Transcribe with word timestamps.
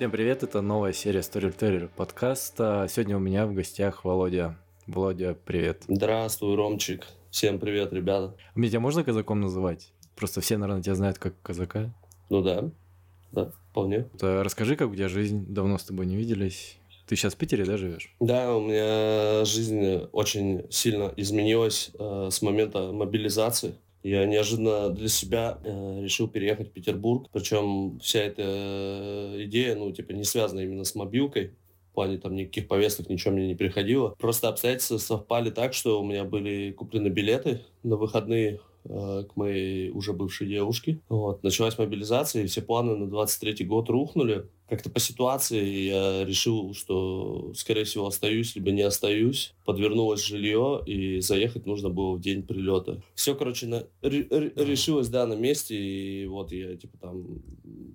Всем 0.00 0.10
привет, 0.10 0.42
это 0.42 0.62
новая 0.62 0.94
серия 0.94 1.20
Storyteller 1.20 1.90
подкаста. 1.94 2.86
Сегодня 2.88 3.18
у 3.18 3.20
меня 3.20 3.46
в 3.46 3.52
гостях 3.52 4.02
Володя. 4.02 4.56
Володя, 4.86 5.36
привет. 5.44 5.82
Здравствуй, 5.88 6.56
Ромчик. 6.56 7.06
Всем 7.30 7.58
привет, 7.58 7.92
ребята. 7.92 8.34
А 8.54 8.58
меня 8.58 8.70
тебя 8.70 8.80
можно 8.80 9.04
казаком 9.04 9.42
называть? 9.42 9.92
Просто 10.16 10.40
все, 10.40 10.56
наверное, 10.56 10.82
тебя 10.82 10.94
знают 10.94 11.18
как 11.18 11.34
казака. 11.42 11.92
Ну 12.30 12.40
да, 12.40 12.70
да, 13.32 13.52
вполне. 13.70 14.04
То 14.18 14.42
расскажи, 14.42 14.74
как 14.74 14.88
у 14.88 14.94
тебя 14.94 15.10
жизнь, 15.10 15.44
давно 15.46 15.76
с 15.76 15.84
тобой 15.84 16.06
не 16.06 16.16
виделись. 16.16 16.78
Ты 17.06 17.14
сейчас 17.14 17.34
в 17.34 17.36
Питере, 17.36 17.66
да, 17.66 17.76
живешь? 17.76 18.16
Да, 18.20 18.56
у 18.56 18.62
меня 18.62 19.44
жизнь 19.44 20.08
очень 20.12 20.64
сильно 20.70 21.12
изменилась 21.18 21.90
э, 21.98 22.28
с 22.30 22.40
момента 22.40 22.90
мобилизации. 22.90 23.74
Я 24.02 24.24
неожиданно 24.26 24.90
для 24.90 25.08
себя 25.08 25.58
э, 25.62 26.00
решил 26.02 26.28
переехать 26.28 26.68
в 26.68 26.72
Петербург. 26.72 27.28
Причем 27.32 27.98
вся 28.00 28.20
эта 28.20 28.42
э, 28.44 29.44
идея, 29.44 29.74
ну, 29.74 29.92
типа, 29.92 30.12
не 30.12 30.24
связана 30.24 30.60
именно 30.60 30.84
с 30.84 30.94
мобилкой. 30.94 31.54
В 31.90 31.94
плане 31.94 32.18
там 32.18 32.34
никаких 32.34 32.68
повесток, 32.68 33.10
ничего 33.10 33.34
мне 33.34 33.48
не 33.48 33.54
приходило. 33.54 34.10
Просто 34.18 34.48
обстоятельства 34.48 34.98
совпали 34.98 35.50
так, 35.50 35.74
что 35.74 36.00
у 36.00 36.04
меня 36.04 36.24
были 36.24 36.72
куплены 36.72 37.08
билеты 37.08 37.62
на 37.82 37.96
выходные 37.96 38.60
Э, 38.84 39.24
к 39.28 39.36
моей 39.36 39.90
уже 39.90 40.12
бывшей 40.14 40.48
девушке. 40.48 41.00
Вот. 41.08 41.42
Началась 41.42 41.76
мобилизация, 41.76 42.42
и 42.42 42.46
все 42.46 42.62
планы 42.62 42.96
на 42.96 43.06
23 43.08 43.64
год 43.66 43.90
рухнули. 43.90 44.48
Как-то 44.70 44.88
по 44.88 45.00
ситуации 45.00 45.88
я 45.88 46.24
решил, 46.24 46.74
что, 46.74 47.52
скорее 47.56 47.82
всего, 47.82 48.06
остаюсь, 48.06 48.54
либо 48.54 48.70
не 48.70 48.82
остаюсь. 48.82 49.52
Подвернулось 49.64 50.24
жилье, 50.24 50.80
и 50.86 51.18
заехать 51.18 51.66
нужно 51.66 51.90
было 51.90 52.14
в 52.14 52.20
день 52.20 52.44
прилета. 52.44 53.02
Все, 53.16 53.34
короче, 53.34 53.66
на... 53.66 53.84
решилось, 54.00 55.08
да, 55.08 55.26
на 55.26 55.34
месте, 55.34 55.74
и 55.74 56.24
вот 56.26 56.52
я, 56.52 56.76
типа, 56.76 56.98
там 56.98 57.42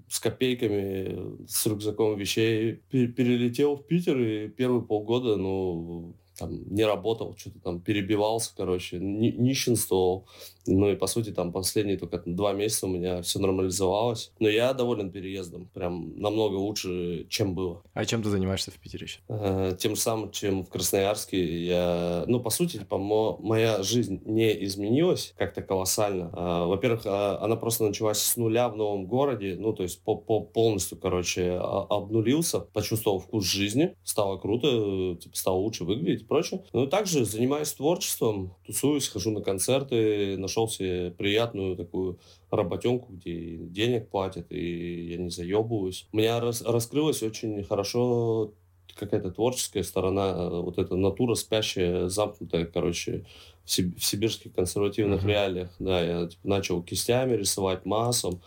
с 0.09 0.19
копейками, 0.19 1.47
с 1.47 1.65
рюкзаком 1.65 2.17
вещей 2.17 2.81
перелетел 2.91 3.77
в 3.77 3.87
Питер, 3.87 4.19
и 4.19 4.49
первые 4.49 4.81
полгода, 4.81 5.37
ну, 5.37 6.13
там 6.38 6.67
не 6.69 6.86
работал, 6.86 7.36
что-то 7.38 7.59
там 7.59 7.80
перебивался, 7.80 8.52
короче, 8.55 9.00
ни, 9.00 9.30
нищенствовал. 9.30 10.25
Ну 10.67 10.89
и, 10.89 10.95
по 10.95 11.08
сути, 11.08 11.31
там 11.31 11.52
последние 11.52 11.97
только 11.97 12.22
два 12.25 12.53
месяца 12.53 12.88
у 12.88 12.89
меня 12.89 13.22
все 13.22 13.39
нормализовалось. 13.39 14.31
Но 14.39 14.50
я 14.50 14.73
доволен 14.73 15.11
переездом. 15.11 15.69
Прям 15.73 16.17
намного 16.17 16.56
лучше, 16.56 17.28
чем 17.30 17.53
было. 17.53 17.83
А 17.94 18.06
чем 18.06 18.23
ты 18.23 18.30
занимаешься 18.30 18.72
в 18.72 18.75
Питере 18.75 19.08
сейчас? 19.08 19.22
Э, 19.30 19.75
тем 19.78 19.95
же 19.95 20.02
самым, 20.02 20.31
чем 20.31 20.63
в 20.63 20.69
Красноярске. 20.69 21.66
Я... 21.66 22.23
Ну, 22.28 22.39
по 22.39 22.50
сути, 22.50 22.78
типа, 22.78 22.97
мо... 22.97 23.38
моя 23.39 23.83
жизнь 23.83 24.22
не 24.25 24.66
изменилась 24.66 25.33
как-то 25.38 25.61
колоссально. 25.61 26.31
Э, 26.33 26.66
во-первых, 26.66 27.06
э, 27.06 27.09
она 27.09 27.56
просто 27.56 27.83
началась 27.83 28.19
с 28.19 28.36
нуля 28.36 28.69
в 28.69 28.75
новом 28.75 29.06
городе. 29.06 29.56
Ну, 29.59 29.73
то 29.73 29.83
есть 29.83 30.02
по 30.02 30.13
-по 30.13 30.41
полностью, 30.41 30.97
короче, 30.97 31.59
обнулился. 31.59 32.59
Почувствовал 32.59 33.19
вкус 33.19 33.45
жизни. 33.45 33.95
Стало 34.03 34.38
круто, 34.38 35.16
типа, 35.22 35.36
стало 35.36 35.58
лучше 35.58 35.83
выглядеть 35.83 36.24
прочее. 36.27 36.63
Ну, 36.73 36.87
также 36.87 37.25
занимаюсь 37.25 37.73
творчеством. 37.73 38.55
Тусуюсь, 38.65 39.07
хожу 39.07 39.31
на 39.31 39.41
концерты, 39.41 40.35
на 40.37 40.45
нашел 40.45 40.69
себе 40.69 41.11
приятную 41.11 41.75
такую 41.75 42.19
работенку, 42.49 43.13
где 43.13 43.57
денег 43.57 44.09
платят, 44.09 44.51
и 44.51 45.07
я 45.11 45.17
не 45.17 45.29
заебываюсь. 45.29 46.07
У 46.11 46.17
меня 46.17 46.39
рас, 46.39 46.61
раскрылась 46.61 47.23
очень 47.23 47.63
хорошо 47.63 48.53
какая-то 48.95 49.31
творческая 49.31 49.83
сторона, 49.83 50.50
вот 50.61 50.77
эта 50.77 50.95
натура 50.95 51.35
спящая, 51.35 52.07
замкнутая, 52.07 52.66
короче, 52.66 53.25
в, 53.66 53.69
сиб- 53.69 54.00
в 54.00 54.05
сибирских 54.05 54.53
консервативных 54.53 55.23
uh-huh. 55.23 55.27
реалиях. 55.27 55.69
Да, 55.79 56.01
я 56.01 56.27
типа, 56.27 56.47
начал 56.47 56.81
кистями 56.81 57.35
рисовать, 57.35 57.85
массом, 57.85 58.41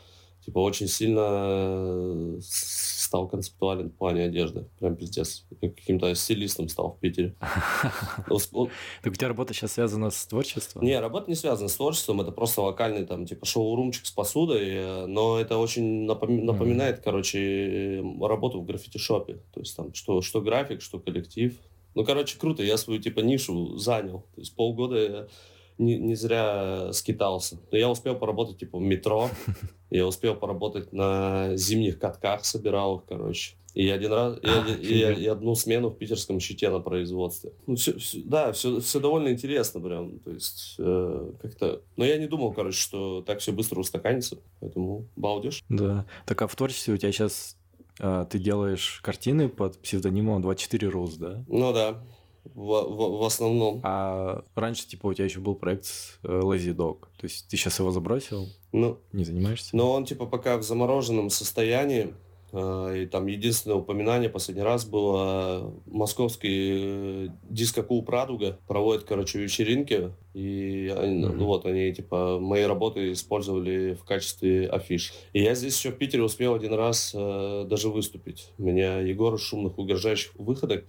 типа 0.46 0.60
очень 0.60 0.88
сильно 0.88 1.26
э, 1.28 2.38
стал 3.08 3.26
концептуален 3.26 3.88
в 3.88 3.94
плане 3.94 4.24
одежды. 4.24 4.66
Прям 4.78 4.94
пиздец. 4.94 5.46
Каким-то 5.60 6.14
стилистом 6.14 6.68
стал 6.68 6.92
в 6.92 7.00
Питере. 7.00 7.34
Так 9.02 9.12
у 9.12 9.16
тебя 9.16 9.28
работа 9.28 9.54
сейчас 9.54 9.72
связана 9.72 10.10
с 10.10 10.26
творчеством? 10.26 10.84
Не, 10.84 11.00
работа 11.00 11.30
не 11.30 11.34
связана 11.34 11.68
с 11.68 11.76
творчеством. 11.76 12.20
Это 12.20 12.32
просто 12.32 12.60
локальный 12.60 13.06
там 13.06 13.24
типа 13.24 13.46
шоу-румчик 13.46 14.04
с 14.04 14.10
посудой. 14.10 14.68
Э, 14.68 15.06
но 15.06 15.40
это 15.40 15.56
очень 15.56 16.04
напоминает, 16.04 17.00
короче, 17.02 18.02
работу 18.20 18.60
в 18.60 18.66
граффити-шопе. 18.66 19.40
То 19.54 19.60
есть 19.60 19.74
там 19.74 19.94
что, 19.94 20.20
что 20.20 20.42
график, 20.42 20.82
что 20.82 20.98
коллектив. 20.98 21.56
Ну, 21.94 22.04
короче, 22.04 22.38
круто. 22.38 22.62
Я 22.62 22.76
свою 22.76 23.00
типа 23.00 23.20
нишу 23.20 23.78
занял. 23.78 24.20
То 24.34 24.40
есть 24.42 24.54
полгода 24.54 24.98
я 24.98 25.28
не, 25.78 25.98
не 25.98 26.14
зря 26.14 26.92
скитался. 26.92 27.58
Но 27.70 27.78
я 27.78 27.88
успел 27.88 28.16
поработать 28.16 28.58
типа 28.58 28.78
в 28.78 28.82
метро, 28.82 29.30
я 29.90 30.06
успел 30.06 30.34
поработать 30.34 30.92
на 30.92 31.56
зимних 31.56 31.98
катках, 31.98 32.44
собирал 32.44 32.98
их, 32.98 33.04
короче. 33.08 33.54
И 33.74 33.88
один 33.90 34.12
раз, 34.12 34.38
и, 34.42 34.72
и, 34.82 35.22
и 35.22 35.26
одну 35.26 35.54
смену 35.54 35.90
в 35.90 35.98
питерском 35.98 36.40
щите 36.40 36.68
на 36.70 36.80
производстве. 36.80 37.52
Ну, 37.66 37.76
все, 37.76 37.96
все, 37.98 38.20
да, 38.24 38.52
все, 38.52 38.80
все 38.80 38.98
довольно 38.98 39.28
интересно 39.28 39.80
прям. 39.80 40.18
То 40.18 40.30
есть, 40.32 40.74
э, 40.78 41.32
как-то... 41.40 41.82
Но 41.96 42.04
я 42.04 42.18
не 42.18 42.26
думал, 42.26 42.52
короче, 42.52 42.78
что 42.80 43.22
так 43.22 43.38
все 43.38 43.52
быстро 43.52 43.78
устаканится. 43.78 44.38
Поэтому 44.58 45.06
балдеж. 45.14 45.62
Да. 45.68 46.06
Так 46.26 46.42
а 46.42 46.48
в 46.48 46.56
творчестве 46.56 46.94
у 46.94 46.96
тебя 46.96 47.12
сейчас 47.12 47.56
э, 48.00 48.26
ты 48.28 48.40
делаешь 48.40 49.00
картины 49.04 49.48
под 49.48 49.78
псевдонимом 49.78 50.42
24 50.42 50.88
Rose, 50.88 51.18
да? 51.18 51.44
Ну 51.46 51.72
да 51.72 52.02
в, 52.54 52.66
в, 52.66 53.18
в 53.18 53.24
основном. 53.24 53.80
А 53.82 54.42
раньше, 54.54 54.86
типа, 54.86 55.06
у 55.06 55.14
тебя 55.14 55.24
еще 55.24 55.40
был 55.40 55.54
проект 55.54 55.86
э, 56.22 56.28
Lazy 56.28 56.74
Dog. 56.74 57.00
То 57.18 57.24
есть 57.24 57.48
ты 57.48 57.56
сейчас 57.56 57.78
его 57.78 57.90
забросил? 57.90 58.48
Ну, 58.72 58.98
не 59.12 59.24
занимаешься? 59.24 59.76
Но 59.76 59.92
он, 59.92 60.04
типа, 60.04 60.26
пока 60.26 60.56
в 60.56 60.62
замороженном 60.62 61.30
состоянии. 61.30 62.14
Э, 62.52 63.02
и 63.02 63.06
там 63.06 63.26
единственное 63.26 63.76
упоминание 63.76 64.30
последний 64.30 64.62
раз 64.62 64.86
было 64.86 65.74
московский 65.86 67.26
э, 67.26 67.28
диско-клуб 67.48 68.08
«Радуга» 68.08 68.58
проводит, 68.66 69.04
короче, 69.04 69.38
вечеринки. 69.38 70.12
И 70.34 70.92
они, 70.96 71.24
mm-hmm. 71.24 71.32
ну, 71.32 71.46
вот 71.46 71.66
они, 71.66 71.92
типа, 71.92 72.38
мои 72.40 72.62
работы 72.62 73.12
использовали 73.12 73.94
в 73.94 74.04
качестве 74.04 74.68
афиш. 74.68 75.12
И 75.32 75.42
я 75.42 75.54
здесь 75.54 75.76
еще 75.76 75.90
в 75.90 75.98
Питере 75.98 76.22
успел 76.22 76.54
один 76.54 76.74
раз 76.74 77.12
э, 77.14 77.66
даже 77.68 77.88
выступить. 77.88 78.50
Меня 78.58 79.00
Егор 79.00 79.34
из 79.34 79.42
шумных 79.42 79.78
угрожающих 79.78 80.34
выходок 80.36 80.84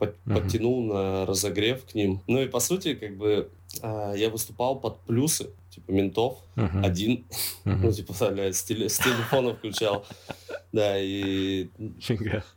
под, 0.00 0.16
uh-huh. 0.24 0.34
подтянул 0.34 0.82
на 0.82 1.26
разогрев 1.26 1.84
к 1.84 1.94
ним. 1.94 2.22
Ну 2.26 2.40
и 2.40 2.48
по 2.48 2.58
сути, 2.58 2.94
как 2.94 3.16
бы 3.16 3.50
а, 3.82 4.14
я 4.14 4.30
выступал 4.30 4.80
под 4.80 4.98
плюсы, 5.00 5.50
типа 5.70 5.92
ментов, 5.92 6.38
uh-huh. 6.56 6.84
один, 6.84 7.26
uh-huh. 7.64 7.76
ну 7.82 7.92
типа, 7.92 8.14
блядь, 8.32 8.56
с, 8.56 8.64
теле, 8.64 8.88
с 8.88 8.98
телефона 8.98 9.54
включал. 9.54 10.04
Да, 10.72 10.98
и, 10.98 11.68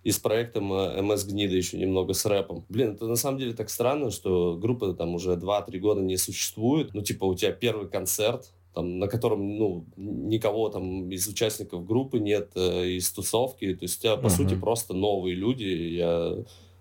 и 0.03 0.11
с 0.11 0.19
проектом 0.19 0.65
МС 0.67 1.25
Гнида 1.25 1.55
еще 1.55 1.77
немного 1.77 2.13
с 2.13 2.25
рэпом. 2.25 2.63
Блин, 2.69 2.93
это 2.93 3.07
на 3.07 3.15
самом 3.15 3.39
деле 3.39 3.53
так 3.53 3.69
странно, 3.69 4.11
что 4.11 4.55
группа 4.55 4.93
там 4.93 5.15
уже 5.15 5.33
2-3 5.33 5.79
года 5.79 6.01
не 6.01 6.17
существует. 6.17 6.93
Ну, 6.93 7.01
типа, 7.01 7.25
у 7.25 7.33
тебя 7.33 7.51
первый 7.51 7.89
концерт, 7.89 8.53
там, 8.75 8.99
на 8.99 9.07
котором 9.07 9.57
ну, 9.57 9.85
никого 9.97 10.69
там 10.69 11.09
из 11.09 11.27
участников 11.27 11.87
группы 11.87 12.19
нет, 12.19 12.51
э, 12.55 12.89
из 12.89 13.11
тусовки. 13.11 13.73
То 13.73 13.83
есть 13.83 13.97
у 13.97 14.01
тебя, 14.03 14.15
по 14.15 14.27
uh-huh. 14.27 14.29
сути, 14.29 14.55
просто 14.55 14.93
новые 14.93 15.35
люди. 15.35 15.63
Я 15.63 16.37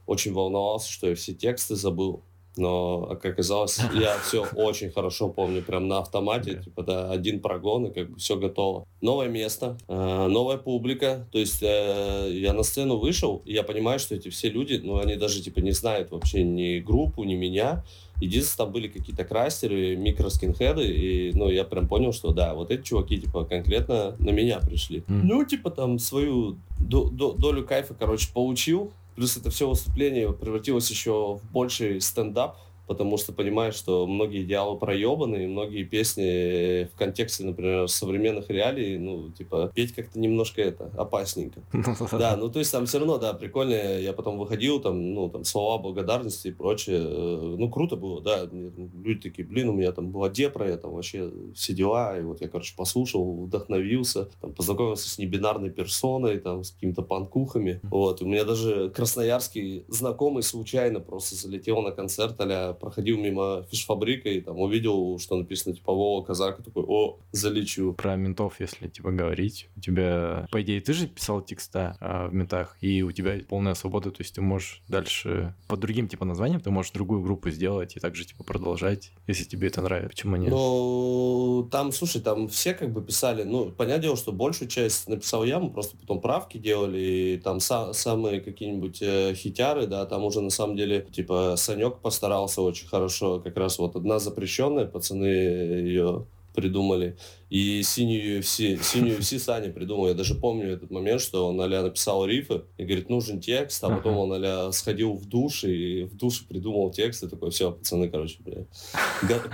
очень 0.06 0.32
волновался, 0.32 0.90
что 0.90 1.08
я 1.08 1.14
все 1.14 1.32
тексты 1.32 1.76
забыл. 1.76 2.22
Но, 2.56 3.06
как 3.22 3.24
оказалось, 3.32 3.80
я 3.94 4.18
все 4.18 4.44
очень 4.54 4.90
хорошо 4.90 5.28
помню, 5.28 5.62
прям 5.62 5.88
на 5.88 5.98
автомате, 5.98 6.60
типа, 6.62 6.82
да, 6.82 7.10
один 7.10 7.40
прогон, 7.40 7.86
и 7.86 7.94
как 7.94 8.10
бы 8.10 8.18
все 8.18 8.36
готово. 8.36 8.86
Новое 9.00 9.28
место, 9.28 9.78
э, 9.88 10.26
новая 10.28 10.58
публика, 10.58 11.26
то 11.32 11.38
есть 11.38 11.62
э, 11.62 12.30
я 12.32 12.52
на 12.52 12.62
сцену 12.62 12.98
вышел, 12.98 13.42
и 13.46 13.54
я 13.54 13.62
понимаю, 13.62 13.98
что 13.98 14.14
эти 14.14 14.28
все 14.28 14.50
люди, 14.50 14.80
ну, 14.82 14.98
они 14.98 15.16
даже, 15.16 15.42
типа, 15.42 15.60
не 15.60 15.72
знают 15.72 16.10
вообще 16.10 16.42
ни 16.42 16.78
группу, 16.80 17.24
ни 17.24 17.34
меня, 17.34 17.84
Единственное, 18.22 18.66
там 18.66 18.72
были 18.72 18.86
какие-то 18.86 19.24
крастеры, 19.24 19.96
микроскинхеды, 19.96 20.86
и, 20.86 21.32
ну, 21.34 21.48
я 21.48 21.64
прям 21.64 21.88
понял, 21.88 22.12
что 22.12 22.32
да, 22.32 22.54
вот 22.54 22.70
эти 22.70 22.82
чуваки, 22.82 23.20
типа, 23.20 23.44
конкретно 23.44 24.14
на 24.20 24.30
меня 24.30 24.60
пришли. 24.60 25.00
Mm. 25.00 25.20
Ну, 25.24 25.44
типа, 25.44 25.70
там, 25.70 25.98
свою 25.98 26.56
до 26.78 27.10
до 27.10 27.32
долю 27.32 27.66
кайфа, 27.66 27.94
короче, 27.94 28.28
получил, 28.32 28.92
Плюс 29.14 29.36
это 29.36 29.50
все 29.50 29.68
выступление 29.68 30.32
превратилось 30.32 30.90
еще 30.90 31.34
в 31.36 31.52
больший 31.52 32.00
стендап, 32.00 32.56
потому 32.86 33.16
что 33.16 33.32
понимаешь, 33.32 33.74
что 33.74 34.06
многие 34.06 34.42
идеалы 34.42 34.78
проебаны, 34.78 35.44
и 35.44 35.46
многие 35.46 35.84
песни 35.84 36.84
в 36.84 36.96
контексте, 36.96 37.44
например, 37.44 37.88
современных 37.88 38.50
реалий, 38.50 38.98
ну, 38.98 39.30
типа, 39.30 39.70
петь 39.74 39.94
как-то 39.94 40.18
немножко 40.18 40.60
это, 40.62 40.90
опасненько. 40.96 41.60
Да, 42.12 42.36
ну, 42.36 42.50
то 42.50 42.58
есть 42.58 42.70
там 42.70 42.86
все 42.86 42.98
равно, 42.98 43.18
да, 43.18 43.32
прикольно, 43.32 43.74
я 43.74 44.12
потом 44.12 44.38
выходил, 44.38 44.80
там, 44.80 45.14
ну, 45.14 45.28
там, 45.28 45.44
слова 45.44 45.78
благодарности 45.78 46.48
и 46.48 46.52
прочее, 46.52 47.00
э, 47.00 47.54
ну, 47.58 47.70
круто 47.70 47.96
было, 47.96 48.20
да, 48.20 48.48
люди 48.50 49.30
такие, 49.30 49.46
блин, 49.46 49.70
у 49.70 49.72
меня 49.72 49.92
там 49.92 50.10
была 50.10 50.28
депра, 50.28 50.68
я 50.68 50.76
там 50.76 50.92
вообще 50.92 51.30
все 51.54 51.72
дела, 51.72 52.18
и 52.18 52.22
вот 52.22 52.40
я, 52.40 52.48
короче, 52.48 52.74
послушал, 52.76 53.44
вдохновился, 53.44 54.28
там, 54.40 54.52
познакомился 54.52 55.08
с 55.08 55.18
небинарной 55.18 55.70
персоной, 55.70 56.38
там, 56.38 56.64
с 56.64 56.72
какими-то 56.72 57.02
панкухами, 57.02 57.80
вот, 57.84 58.22
у 58.22 58.26
меня 58.26 58.44
даже 58.44 58.90
красноярский 58.90 59.84
знакомый 59.88 60.42
случайно 60.42 61.00
просто 61.00 61.34
залетел 61.34 61.80
на 61.82 61.92
концерт 61.92 62.36
а 62.40 62.71
я 62.72 62.74
проходил 62.74 63.18
мимо 63.18 63.64
фиш-фабрика 63.70 64.28
и 64.28 64.40
там 64.40 64.58
увидел, 64.58 65.18
что 65.18 65.36
написано 65.36 65.74
типа 65.74 65.92
Вова 65.92 66.24
Казак, 66.24 66.60
и 66.60 66.62
такой, 66.62 66.84
о, 66.86 67.18
залечу. 67.32 67.94
Про 67.94 68.16
ментов, 68.16 68.60
если 68.60 68.88
типа 68.88 69.10
говорить, 69.10 69.68
у 69.76 69.80
тебя, 69.80 70.46
по 70.50 70.62
идее, 70.62 70.80
ты 70.80 70.92
же 70.92 71.06
писал 71.06 71.42
текста 71.42 71.96
а, 72.00 72.28
в 72.28 72.34
ментах, 72.34 72.76
и 72.80 73.02
у 73.02 73.12
тебя 73.12 73.38
полная 73.48 73.74
свобода, 73.74 74.10
то 74.10 74.22
есть 74.22 74.34
ты 74.34 74.40
можешь 74.40 74.82
дальше 74.88 75.54
по 75.68 75.76
другим 75.76 76.08
типа 76.08 76.24
названиям, 76.24 76.60
ты 76.60 76.70
можешь 76.70 76.92
другую 76.92 77.22
группу 77.22 77.50
сделать 77.50 77.96
и 77.96 78.00
также 78.00 78.24
типа 78.24 78.44
продолжать, 78.44 79.12
если 79.26 79.44
тебе 79.44 79.68
это 79.68 79.82
нравится. 79.82 80.08
Почему 80.08 80.36
нет? 80.36 80.50
Ну, 80.50 81.68
там, 81.70 81.92
слушай, 81.92 82.20
там 82.20 82.48
все 82.48 82.74
как 82.74 82.92
бы 82.92 83.02
писали, 83.02 83.42
ну, 83.42 83.70
понятное 83.70 84.02
дело, 84.02 84.16
что 84.16 84.32
большую 84.32 84.68
часть 84.68 85.08
написал 85.08 85.44
я, 85.44 85.58
мы 85.58 85.70
просто 85.70 85.96
потом 85.96 86.20
правки 86.20 86.58
делали, 86.58 86.98
и 86.98 87.38
там 87.38 87.58
са- 87.58 87.92
самые 87.92 88.40
какие-нибудь 88.40 89.02
э, 89.02 89.34
хитяры, 89.34 89.86
да, 89.86 90.06
там 90.06 90.24
уже 90.24 90.40
на 90.40 90.50
самом 90.50 90.76
деле, 90.76 91.06
типа, 91.12 91.54
Санек 91.56 91.98
постарался 91.98 92.61
очень 92.64 92.88
хорошо, 92.88 93.40
как 93.40 93.56
раз 93.56 93.78
вот 93.78 93.96
одна 93.96 94.18
запрещенная, 94.18 94.86
пацаны 94.86 95.24
ее 95.24 96.26
придумали. 96.54 97.16
И 97.50 97.82
синюю 97.82 98.40
UFC, 98.40 98.82
синюю 98.82 99.18
UFC 99.18 99.38
Сани 99.38 99.70
придумал. 99.70 100.08
Я 100.08 100.14
даже 100.14 100.34
помню 100.34 100.72
этот 100.72 100.90
момент, 100.90 101.20
что 101.20 101.46
он 101.48 101.60
а 101.60 101.68
написал 101.68 102.24
рифы 102.24 102.62
и 102.78 102.84
говорит, 102.84 103.10
нужен 103.10 103.40
текст, 103.40 103.82
а 103.84 103.90
потом 103.90 104.16
он 104.16 104.32
а 104.44 104.72
сходил 104.72 105.14
в 105.14 105.26
душ 105.26 105.64
и 105.64 106.04
в 106.04 106.16
душе 106.16 106.44
придумал 106.48 106.90
текст 106.90 107.22
и 107.24 107.28
такой, 107.28 107.50
все, 107.50 107.72
пацаны, 107.72 108.08
короче, 108.08 108.38
бля, 108.40 108.64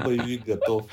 боевик 0.04 0.44
готов. 0.44 0.86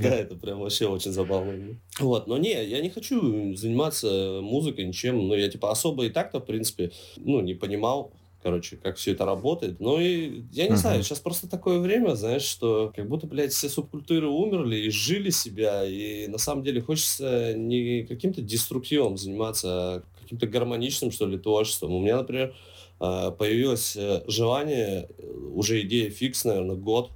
Да, 0.00 0.14
это 0.14 0.34
прям 0.34 0.60
вообще 0.60 0.86
очень 0.86 1.12
забавно. 1.12 1.76
Вот, 1.98 2.26
но 2.26 2.38
не, 2.38 2.52
я 2.64 2.80
не 2.80 2.90
хочу 2.90 3.54
заниматься 3.54 4.40
музыкой 4.42 4.86
ничем, 4.86 5.28
но 5.28 5.34
я 5.34 5.48
типа 5.48 5.70
особо 5.70 6.06
и 6.06 6.10
так-то, 6.10 6.40
в 6.40 6.44
принципе, 6.46 6.92
ну, 7.16 7.40
не 7.40 7.54
понимал, 7.54 8.12
короче, 8.42 8.76
как 8.76 8.96
все 8.96 9.12
это 9.12 9.24
работает. 9.24 9.80
Ну 9.80 10.00
и 10.00 10.44
я 10.52 10.66
не 10.66 10.74
uh-huh. 10.74 10.76
знаю, 10.76 11.02
сейчас 11.02 11.20
просто 11.20 11.48
такое 11.48 11.78
время, 11.78 12.14
знаешь, 12.14 12.42
что 12.42 12.92
как 12.94 13.08
будто, 13.08 13.26
блядь, 13.26 13.52
все 13.52 13.68
субкультуры 13.68 14.28
умерли 14.28 14.76
и 14.76 14.90
жили 14.90 15.30
себя, 15.30 15.84
и 15.84 16.26
на 16.28 16.38
самом 16.38 16.62
деле 16.62 16.80
хочется 16.80 17.54
не 17.54 18.04
каким-то 18.04 18.40
деструктивом 18.40 19.16
заниматься, 19.16 19.68
а 19.68 20.02
каким-то 20.22 20.46
гармоничным, 20.46 21.10
что 21.10 21.26
ли, 21.26 21.38
творчеством. 21.38 21.92
У 21.92 22.00
меня, 22.00 22.16
например, 22.18 22.54
появилось 23.00 23.96
э, 23.96 24.22
желание, 24.26 25.08
э, 25.16 25.26
уже 25.54 25.80
идея 25.80 26.10
фикс, 26.10 26.44
наверное, 26.44 26.76
год, 26.76 27.10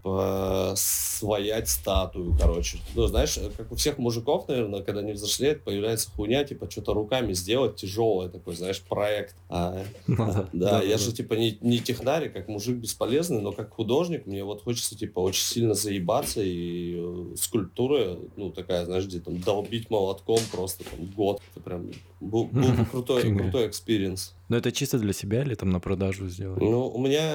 своять 0.77 1.69
статую, 1.69 2.37
короче. 2.41 2.79
Ну, 2.95 3.07
знаешь, 3.07 3.39
как 3.57 3.71
у 3.71 3.77
всех 3.77 3.99
мужиков, 3.99 4.49
наверное, 4.49 4.83
когда 4.83 5.01
они 5.01 5.13
взрослеют, 5.13 5.63
появляется 5.63 6.11
хуйня, 6.11 6.45
типа, 6.45 6.71
что-то 6.71 6.95
руками 6.95 7.35
сделать, 7.35 7.77
тяжелое 7.77 8.29
такой, 8.29 8.57
знаешь, 8.57 8.81
проект. 8.81 9.37
А, 9.49 9.85
ну, 10.07 10.17
да, 10.17 10.49
да, 10.53 10.71
да, 10.71 10.83
я 10.83 10.97
да. 10.97 10.99
же, 10.99 11.13
типа, 11.13 11.35
не, 11.35 11.59
не 11.61 11.79
технарь, 11.79 12.31
как 12.31 12.49
мужик 12.49 12.77
бесполезный, 12.77 13.41
но 13.41 13.53
как 13.53 13.73
художник 13.75 14.27
мне 14.27 14.43
вот 14.43 14.63
хочется, 14.63 14.97
типа, 14.97 15.21
очень 15.21 15.45
сильно 15.45 15.75
заебаться, 15.75 16.43
и 16.43 16.95
э, 16.97 17.37
скульптура, 17.37 18.17
ну, 18.37 18.51
такая, 18.51 18.87
знаешь, 18.87 19.05
где 19.05 19.21
там 19.21 19.39
долбить 19.41 19.91
молотком 19.91 20.41
просто 20.51 20.85
там 20.85 21.07
год. 21.15 21.43
Это 21.53 21.61
прям 21.61 21.91
был, 22.25 22.45
был 22.47 22.73
бы 22.73 22.85
крутой, 22.91 23.35
крутой 23.37 23.69
experience. 23.69 24.35
Но 24.49 24.59
это 24.59 24.73
чисто 24.73 24.99
для 24.99 25.13
себя 25.13 25.43
или 25.43 25.55
там 25.55 25.71
на 25.71 25.81
продажу 25.81 26.29
сделать? 26.29 26.61
Ну, 26.61 26.89
у 26.89 26.99
меня 26.99 27.33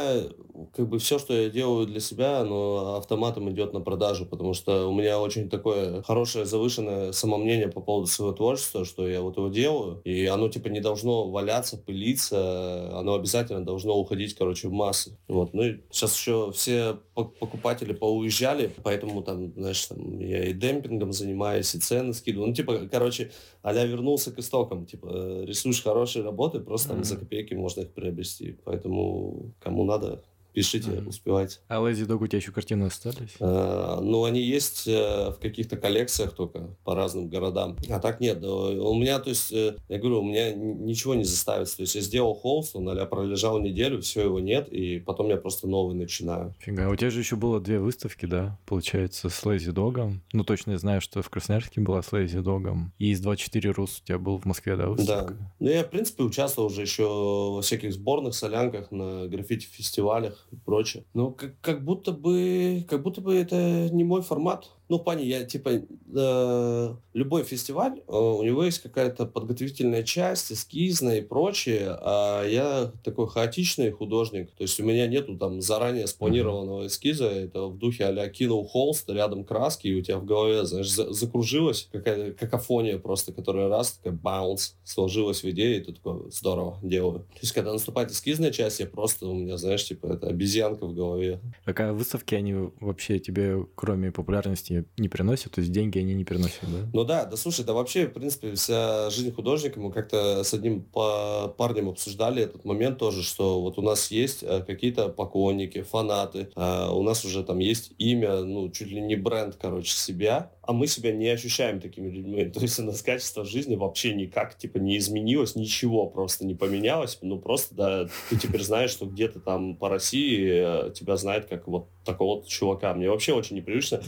как 0.76 0.88
бы 0.88 1.00
все, 1.00 1.18
что 1.18 1.34
я 1.34 1.50
делаю 1.50 1.88
для 1.88 2.00
себя, 2.00 2.40
оно 2.42 2.98
автоматом 2.98 3.50
идет 3.50 3.74
на 3.74 3.82
продажу, 3.82 4.26
потому 4.26 4.54
что 4.54 4.88
у 4.88 4.94
меня 4.94 5.20
очень 5.20 5.50
такое 5.50 6.04
хорошее 6.04 6.46
завышенное 6.46 7.12
самомнение 7.12 7.68
по 7.68 7.82
поводу 7.82 8.08
своего 8.08 8.34
творчества, 8.34 8.86
что 8.86 9.08
я 9.08 9.22
вот 9.22 9.38
его 9.38 9.48
делаю, 9.50 10.02
и 10.04 10.26
оно 10.28 10.50
типа 10.50 10.68
не 10.68 10.82
должно 10.82 11.30
валяться, 11.30 11.78
пылиться, 11.78 12.98
оно 13.00 13.16
обязательно 13.16 13.66
должно 13.66 13.98
уходить, 13.98 14.36
короче, 14.36 14.68
в 14.68 14.72
массы. 14.72 15.18
Вот. 15.28 15.54
Ну 15.54 15.64
и 15.64 15.78
сейчас 15.90 16.16
еще 16.16 16.52
все 16.54 17.00
покупатели 17.16 17.94
поуезжали, 17.94 18.72
поэтому 18.84 19.24
там, 19.24 19.52
знаешь, 19.54 19.84
там 19.86 20.20
я 20.20 20.46
и 20.46 20.54
демпингом 20.54 21.12
занимаюсь, 21.12 21.74
и 21.74 21.80
цены 21.80 22.14
скидываю. 22.14 22.50
Ну, 22.50 22.54
типа, 22.54 22.88
короче, 22.92 23.32
а 23.64 23.74
вернулся 23.74 24.32
к 24.32 24.40
истокам. 24.40 24.79
Типа, 24.86 25.44
рисуешь 25.44 25.84
хорошие 25.84 26.24
работы, 26.24 26.60
просто 26.60 26.90
mm-hmm. 26.90 26.96
там 26.96 27.04
за 27.04 27.18
копейки 27.18 27.54
можно 27.54 27.82
их 27.82 27.94
приобрести. 27.94 28.58
Поэтому 28.64 29.54
кому 29.60 29.84
надо, 29.86 30.24
Пишите, 30.54 30.90
mm-hmm. 30.90 31.08
успевайте. 31.08 31.60
А 31.68 31.78
Lazy 31.78 32.08
Dog 32.08 32.24
у 32.24 32.28
тебя 32.28 32.38
еще 32.38 32.52
картины 32.52 32.86
остались? 32.86 33.36
А, 33.40 34.00
ну, 34.02 34.24
они 34.24 34.42
есть 34.42 34.88
э, 34.88 35.32
в 35.32 35.38
каких-то 35.40 35.78
коллекциях 35.78 36.34
только 36.34 36.76
по 36.84 36.96
разным 36.96 37.30
городам. 37.30 37.78
А 37.90 38.00
так 38.00 38.20
нет. 38.20 38.44
У 38.44 38.94
меня, 38.96 39.20
то 39.20 39.30
есть, 39.30 39.52
э, 39.52 39.76
я 39.88 40.00
говорю, 40.00 40.22
у 40.22 40.24
меня 40.24 40.52
ничего 40.54 41.14
не 41.16 41.24
заставится. 41.24 41.78
То 41.78 41.84
есть 41.84 41.96
я 41.96 42.02
сделал 42.02 42.34
холст, 42.34 42.76
он 42.76 42.90
а 42.90 43.06
пролежал 43.06 43.60
неделю, 43.60 44.02
все 44.02 44.24
его 44.24 44.40
нет, 44.40 44.68
и 44.70 45.00
потом 45.00 45.30
я 45.30 45.38
просто 45.38 45.68
новый 45.68 45.96
начинаю. 45.96 46.56
Фига, 46.60 46.90
у 46.90 46.96
тебя 46.96 47.10
же 47.10 47.20
еще 47.20 47.36
было 47.36 47.60
две 47.60 47.80
выставки, 47.80 48.26
да, 48.26 48.58
получается, 48.66 49.30
с 49.30 49.44
Lazy 49.44 49.74
Dog. 49.74 50.20
Ну, 50.34 50.44
точно 50.44 50.72
я 50.72 50.78
знаю, 50.78 51.02
что 51.02 51.22
в 51.22 51.30
Красноярске 51.30 51.82
была 51.82 52.02
с 52.02 52.12
Lazy 52.12 52.42
Dog. 52.42 52.60
И 52.98 53.12
из 53.12 53.22
24 53.22 53.72
Рус 53.72 54.02
у 54.02 54.06
тебя 54.06 54.18
был 54.18 54.40
в 54.40 54.46
Москве, 54.46 54.76
да, 54.76 54.88
выставка? 54.88 55.34
Да. 55.34 55.54
Ну, 55.60 55.70
я, 55.70 55.84
в 55.84 55.90
принципе, 55.90 56.24
участвовал 56.24 56.70
уже 56.70 56.82
еще 56.82 57.04
во 57.04 57.62
всяких 57.62 57.94
сборных 57.94 58.36
солянках, 58.36 58.92
на 58.92 59.28
граффити-фестивалях 59.28 60.48
и 60.52 60.56
прочее. 60.56 61.06
Но 61.14 61.32
как, 61.32 61.60
как 61.62 61.84
будто 61.84 62.12
бы, 62.12 62.86
как 62.88 63.04
будто 63.04 63.22
бы 63.22 63.36
это 63.36 63.90
не 63.90 64.04
мой 64.04 64.22
формат. 64.22 64.72
Ну, 64.90 64.98
в 64.98 65.04
плане, 65.04 65.24
я, 65.24 65.44
типа, 65.44 65.70
э, 66.16 66.96
любой 67.14 67.44
фестиваль, 67.44 68.00
э, 68.00 68.12
у 68.12 68.42
него 68.42 68.64
есть 68.64 68.80
какая-то 68.80 69.28
подготовительная 69.28 70.02
часть, 70.02 70.52
эскизная 70.52 71.20
и 71.20 71.22
прочее, 71.22 71.96
а 72.02 72.44
я 72.44 72.92
такой 73.04 73.28
хаотичный 73.28 73.92
художник, 73.92 74.50
то 74.52 74.64
есть 74.64 74.80
у 74.80 74.84
меня 74.84 75.06
нету 75.06 75.38
там 75.38 75.62
заранее 75.62 76.08
спланированного 76.08 76.88
эскиза, 76.88 77.28
это 77.28 77.68
в 77.68 77.78
духе 77.78 78.06
а 78.06 78.30
кинул 78.30 78.66
холст, 78.66 79.08
рядом 79.12 79.44
краски, 79.44 79.88
и 79.88 79.96
у 79.96 80.02
тебя 80.02 80.18
в 80.18 80.26
голове, 80.26 80.66
знаешь, 80.66 80.90
за 80.92 81.14
закружилась 81.14 81.88
какая-то 81.92 82.32
какофония 82.34 82.98
просто, 82.98 83.32
которая 83.32 83.70
раз, 83.70 83.92
такая 83.92 84.14
баунс, 84.14 84.76
сложилась 84.84 85.44
в 85.44 85.50
идее, 85.52 85.78
и 85.78 85.82
ты 85.82 85.94
такой, 85.94 86.32
здорово, 86.32 86.80
делаю. 86.82 87.20
То 87.20 87.40
есть, 87.42 87.54
когда 87.54 87.74
наступает 87.74 88.10
эскизная 88.10 88.52
часть, 88.52 88.80
я 88.80 88.88
просто, 88.88 89.28
у 89.28 89.36
меня, 89.36 89.58
знаешь, 89.58 89.86
типа, 89.86 90.08
это 90.08 90.28
обезьянка 90.28 90.88
в 90.88 90.96
голове. 90.96 91.40
Какая 91.66 91.94
выставки, 91.94 92.34
они 92.34 92.56
вообще 92.80 93.20
тебе, 93.20 93.66
кроме 93.76 94.12
популярности, 94.12 94.79
не 94.98 95.10
приносят, 95.10 95.54
то 95.54 95.62
есть 95.62 95.72
деньги 95.72 96.00
они 96.00 96.14
не 96.14 96.26
приносят, 96.26 96.62
да? 96.64 96.90
Ну 96.94 97.04
да, 97.04 97.26
да 97.26 97.38
слушай, 97.38 97.66
да 97.66 97.74
вообще, 97.74 98.08
в 98.08 98.14
принципе, 98.14 98.54
вся 98.54 99.10
жизнь 99.10 99.34
художника, 99.34 99.80
мы 99.80 99.92
как-то 99.92 100.44
с 100.44 100.54
одним 100.54 100.82
парнем 100.82 101.90
обсуждали 101.90 102.44
этот 102.44 102.66
момент 102.66 102.98
тоже, 102.98 103.24
что 103.24 103.62
вот 103.62 103.78
у 103.78 103.82
нас 103.82 104.12
есть 104.12 104.44
э, 104.44 104.64
какие-то 104.66 105.10
поклонники, 105.10 105.82
фанаты, 105.82 106.50
а 106.56 106.92
у 106.94 107.04
нас 107.04 107.26
уже 107.26 107.44
там 107.44 107.60
есть 107.60 107.94
имя, 107.98 108.42
ну, 108.42 108.70
чуть 108.70 108.90
ли 108.90 109.02
не 109.02 109.16
бренд, 109.16 109.58
короче, 109.60 109.92
себя, 109.92 110.52
а 110.70 110.72
мы 110.72 110.86
себя 110.86 111.12
не 111.12 111.28
ощущаем 111.30 111.80
такими 111.80 112.10
людьми. 112.10 112.46
То 112.54 112.60
есть 112.60 112.80
у 112.80 112.84
нас 112.84 113.02
качество 113.02 113.44
жизни 113.44 113.76
вообще 113.76 114.14
никак, 114.14 114.56
типа, 114.56 114.78
не 114.78 114.98
изменилось, 115.00 115.56
ничего 115.56 116.06
просто 116.06 116.46
не 116.46 116.54
поменялось. 116.54 117.18
Ну, 117.22 117.40
просто, 117.40 117.76
да, 117.76 118.08
ты 118.30 118.38
теперь 118.38 118.62
знаешь, 118.62 118.92
что 118.92 119.08
где-то 119.08 119.40
там 119.40 119.76
по 119.76 119.90
России 119.90 120.90
э, 120.90 120.94
тебя 120.94 121.18
знает 121.18 121.46
как 121.46 121.68
вот 121.68 121.88
такого 122.06 122.36
вот 122.36 122.48
чувака. 122.48 122.94
Мне 122.94 123.10
вообще 123.10 123.34
очень 123.34 123.56
непривычно 123.56 124.04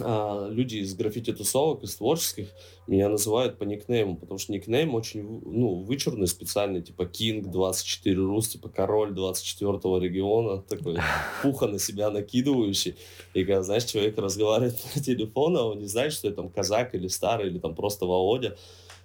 а, 0.00 0.48
люди 0.48 0.76
из 0.76 0.94
граффити-тусовок, 0.94 1.82
из 1.82 1.96
творческих, 1.96 2.48
меня 2.86 3.08
называют 3.08 3.58
по 3.58 3.64
никнейму, 3.64 4.16
потому 4.16 4.38
что 4.38 4.52
никнейм 4.52 4.94
очень, 4.94 5.22
ну, 5.44 5.82
вычурный, 5.82 6.26
специальный, 6.26 6.82
типа 6.82 7.02
King 7.02 7.42
24 7.42 8.16
Рус, 8.16 8.48
типа 8.48 8.68
Король 8.68 9.12
24 9.12 9.78
региона, 10.00 10.62
такой 10.62 10.98
пуха 11.42 11.66
на 11.66 11.78
себя 11.78 12.10
накидывающий. 12.10 12.96
И 13.34 13.44
когда, 13.44 13.62
знаешь, 13.62 13.84
человек 13.84 14.18
разговаривает 14.18 14.80
по 14.94 15.00
телефону, 15.00 15.58
а 15.58 15.64
он 15.66 15.78
не 15.78 15.86
знает, 15.86 16.12
что 16.12 16.28
это 16.28 16.36
там 16.36 16.48
казак 16.48 16.94
или 16.94 17.08
старый, 17.08 17.48
или 17.48 17.58
там 17.58 17.74
просто 17.74 18.06
Володя, 18.06 18.56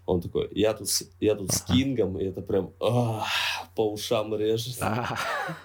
он 0.08 0.22
такой, 0.22 0.48
я 0.52 0.74
тут, 0.74 0.88
я 1.20 1.36
тут 1.36 1.50
ага. 1.50 1.60
с 1.60 1.62
Кингом, 1.64 2.18
и 2.18 2.24
это 2.24 2.42
прям 2.42 2.72
ах, 2.80 3.28
по 3.76 3.92
ушам 3.92 4.34
режет. 4.36 4.78
А, 4.82 5.18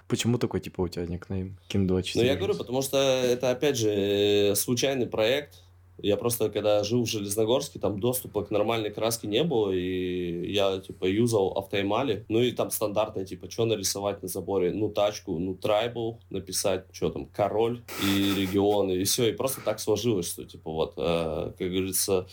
почему 0.09 0.37
такой, 0.37 0.61
типа, 0.61 0.83
у 0.83 0.89
тебя 0.89 1.07
никнейм 1.07 1.57
Кинг 1.69 1.87
24? 1.87 2.25
Ну, 2.25 2.31
я 2.31 2.37
говорю, 2.37 2.59
потому 2.59 2.83
что 2.83 2.99
это, 2.99 3.51
опять 3.51 3.77
же, 3.77 3.91
э, 3.91 4.55
случайный 4.57 5.07
проект. 5.07 5.63
Я 5.99 6.17
просто, 6.17 6.51
когда 6.51 6.83
жил 6.83 7.05
в 7.05 7.09
Железногорске, 7.09 7.79
там 7.79 8.01
доступа 8.01 8.43
к 8.43 8.51
нормальной 8.51 8.91
краске 8.91 9.29
не 9.29 9.45
было, 9.45 9.71
и 9.71 10.51
я, 10.53 10.81
типа, 10.81 11.05
юзал 11.05 11.57
автоэмали. 11.57 12.25
Ну, 12.29 12.41
и 12.41 12.51
там 12.51 12.73
стандартное, 12.73 13.25
типа, 13.25 13.49
что 13.49 13.67
нарисовать 13.67 14.23
на 14.23 14.29
заборе? 14.29 14.73
Ну, 14.73 14.89
тачку, 14.89 15.39
ну, 15.39 15.55
трайбл 15.55 16.19
написать, 16.31 16.87
что 16.91 17.11
там, 17.11 17.27
король 17.27 17.83
и 18.05 18.35
регионы, 18.35 18.93
и 18.93 19.05
все. 19.05 19.29
И 19.29 19.33
просто 19.33 19.61
так 19.61 19.79
сложилось, 19.79 20.29
что, 20.29 20.45
типа, 20.45 20.73
вот, 20.73 20.95
э, 20.97 21.53
как 21.57 21.71
говорится, 21.71 22.27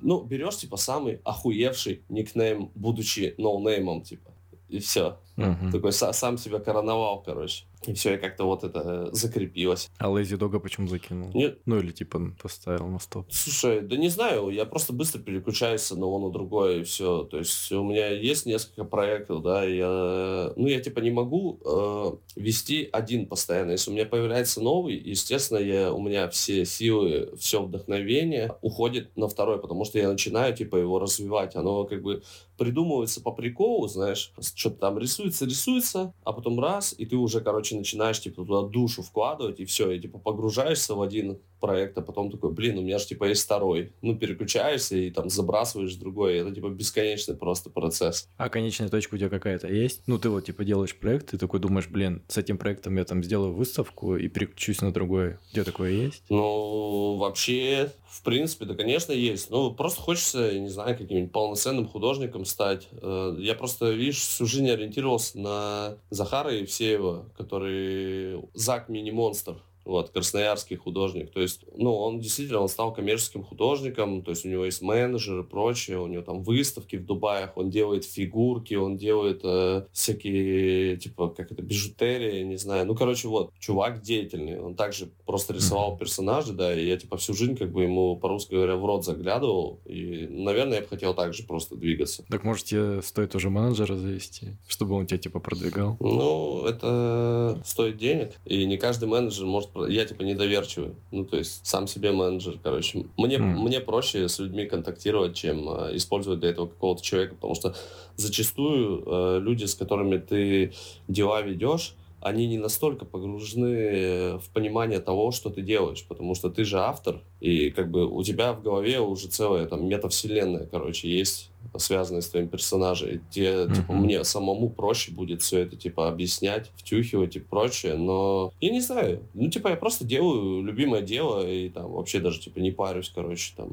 ну, 0.00 0.22
берешь, 0.22 0.56
типа, 0.56 0.76
самый 0.76 1.20
охуевший 1.24 2.02
никнейм, 2.08 2.70
будучи 2.74 3.34
ноунеймом, 3.38 4.02
типа, 4.02 4.30
и 4.68 4.78
все. 4.78 5.18
Угу. 5.36 5.70
Такой 5.72 5.92
сам 5.92 6.38
себя 6.38 6.58
короновал, 6.58 7.22
короче. 7.22 7.64
И 7.86 7.92
все, 7.92 8.14
и 8.14 8.18
как-то 8.18 8.44
вот 8.44 8.64
это 8.64 9.14
закрепилось. 9.14 9.88
А 9.98 10.10
Лэйзи 10.10 10.36
Дога 10.36 10.58
почему 10.58 10.88
закинул? 10.88 11.30
Нет. 11.32 11.60
Ну 11.66 11.78
или 11.78 11.92
типа 11.92 12.32
поставил 12.42 12.86
на 12.88 12.98
стоп. 12.98 13.26
Слушай, 13.30 13.82
да 13.82 13.96
не 13.96 14.08
знаю, 14.08 14.50
я 14.50 14.64
просто 14.64 14.92
быстро 14.92 15.20
переключаюсь 15.20 15.90
на 15.90 16.08
одно 16.08 16.28
на 16.28 16.32
другое, 16.32 16.80
и 16.80 16.82
все. 16.82 17.24
То 17.24 17.38
есть 17.38 17.70
у 17.72 17.84
меня 17.84 18.08
есть 18.08 18.46
несколько 18.46 18.84
проектов, 18.84 19.42
да, 19.42 19.64
я, 19.64 20.52
ну 20.56 20.66
я 20.66 20.80
типа 20.80 21.00
не 21.00 21.10
могу 21.10 21.60
э, 21.64 22.12
вести 22.36 22.88
один 22.92 23.26
постоянно. 23.26 23.72
Если 23.72 23.90
у 23.90 23.94
меня 23.94 24.06
появляется 24.06 24.60
новый, 24.60 24.96
естественно, 24.96 25.58
я, 25.58 25.92
у 25.92 26.00
меня 26.00 26.28
все 26.28 26.64
силы, 26.64 27.34
все 27.38 27.62
вдохновение 27.62 28.52
уходит 28.62 29.16
на 29.16 29.28
второй, 29.28 29.60
потому 29.60 29.84
что 29.84 29.98
я 29.98 30.08
начинаю 30.08 30.54
типа 30.54 30.76
его 30.76 30.98
развивать. 30.98 31.56
Оно 31.56 31.84
как 31.84 32.02
бы 32.02 32.22
придумывается 32.56 33.22
по 33.22 33.30
приколу, 33.30 33.86
знаешь, 33.88 34.32
что-то 34.54 34.76
там 34.76 34.98
рисуется, 34.98 35.44
рисуется, 35.44 36.12
а 36.24 36.32
потом 36.32 36.58
раз, 36.60 36.94
и 36.96 37.06
ты 37.06 37.16
уже, 37.16 37.40
короче, 37.40 37.67
начинаешь, 37.76 38.20
типа, 38.20 38.44
туда 38.44 38.68
душу 38.68 39.02
вкладывать, 39.02 39.60
и 39.60 39.64
все, 39.64 39.90
и, 39.90 40.00
типа, 40.00 40.18
погружаешься 40.18 40.94
в 40.94 41.02
один 41.02 41.38
проект, 41.60 41.98
а 41.98 42.02
потом 42.02 42.30
такой, 42.30 42.52
блин, 42.52 42.78
у 42.78 42.82
меня 42.82 42.98
же, 42.98 43.06
типа, 43.06 43.24
есть 43.24 43.44
второй. 43.44 43.92
Ну, 44.02 44.16
переключаешься 44.16 44.96
и 44.96 45.10
там 45.10 45.28
забрасываешь 45.28 45.94
другой. 45.96 46.36
Это, 46.36 46.54
типа, 46.54 46.68
бесконечный 46.68 47.36
просто 47.36 47.70
процесс. 47.70 48.28
А 48.36 48.48
конечная 48.48 48.88
точка 48.88 49.16
у 49.16 49.18
тебя 49.18 49.28
какая-то 49.28 49.68
есть? 49.68 50.02
Ну, 50.06 50.18
ты 50.18 50.28
вот, 50.28 50.46
типа, 50.46 50.64
делаешь 50.64 50.94
проект, 50.94 51.30
ты 51.30 51.38
такой 51.38 51.60
думаешь, 51.60 51.88
блин, 51.88 52.22
с 52.28 52.38
этим 52.38 52.58
проектом 52.58 52.96
я 52.96 53.04
там 53.04 53.22
сделаю 53.24 53.52
выставку 53.52 54.16
и 54.16 54.28
переключусь 54.28 54.80
на 54.80 54.92
другой. 54.92 55.34
У 55.50 55.54
тебя 55.54 55.64
такое 55.64 55.90
есть? 55.90 56.22
Ну, 56.28 57.16
вообще, 57.16 57.90
в 58.08 58.22
принципе, 58.22 58.64
да, 58.64 58.74
конечно, 58.74 59.12
есть. 59.12 59.50
Ну, 59.50 59.70
просто 59.72 60.00
хочется, 60.00 60.58
не 60.58 60.68
знаю, 60.68 60.96
каким-нибудь 60.96 61.30
полноценным 61.30 61.86
художником 61.86 62.44
стать. 62.44 62.88
Э, 62.92 63.36
я 63.38 63.54
просто, 63.54 63.90
видишь, 63.90 64.20
всю 64.20 64.46
жизнь 64.46 64.68
ориентировался 64.70 65.38
на 65.38 65.98
Захара 66.10 66.52
Евсеева, 66.52 67.26
который 67.36 68.42
Зак 68.54 68.88
Мини-монстр 68.88 69.56
вот, 69.88 70.10
красноярский 70.10 70.76
художник. 70.76 71.30
То 71.30 71.40
есть, 71.40 71.64
ну, 71.74 71.94
он 71.96 72.20
действительно, 72.20 72.60
он 72.60 72.68
стал 72.68 72.92
коммерческим 72.92 73.42
художником, 73.42 74.22
то 74.22 74.30
есть 74.30 74.44
у 74.44 74.48
него 74.48 74.66
есть 74.66 74.82
менеджеры 74.82 75.42
и 75.42 75.44
прочее, 75.44 75.98
у 75.98 76.06
него 76.06 76.22
там 76.22 76.42
выставки 76.42 76.96
в 76.96 77.06
Дубаях, 77.06 77.56
он 77.56 77.70
делает 77.70 78.04
фигурки, 78.04 78.74
он 78.74 78.96
делает 78.96 79.40
э, 79.44 79.86
всякие, 79.92 80.98
типа, 80.98 81.30
как 81.30 81.50
это, 81.50 81.62
бижутерия, 81.62 82.44
не 82.44 82.56
знаю. 82.56 82.86
Ну, 82.86 82.94
короче, 82.94 83.28
вот, 83.28 83.52
чувак 83.58 84.02
деятельный, 84.02 84.60
он 84.60 84.74
также 84.74 85.10
просто 85.24 85.54
рисовал 85.54 85.96
персонажей, 85.96 86.54
да, 86.54 86.78
и 86.78 86.86
я, 86.86 86.98
типа, 86.98 87.16
всю 87.16 87.32
жизнь, 87.32 87.56
как 87.56 87.72
бы, 87.72 87.84
ему, 87.84 88.16
по-русски 88.16 88.54
говоря, 88.54 88.76
в 88.76 88.84
рот 88.84 89.04
заглядывал, 89.04 89.80
и, 89.86 90.26
наверное, 90.28 90.76
я 90.76 90.82
бы 90.82 90.88
хотел 90.88 91.14
также 91.14 91.44
просто 91.44 91.76
двигаться. 91.76 92.24
Так, 92.28 92.44
может, 92.44 92.66
тебе 92.66 93.00
стоит 93.00 93.34
уже 93.34 93.48
менеджера 93.48 93.94
завести, 93.96 94.48
чтобы 94.66 94.96
он 94.96 95.06
тебя, 95.06 95.18
типа, 95.18 95.40
продвигал? 95.40 95.96
Ну, 96.00 96.66
это 96.66 97.62
стоит 97.64 97.96
денег, 97.96 98.32
и 98.44 98.66
не 98.66 98.76
каждый 98.76 99.08
менеджер 99.08 99.46
может 99.46 99.70
я 99.86 100.04
типа 100.04 100.22
недоверчивый. 100.22 100.94
Ну, 101.10 101.24
то 101.24 101.36
есть 101.36 101.66
сам 101.66 101.86
себе 101.86 102.12
менеджер, 102.12 102.58
короче. 102.62 103.06
Мне, 103.16 103.36
mm. 103.36 103.58
мне 103.58 103.80
проще 103.80 104.28
с 104.28 104.38
людьми 104.38 104.66
контактировать, 104.66 105.36
чем 105.36 105.68
э, 105.68 105.96
использовать 105.96 106.40
для 106.40 106.50
этого 106.50 106.66
какого-то 106.66 107.02
человека, 107.02 107.34
потому 107.34 107.54
что 107.54 107.74
зачастую 108.16 109.04
э, 109.06 109.40
люди, 109.40 109.64
с 109.64 109.74
которыми 109.74 110.18
ты 110.18 110.72
дела 111.08 111.42
ведешь, 111.42 111.94
они 112.20 112.46
не 112.46 112.58
настолько 112.58 113.04
погружены 113.04 114.38
в 114.38 114.50
понимание 114.52 115.00
того, 115.00 115.30
что 115.30 115.50
ты 115.50 115.62
делаешь, 115.62 116.04
потому 116.08 116.34
что 116.34 116.50
ты 116.50 116.64
же 116.64 116.78
автор, 116.78 117.22
и 117.40 117.70
как 117.70 117.90
бы 117.90 118.06
у 118.06 118.22
тебя 118.22 118.52
в 118.52 118.62
голове 118.62 119.00
уже 119.00 119.28
целая 119.28 119.66
там 119.66 119.86
метавселенная, 119.86 120.66
короче, 120.66 121.08
есть 121.08 121.50
связанные 121.76 122.22
с 122.22 122.28
твоим 122.28 122.48
персонажем. 122.48 123.20
Тебе, 123.30 123.48
mm-hmm. 123.48 123.74
типа, 123.74 123.92
мне 123.92 124.24
самому 124.24 124.70
проще 124.70 125.12
будет 125.12 125.42
все 125.42 125.60
это, 125.60 125.76
типа, 125.76 126.08
объяснять, 126.08 126.70
втюхивать 126.76 127.36
и 127.36 127.40
прочее, 127.40 127.94
но 127.94 128.52
я 128.60 128.70
не 128.70 128.80
знаю. 128.80 129.22
Ну, 129.34 129.50
типа, 129.50 129.68
я 129.68 129.76
просто 129.76 130.04
делаю 130.04 130.62
любимое 130.62 131.02
дело 131.02 131.46
и 131.46 131.68
там 131.68 131.92
вообще 131.92 132.20
даже, 132.20 132.40
типа, 132.40 132.58
не 132.58 132.70
парюсь, 132.70 133.12
короче, 133.14 133.52
там, 133.56 133.70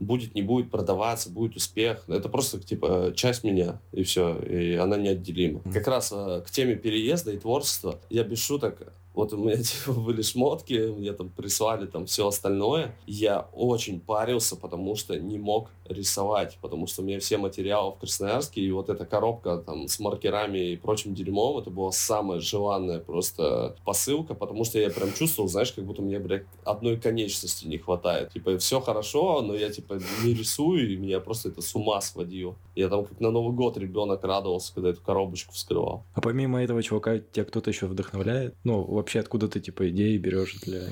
будет, 0.00 0.34
не 0.34 0.42
будет 0.42 0.70
продаваться, 0.70 1.30
будет 1.30 1.56
успех. 1.56 2.04
Это 2.08 2.28
просто, 2.28 2.60
типа, 2.60 3.12
часть 3.16 3.44
меня, 3.44 3.80
и 3.92 4.02
все, 4.04 4.38
и 4.38 4.74
она 4.74 4.96
неотделима. 4.96 5.60
Mm-hmm. 5.60 5.72
Как 5.72 5.88
раз 5.88 6.12
э, 6.14 6.42
к 6.46 6.50
теме 6.50 6.76
переезда 6.76 7.32
и 7.32 7.38
творчества 7.38 7.98
я 8.10 8.22
без 8.24 8.38
шуток 8.38 8.92
вот 9.14 9.32
у 9.32 9.36
меня 9.36 9.56
типа 9.62 9.92
были 9.92 10.22
шмотки, 10.22 10.92
мне 10.92 11.12
там 11.12 11.28
прислали 11.28 11.86
там 11.86 12.06
все 12.06 12.26
остальное. 12.26 12.94
Я 13.06 13.48
очень 13.52 14.00
парился, 14.00 14.56
потому 14.56 14.96
что 14.96 15.18
не 15.18 15.38
мог 15.38 15.70
рисовать, 15.86 16.58
потому 16.60 16.86
что 16.86 17.02
у 17.02 17.04
меня 17.04 17.20
все 17.20 17.38
материалы 17.38 17.92
в 17.92 17.98
Красноярске, 17.98 18.60
и 18.60 18.70
вот 18.70 18.88
эта 18.88 19.04
коробка 19.04 19.58
там 19.58 19.88
с 19.88 19.98
маркерами 19.98 20.72
и 20.72 20.76
прочим 20.76 21.14
дерьмом, 21.14 21.58
это 21.58 21.70
была 21.70 21.92
самая 21.92 22.40
желанная 22.40 23.00
просто 23.00 23.76
посылка, 23.84 24.34
потому 24.34 24.64
что 24.64 24.78
я 24.78 24.90
прям 24.90 25.12
чувствовал, 25.12 25.48
знаешь, 25.48 25.72
как 25.72 25.84
будто 25.84 26.02
мне, 26.02 26.18
блядь, 26.18 26.46
одной 26.64 26.96
конечности 26.96 27.66
не 27.66 27.78
хватает. 27.78 28.32
Типа, 28.32 28.58
все 28.58 28.80
хорошо, 28.80 29.42
но 29.42 29.54
я, 29.54 29.70
типа, 29.70 30.00
не 30.24 30.34
рисую, 30.34 30.92
и 30.92 30.96
меня 30.96 31.20
просто 31.20 31.48
это 31.50 31.62
с 31.62 31.74
ума 31.74 32.00
сводило. 32.00 32.56
Я 32.74 32.88
там 32.88 33.04
как 33.04 33.20
на 33.20 33.30
Новый 33.30 33.54
год 33.54 33.76
ребенок 33.76 34.24
радовался, 34.24 34.74
когда 34.74 34.90
эту 34.90 35.02
коробочку 35.02 35.52
вскрывал. 35.52 36.04
А 36.14 36.20
помимо 36.20 36.62
этого 36.62 36.82
чувака, 36.82 37.18
тебя 37.18 37.44
кто-то 37.44 37.70
еще 37.70 37.86
вдохновляет? 37.86 38.54
Ну, 38.64 38.82
вообще, 38.82 39.20
откуда 39.20 39.48
ты, 39.48 39.60
типа, 39.60 39.88
идеи 39.90 40.16
берешь 40.16 40.56
для 40.62 40.88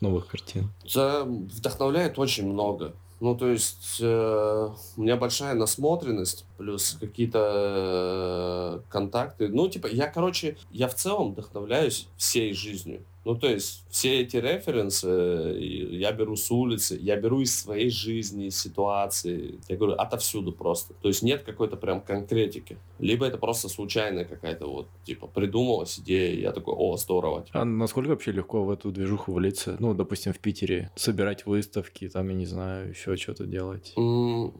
новых 0.00 0.26
картин? 0.26 0.70
Да, 0.94 1.24
вдохновляет 1.24 2.18
очень 2.18 2.46
много. 2.46 2.94
Ну, 3.20 3.36
то 3.36 3.48
есть 3.48 3.98
э, 4.00 4.68
у 4.96 5.00
меня 5.00 5.16
большая 5.16 5.54
насмотренность, 5.54 6.44
плюс 6.58 6.96
какие-то 7.00 8.82
э, 8.84 8.90
контакты. 8.90 9.48
Ну, 9.48 9.68
типа, 9.68 9.86
я, 9.86 10.08
короче, 10.08 10.56
я 10.70 10.88
в 10.88 10.94
целом 10.94 11.32
вдохновляюсь 11.32 12.08
всей 12.16 12.52
жизнью. 12.52 13.02
Ну, 13.24 13.34
то 13.36 13.48
есть 13.48 13.84
все 13.90 14.20
эти 14.20 14.36
референсы 14.36 15.08
я 15.08 16.12
беру 16.12 16.36
с 16.36 16.50
улицы, 16.50 16.98
я 17.00 17.16
беру 17.16 17.40
из 17.40 17.58
своей 17.58 17.90
жизни, 17.90 18.46
из 18.46 18.60
ситуации. 18.60 19.58
Я 19.68 19.76
говорю, 19.76 19.94
отовсюду 19.94 20.52
просто. 20.52 20.94
То 20.94 21.08
есть 21.08 21.22
нет 21.22 21.42
какой-то 21.42 21.76
прям 21.76 22.00
конкретики. 22.00 22.76
Либо 22.98 23.26
это 23.26 23.38
просто 23.38 23.68
случайная 23.68 24.24
какая-то 24.24 24.66
вот, 24.66 24.88
типа, 25.04 25.26
придумалась 25.26 25.98
идея, 25.98 26.38
я 26.38 26.52
такой, 26.52 26.74
о, 26.74 26.96
здорово. 26.96 27.46
А 27.52 27.64
насколько 27.64 28.10
вообще 28.10 28.32
легко 28.32 28.64
в 28.64 28.70
эту 28.70 28.90
движуху 28.90 29.32
влиться? 29.32 29.76
Ну, 29.80 29.94
допустим, 29.94 30.32
в 30.32 30.38
Питере 30.38 30.90
собирать 30.94 31.46
выставки, 31.46 32.08
там, 32.08 32.28
я 32.28 32.34
не 32.34 32.46
знаю, 32.46 32.90
еще 32.90 33.16
что-то 33.16 33.46
делать? 33.46 33.92
Mm 33.96 34.52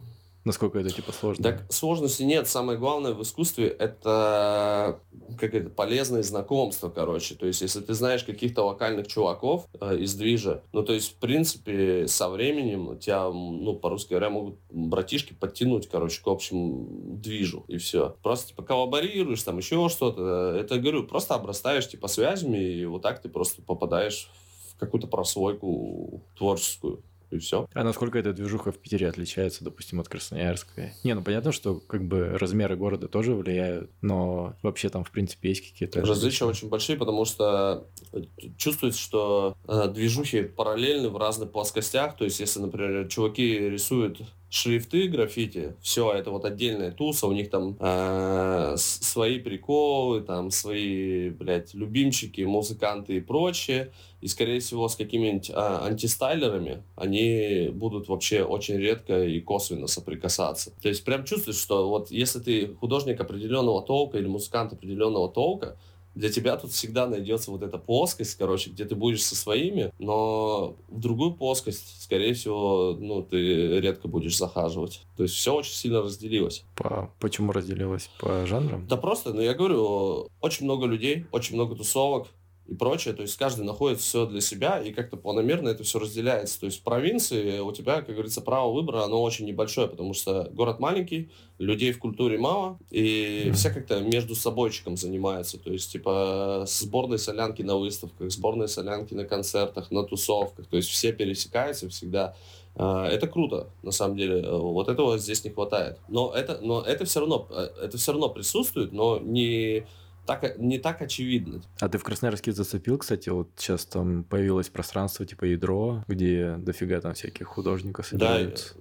Насколько 0.45 0.79
это 0.79 0.91
типа 0.91 1.13
сложно? 1.13 1.43
Так 1.43 1.73
сложности 1.73 2.23
нет. 2.23 2.47
Самое 2.47 2.79
главное 2.79 3.15
в 3.15 3.23
искусстве 3.23 3.69
это 3.69 5.01
как 5.39 5.55
это 5.55 5.71
полезные 5.71 6.23
знакомства, 6.23 6.91
короче. 6.91 7.35
То 7.35 7.47
есть, 7.47 7.63
если 7.63 7.81
ты 7.81 7.95
знаешь 7.95 8.25
каких-то 8.25 8.63
локальных 8.63 9.07
чуваков 9.07 9.67
э, 9.81 9.97
из 9.99 10.15
движа, 10.15 10.63
ну 10.73 10.83
то 10.83 10.93
есть, 10.93 11.13
в 11.13 11.15
принципе, 11.17 12.07
со 12.09 12.29
временем 12.29 12.99
тебя, 12.99 13.31
ну, 13.31 13.75
по-русски 13.75 14.11
говоря, 14.11 14.29
могут 14.29 14.59
братишки 14.71 15.33
подтянуть, 15.33 15.89
короче, 15.89 16.23
к 16.23 16.27
общему 16.27 16.87
движу, 17.17 17.65
и 17.69 17.79
все. 17.79 18.17
Просто 18.23 18.49
типа 18.49 18.63
коллаборируешь, 18.63 19.43
там 19.43 19.57
еще 19.57 19.89
что-то. 19.89 20.55
Это, 20.59 20.79
говорю, 20.79 21.05
просто 21.05 21.35
обрастаешь 21.35 21.89
типа 21.89 22.07
связями, 22.09 22.59
и 22.59 22.85
вот 22.85 23.01
так 23.01 23.23
ты 23.23 23.31
просто 23.31 23.63
попадаешь 23.63 24.31
в 24.75 24.79
какую-то 24.79 25.07
прослойку 25.07 26.23
творческую 26.37 27.03
и 27.35 27.39
все. 27.39 27.69
А 27.75 27.85
насколько 27.85 28.19
эта 28.19 28.33
движуха 28.33 28.73
в 28.73 28.79
Питере 28.79 29.09
отличается, 29.09 29.65
допустим, 29.65 30.01
от 30.01 30.09
Красноярской? 30.09 30.93
Не, 31.03 31.15
ну 31.15 31.23
понятно, 31.23 31.53
что 31.53 31.81
как 31.87 32.05
бы 32.05 32.39
размеры 32.39 32.77
города 32.77 33.09
тоже 33.09 33.35
влияют, 33.35 33.91
но 34.01 34.55
вообще 34.63 34.89
там, 34.89 35.05
в 35.05 35.11
принципе, 35.11 35.51
есть 35.51 35.73
какие-то... 35.73 36.01
Различия 36.01 36.45
очень 36.45 36.69
большие, 36.69 36.97
потому 36.97 37.25
что 37.25 37.87
э, 38.13 38.23
чувствуется, 38.57 39.01
что 39.01 39.57
э, 39.67 39.89
движухи 39.89 40.43
параллельны 40.43 41.09
в 41.09 41.17
разных 41.17 41.51
плоскостях. 41.51 42.17
То 42.17 42.25
есть, 42.25 42.41
если, 42.41 42.61
например, 42.61 43.09
чуваки 43.09 43.59
рисуют 43.71 44.21
шрифты 44.55 45.09
граффити, 45.09 45.75
все, 45.83 46.13
это 46.13 46.31
вот 46.31 46.45
отдельная 46.45 46.93
туса, 46.93 47.27
у 47.27 47.33
них 47.33 47.51
там 47.51 47.77
э, 47.81 48.75
свои 48.77 49.41
приколы, 49.41 50.21
там 50.21 50.53
свои, 50.53 51.31
блядь, 51.31 51.75
любимчики, 51.75 52.43
музыканты 52.43 53.17
и 53.17 53.21
прочее. 53.21 53.93
И, 54.25 54.27
скорее 54.29 54.61
всего, 54.61 54.89
с 54.89 54.97
какими-нибудь 54.97 55.51
э, 55.51 55.53
антистайлерами 55.55 56.83
они 56.97 57.69
будут 57.75 58.09
вообще 58.09 58.43
очень 58.43 58.77
редко 58.77 59.23
и 59.23 59.39
косвенно 59.39 59.87
соприкасаться. 59.87 60.73
То 60.81 60.89
есть 60.89 61.05
прям 61.05 61.27
чувствуешь, 61.27 61.59
что 61.59 61.91
вот 61.91 62.11
если 62.11 62.39
ты 62.39 62.75
художник 62.81 63.21
определенного 63.21 63.83
толка 63.83 64.17
или 64.17 64.27
музыкант 64.27 64.73
определенного 64.73 65.29
толка, 65.29 65.77
для 66.15 66.31
тебя 66.31 66.57
тут 66.57 66.71
всегда 66.73 67.07
найдется 67.07 67.51
вот 67.51 67.63
эта 67.63 67.77
плоскость, 67.77 68.39
короче, 68.39 68.71
где 68.71 68.87
ты 68.87 68.95
будешь 68.95 69.23
со 69.23 69.37
своими, 69.37 69.93
но 69.99 70.75
в 70.89 71.01
другую 71.01 71.35
плоскость, 71.35 72.03
скорее 72.03 72.33
всего, 72.33 72.97
ну, 72.99 73.23
ты 73.23 73.79
редко 73.79 74.09
будешь 74.09 74.39
захаживать. 74.39 75.03
То 75.19 75.25
есть 75.25 75.35
все 75.35 75.55
очень 75.55 75.75
сильно 75.75 76.01
разделилось. 76.01 76.65
По... 76.77 77.13
Почему 77.21 77.53
разделилось? 77.53 78.09
По 78.21 78.47
жанрам? 78.47 78.87
Да 78.89 78.97
просто, 78.97 79.35
ну, 79.35 79.43
я 79.43 79.53
говорю, 79.53 80.31
очень 80.41 80.65
много 80.65 80.87
людей, 80.87 81.27
очень 81.31 81.57
много 81.57 81.77
тусовок, 81.77 82.29
и 82.67 82.75
прочее. 82.75 83.15
То 83.15 83.23
есть 83.23 83.37
каждый 83.37 83.65
находит 83.65 84.01
все 84.01 84.27
для 84.27 84.41
себя 84.41 84.81
и 84.81 84.93
как-то 84.93 85.17
планомерно 85.17 85.69
это 85.69 85.85
все 85.85 85.99
разделяется. 85.99 86.61
То 86.61 86.67
есть 86.67 86.81
в 86.81 86.83
провинции 86.83 87.59
у 87.61 87.73
тебя, 87.73 87.97
как 87.97 88.15
говорится, 88.15 88.41
право 88.41 88.73
выбора, 88.73 89.05
оно 89.05 89.23
очень 89.23 89.47
небольшое, 89.47 89.89
потому 89.89 90.15
что 90.15 90.51
город 90.53 90.81
маленький, 90.81 91.31
людей 91.59 91.93
в 91.93 91.99
культуре 91.99 92.39
мало, 92.39 92.79
и 92.91 93.45
mm-hmm. 93.47 93.53
все 93.53 93.71
как-то 93.71 94.01
между 94.01 94.35
собойчиком 94.35 94.97
занимаются. 94.97 95.59
То 95.59 95.73
есть, 95.73 95.93
типа, 95.93 96.65
сборной 96.67 97.19
солянки 97.19 97.63
на 97.63 97.77
выставках, 97.77 98.31
сборной 98.31 98.69
солянки 98.69 99.15
на 99.15 99.25
концертах, 99.25 99.91
на 99.91 100.03
тусовках. 100.05 100.67
То 100.67 100.77
есть 100.77 100.89
все 100.89 101.13
пересекаются 101.13 101.89
всегда. 101.89 102.35
А, 102.77 103.07
это 103.07 103.29
круто, 103.29 103.69
на 103.83 103.93
самом 103.93 104.17
деле. 104.17 104.49
Вот 104.51 104.89
этого 104.89 105.19
здесь 105.19 105.45
не 105.45 105.51
хватает. 105.51 105.99
Но 106.09 106.33
это, 106.35 106.59
но 106.61 106.81
это 106.83 107.05
все 107.05 107.21
равно, 107.21 107.47
э, 107.51 107.69
это 107.83 107.99
все 107.99 108.13
равно 108.13 108.29
присутствует, 108.29 108.93
но 108.93 109.19
не 109.19 109.87
так, 110.27 110.59
не 110.59 110.79
так 110.79 111.03
очевидно. 111.03 111.63
А 111.81 111.89
ты 111.89 111.99
в 111.99 112.05
Красноярске 112.05 112.53
зацепил, 112.53 112.99
кстати, 112.99 113.29
вот 113.29 113.51
сейчас 113.57 113.85
там 113.85 114.25
появилось 114.25 114.69
пространство 114.69 115.27
типа 115.27 115.45
ядро, 115.45 116.05
где 116.09 116.57
дофига 116.59 117.01
там 117.01 117.15
всяких 117.15 117.47
художников 117.47 118.07
собираются. 118.07 118.75
Да, 118.75 118.81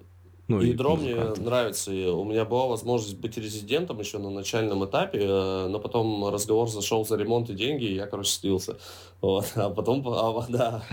ну, 0.49 0.59
Ядро 0.61 0.97
мне 0.97 1.15
нравится. 1.15 1.91
У 1.91 2.25
меня 2.25 2.43
была 2.43 2.67
возможность 2.67 3.17
быть 3.17 3.37
резидентом 3.37 3.99
еще 3.99 4.17
на 4.17 4.29
начальном 4.29 4.83
этапе, 4.85 5.19
э, 5.21 5.67
но 5.67 5.79
потом 5.79 6.27
разговор 6.27 6.69
зашел 6.69 7.05
за 7.05 7.15
ремонт 7.15 7.49
и 7.49 7.53
деньги, 7.53 7.85
и 7.85 7.95
я, 7.95 8.07
короче, 8.07 8.31
слился. 8.31 8.77
Вот. 9.21 9.45
А 9.55 9.69
потом, 9.69 10.05
а, 10.05 10.45
да, 10.49 10.83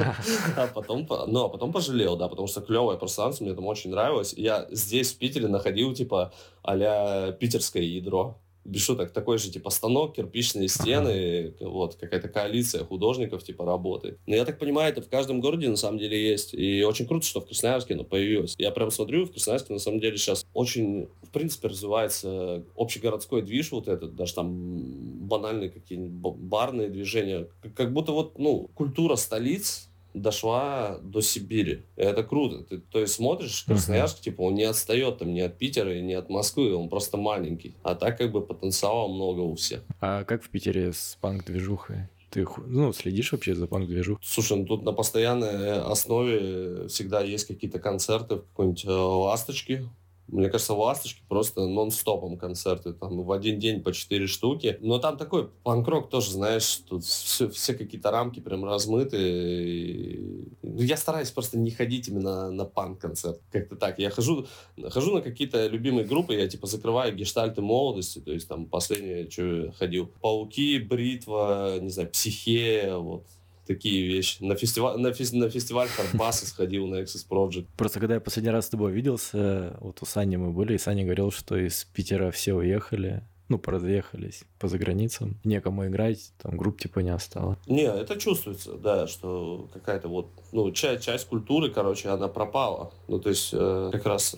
а 0.57 0.69
потом, 0.69 1.07
ну, 1.27 1.45
а 1.45 1.49
потом 1.49 1.73
пожалел, 1.73 2.17
да, 2.17 2.29
потому 2.29 2.47
что 2.47 2.61
клевое 2.61 2.97
пространство, 2.97 3.45
мне 3.45 3.55
там 3.55 3.67
очень 3.67 3.91
нравилось. 3.91 4.35
Я 4.37 4.69
здесь, 4.71 5.13
в 5.13 5.19
Питере, 5.19 5.49
находил, 5.49 5.95
типа, 5.95 6.33
а 6.63 7.33
питерское 7.33 7.83
ядро 7.83 8.39
без 8.65 8.83
шуток, 8.83 9.13
такой 9.13 9.39
же, 9.39 9.51
типа, 9.51 9.71
станок, 9.71 10.15
кирпичные 10.15 10.69
стены, 10.69 11.55
вот, 11.61 11.97
какая-то 11.97 12.29
коалиция 12.29 12.85
художников, 12.85 13.43
типа, 13.43 13.65
работает. 13.65 14.19
Но 14.27 14.35
я 14.35 14.45
так 14.45 14.59
понимаю, 14.59 14.93
это 14.93 15.03
в 15.03 15.09
каждом 15.09 15.41
городе, 15.41 15.69
на 15.69 15.77
самом 15.77 15.99
деле, 15.99 16.31
есть. 16.31 16.55
И 16.55 16.83
очень 16.85 17.07
круто, 17.07 17.27
что 17.27 17.41
в 17.41 17.47
Красноярске 17.47 17.95
оно 17.95 18.05
появилось. 18.05 18.55
Я 18.59 18.71
прям 18.71 18.91
смотрю, 18.91 19.27
в 19.27 19.33
Красноярске, 19.33 19.73
на 19.73 19.79
самом 19.79 20.01
деле, 20.01 20.17
сейчас 20.17 20.47
очень, 20.55 21.09
в 21.23 21.31
принципе, 21.31 21.69
развивается 21.69 22.65
общегородской 22.77 23.43
движ 23.43 23.73
вот 23.73 23.89
этот, 23.89 24.15
даже 24.15 24.35
там 24.35 25.27
банальные 25.27 25.71
какие-нибудь 25.71 26.37
барные 26.37 26.89
движения. 26.89 27.49
Как 27.75 27.93
будто 27.93 28.13
вот, 28.13 28.39
ну, 28.39 28.69
культура 28.75 29.17
столиц, 29.17 29.90
дошла 30.15 30.99
до 31.03 31.21
Сибири. 31.21 31.83
Это 31.97 32.23
круто. 32.23 32.65
Ты, 32.65 32.79
то 32.79 33.01
есть 33.01 33.15
смотришь, 33.15 33.65
Красноярск, 33.65 34.19
uh-huh. 34.19 34.25
типа, 34.25 34.43
он 34.43 34.55
не 34.55 34.65
отстает 34.65 35.19
там 35.19 35.33
ни 35.33 35.41
от 35.41 35.59
Питера 35.59 35.97
и 35.97 36.03
ни 36.03 36.13
от 36.13 36.31
Москвы, 36.31 36.75
он 36.75 36.89
просто 36.89 37.17
маленький. 37.17 37.75
А 37.83 37.95
так 37.95 38.19
как 38.19 38.33
бы 38.33 38.41
потенциала 38.41 39.09
много 39.09 39.41
у 39.41 39.55
всех. 39.55 39.83
А 40.01 40.25
как 40.25 40.43
в 40.43 40.49
Питере 40.49 40.93
с 40.93 41.17
панк-движухой? 41.21 42.09
Ты 42.31 42.47
ну, 42.67 42.93
следишь 42.93 43.33
вообще 43.33 43.55
за 43.55 43.67
панк-движухой? 43.67 44.23
Слушай, 44.25 44.59
ну 44.59 44.65
тут 44.65 44.85
на 44.85 44.93
постоянной 44.93 45.81
основе 45.81 46.87
всегда 46.89 47.23
есть 47.23 47.47
какие-то 47.47 47.81
концерты 47.81 48.37
в 48.37 48.43
какой-нибудь 48.43 48.85
э, 48.85 48.91
«Ласточке», 48.91 49.89
мне 50.33 50.49
кажется, 50.49 50.75
в 50.75 50.81
«Ласточке» 50.81 51.23
просто 51.29 51.67
нон-стопом 51.67 52.37
концерты, 52.39 52.93
там 52.93 53.23
в 53.23 53.33
один 53.33 53.59
день 53.59 53.83
по 53.83 53.93
четыре 53.93 54.27
штуки. 54.27 54.79
Но 54.81 54.99
там 54.99 55.17
такой 55.17 55.49
панк-рок 55.49 56.09
тоже, 56.11 56.33
знаешь, 56.33 56.83
тут 56.89 57.05
все, 57.05 57.49
все 57.49 57.75
какие-то 57.75 58.11
рамки 58.11 58.41
прям 58.41 58.65
размыты. 58.65 59.19
И... 59.19 60.49
Ну, 60.63 60.83
я 60.83 60.97
стараюсь 60.97 61.31
просто 61.31 61.59
не 61.59 61.71
ходить 61.71 62.09
именно 62.09 62.51
на 62.51 62.65
панк-концерт. 62.65 63.41
Как-то 63.51 63.77
так. 63.77 63.99
Я 63.99 64.11
хожу, 64.11 64.47
хожу 64.91 65.15
на 65.15 65.21
какие-то 65.21 65.67
любимые 65.67 66.07
группы, 66.07 66.35
я 66.35 66.49
типа 66.49 66.67
закрываю 66.67 67.15
гештальты 67.15 67.61
молодости, 67.61 68.21
то 68.21 68.33
есть 68.33 68.49
там 68.49 68.67
последнее, 68.67 69.31
что 69.31 69.73
ходил. 69.79 70.11
Пауки, 70.21 70.79
Бритва, 70.79 71.79
не 71.81 71.91
знаю, 71.91 72.11
Психея, 72.11 72.97
вот 72.97 73.27
такие 73.75 74.07
вещи. 74.07 74.43
На 74.43 74.57
фестиваль, 74.57 74.99
на, 74.99 75.13
фес, 75.13 75.33
на 75.33 75.49
фестиваль 75.49 75.89
Хардбаса 75.89 76.47
сходил 76.47 76.87
на 76.87 76.97
Access 76.97 77.27
Project. 77.29 77.67
Просто 77.77 78.01
когда 78.01 78.15
я 78.15 78.21
последний 78.21 78.51
раз 78.51 78.67
с 78.67 78.71
тобой 78.71 78.93
виделся, 78.93 79.77
вот 79.81 80.03
у 80.03 80.07
Сани 80.07 80.37
мы 80.37 80.53
были, 80.53 80.75
и 80.75 80.79
Саня 80.79 81.05
говорил, 81.05 81.31
что 81.31 81.57
из 81.57 81.85
Питера 81.85 82.31
все 82.31 82.55
уехали, 82.55 83.23
ну, 83.49 83.59
поразъехались 83.59 84.45
по 84.61 84.69
заграницам, 84.69 85.37
некому 85.43 85.87
играть, 85.87 86.33
там 86.43 86.59
групп 86.59 86.79
типа 86.79 87.01
не 87.01 87.11
осталось. 87.11 87.59
Не, 87.67 87.85
это 87.85 88.17
чувствуется, 88.21 88.75
да, 88.75 89.07
что 89.07 89.69
какая-то 89.73 90.09
вот, 90.09 90.27
ну, 90.53 90.71
часть, 90.71 91.03
часть 91.03 91.27
культуры, 91.27 91.71
короче, 91.71 92.11
она 92.11 92.29
пропала. 92.29 92.93
Ну, 93.09 93.19
то 93.19 93.31
есть, 93.31 93.51
э, 93.55 93.89
как 93.91 94.05
раз 94.05 94.37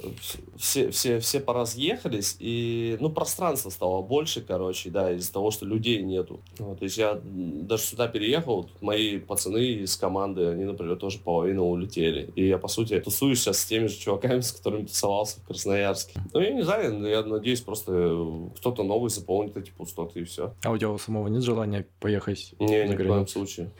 все, 0.57 0.91
все, 0.93 1.19
все 1.19 1.41
поразъехались, 1.41 2.37
и, 2.39 2.97
ну, 3.01 3.11
пространство 3.11 3.71
стало 3.71 4.01
больше, 4.03 4.43
короче, 4.43 4.91
да, 4.91 5.13
из-за 5.13 5.33
того, 5.33 5.51
что 5.51 5.67
людей 5.67 6.01
нету. 6.03 6.41
Вот, 6.59 6.79
то 6.79 6.85
есть, 6.85 6.99
я 6.99 7.21
даже 7.25 7.83
сюда 7.83 8.07
переехал, 8.07 8.71
мои 8.81 9.19
пацаны 9.19 9.65
из 9.83 9.97
команды, 9.97 10.47
они, 10.47 10.65
например, 10.65 10.97
тоже 10.97 11.19
половину 11.19 11.65
улетели. 11.65 12.31
И 12.37 12.47
я, 12.47 12.59
по 12.59 12.69
сути, 12.69 12.99
тусуюсь 13.01 13.41
сейчас 13.41 13.59
с 13.59 13.67
теми 13.67 13.89
же 13.89 13.97
чуваками, 13.97 14.41
с 14.41 14.53
которыми 14.53 14.87
тусовался 14.87 15.41
в 15.41 15.47
Красноярске. 15.47 16.21
Ну, 16.33 16.41
я 16.41 16.53
не 16.53 16.63
знаю, 16.63 17.05
я 17.09 17.25
надеюсь, 17.25 17.61
просто 17.61 17.93
кто-то 18.57 18.85
новый 18.85 19.11
заполнит 19.11 19.57
эти 19.57 19.71
пустоты, 19.71 20.12
и 20.15 20.25
все. 20.25 20.55
А 20.65 20.71
у 20.71 20.79
тебя 20.79 20.91
у 20.91 20.99
самого 20.99 21.29
нет 21.29 21.43
желания 21.43 21.87
поехать? 22.01 22.55
Не, 22.59 22.89
ни 22.89 22.95
в 22.95 22.97
коем 22.97 23.27
случае. 23.27 23.71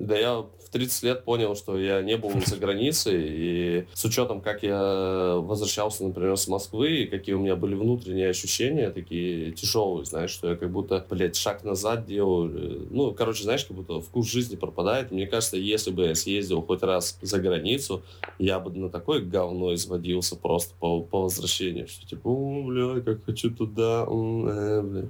Да 0.00 0.16
я 0.16 0.36
в 0.36 0.70
30 0.70 1.02
лет 1.02 1.24
понял, 1.24 1.54
что 1.54 1.78
я 1.78 2.00
не 2.00 2.16
был 2.16 2.32
за 2.46 2.56
границей, 2.56 3.22
и 3.22 3.86
с 3.92 4.02
учетом, 4.06 4.40
как 4.40 4.62
я 4.62 5.34
возвращался, 5.36 6.04
например, 6.04 6.38
с 6.38 6.48
Москвы, 6.48 7.02
и 7.02 7.06
какие 7.06 7.34
у 7.34 7.38
меня 7.38 7.54
были 7.54 7.74
внутренние 7.74 8.30
ощущения, 8.30 8.90
такие 8.90 9.52
тяжелые, 9.52 10.06
знаешь, 10.06 10.30
что 10.30 10.48
я 10.48 10.56
как 10.56 10.70
будто, 10.70 11.04
блядь, 11.10 11.36
шаг 11.36 11.64
назад 11.64 12.06
делаю. 12.06 12.86
Ну, 12.90 13.12
короче, 13.12 13.42
знаешь, 13.42 13.64
как 13.66 13.76
будто 13.76 14.00
вкус 14.00 14.26
жизни 14.26 14.56
пропадает. 14.56 15.10
Мне 15.10 15.26
кажется, 15.26 15.58
если 15.58 15.90
бы 15.90 16.06
я 16.06 16.14
съездил 16.14 16.62
хоть 16.62 16.82
раз 16.82 17.18
за 17.20 17.38
границу, 17.38 18.02
я 18.38 18.58
бы 18.58 18.70
на 18.70 18.88
такое 18.88 19.20
говно 19.20 19.74
изводился 19.74 20.34
просто 20.34 20.72
по, 20.80 21.02
по 21.02 21.22
возвращению, 21.22 21.88
что 21.88 22.06
типа, 22.06 22.26
о, 22.28 22.62
бля, 22.62 23.00
как 23.02 23.24
хочу 23.24 23.50
туда, 23.50 24.06
э, 24.08 24.82
бля. 24.82 25.04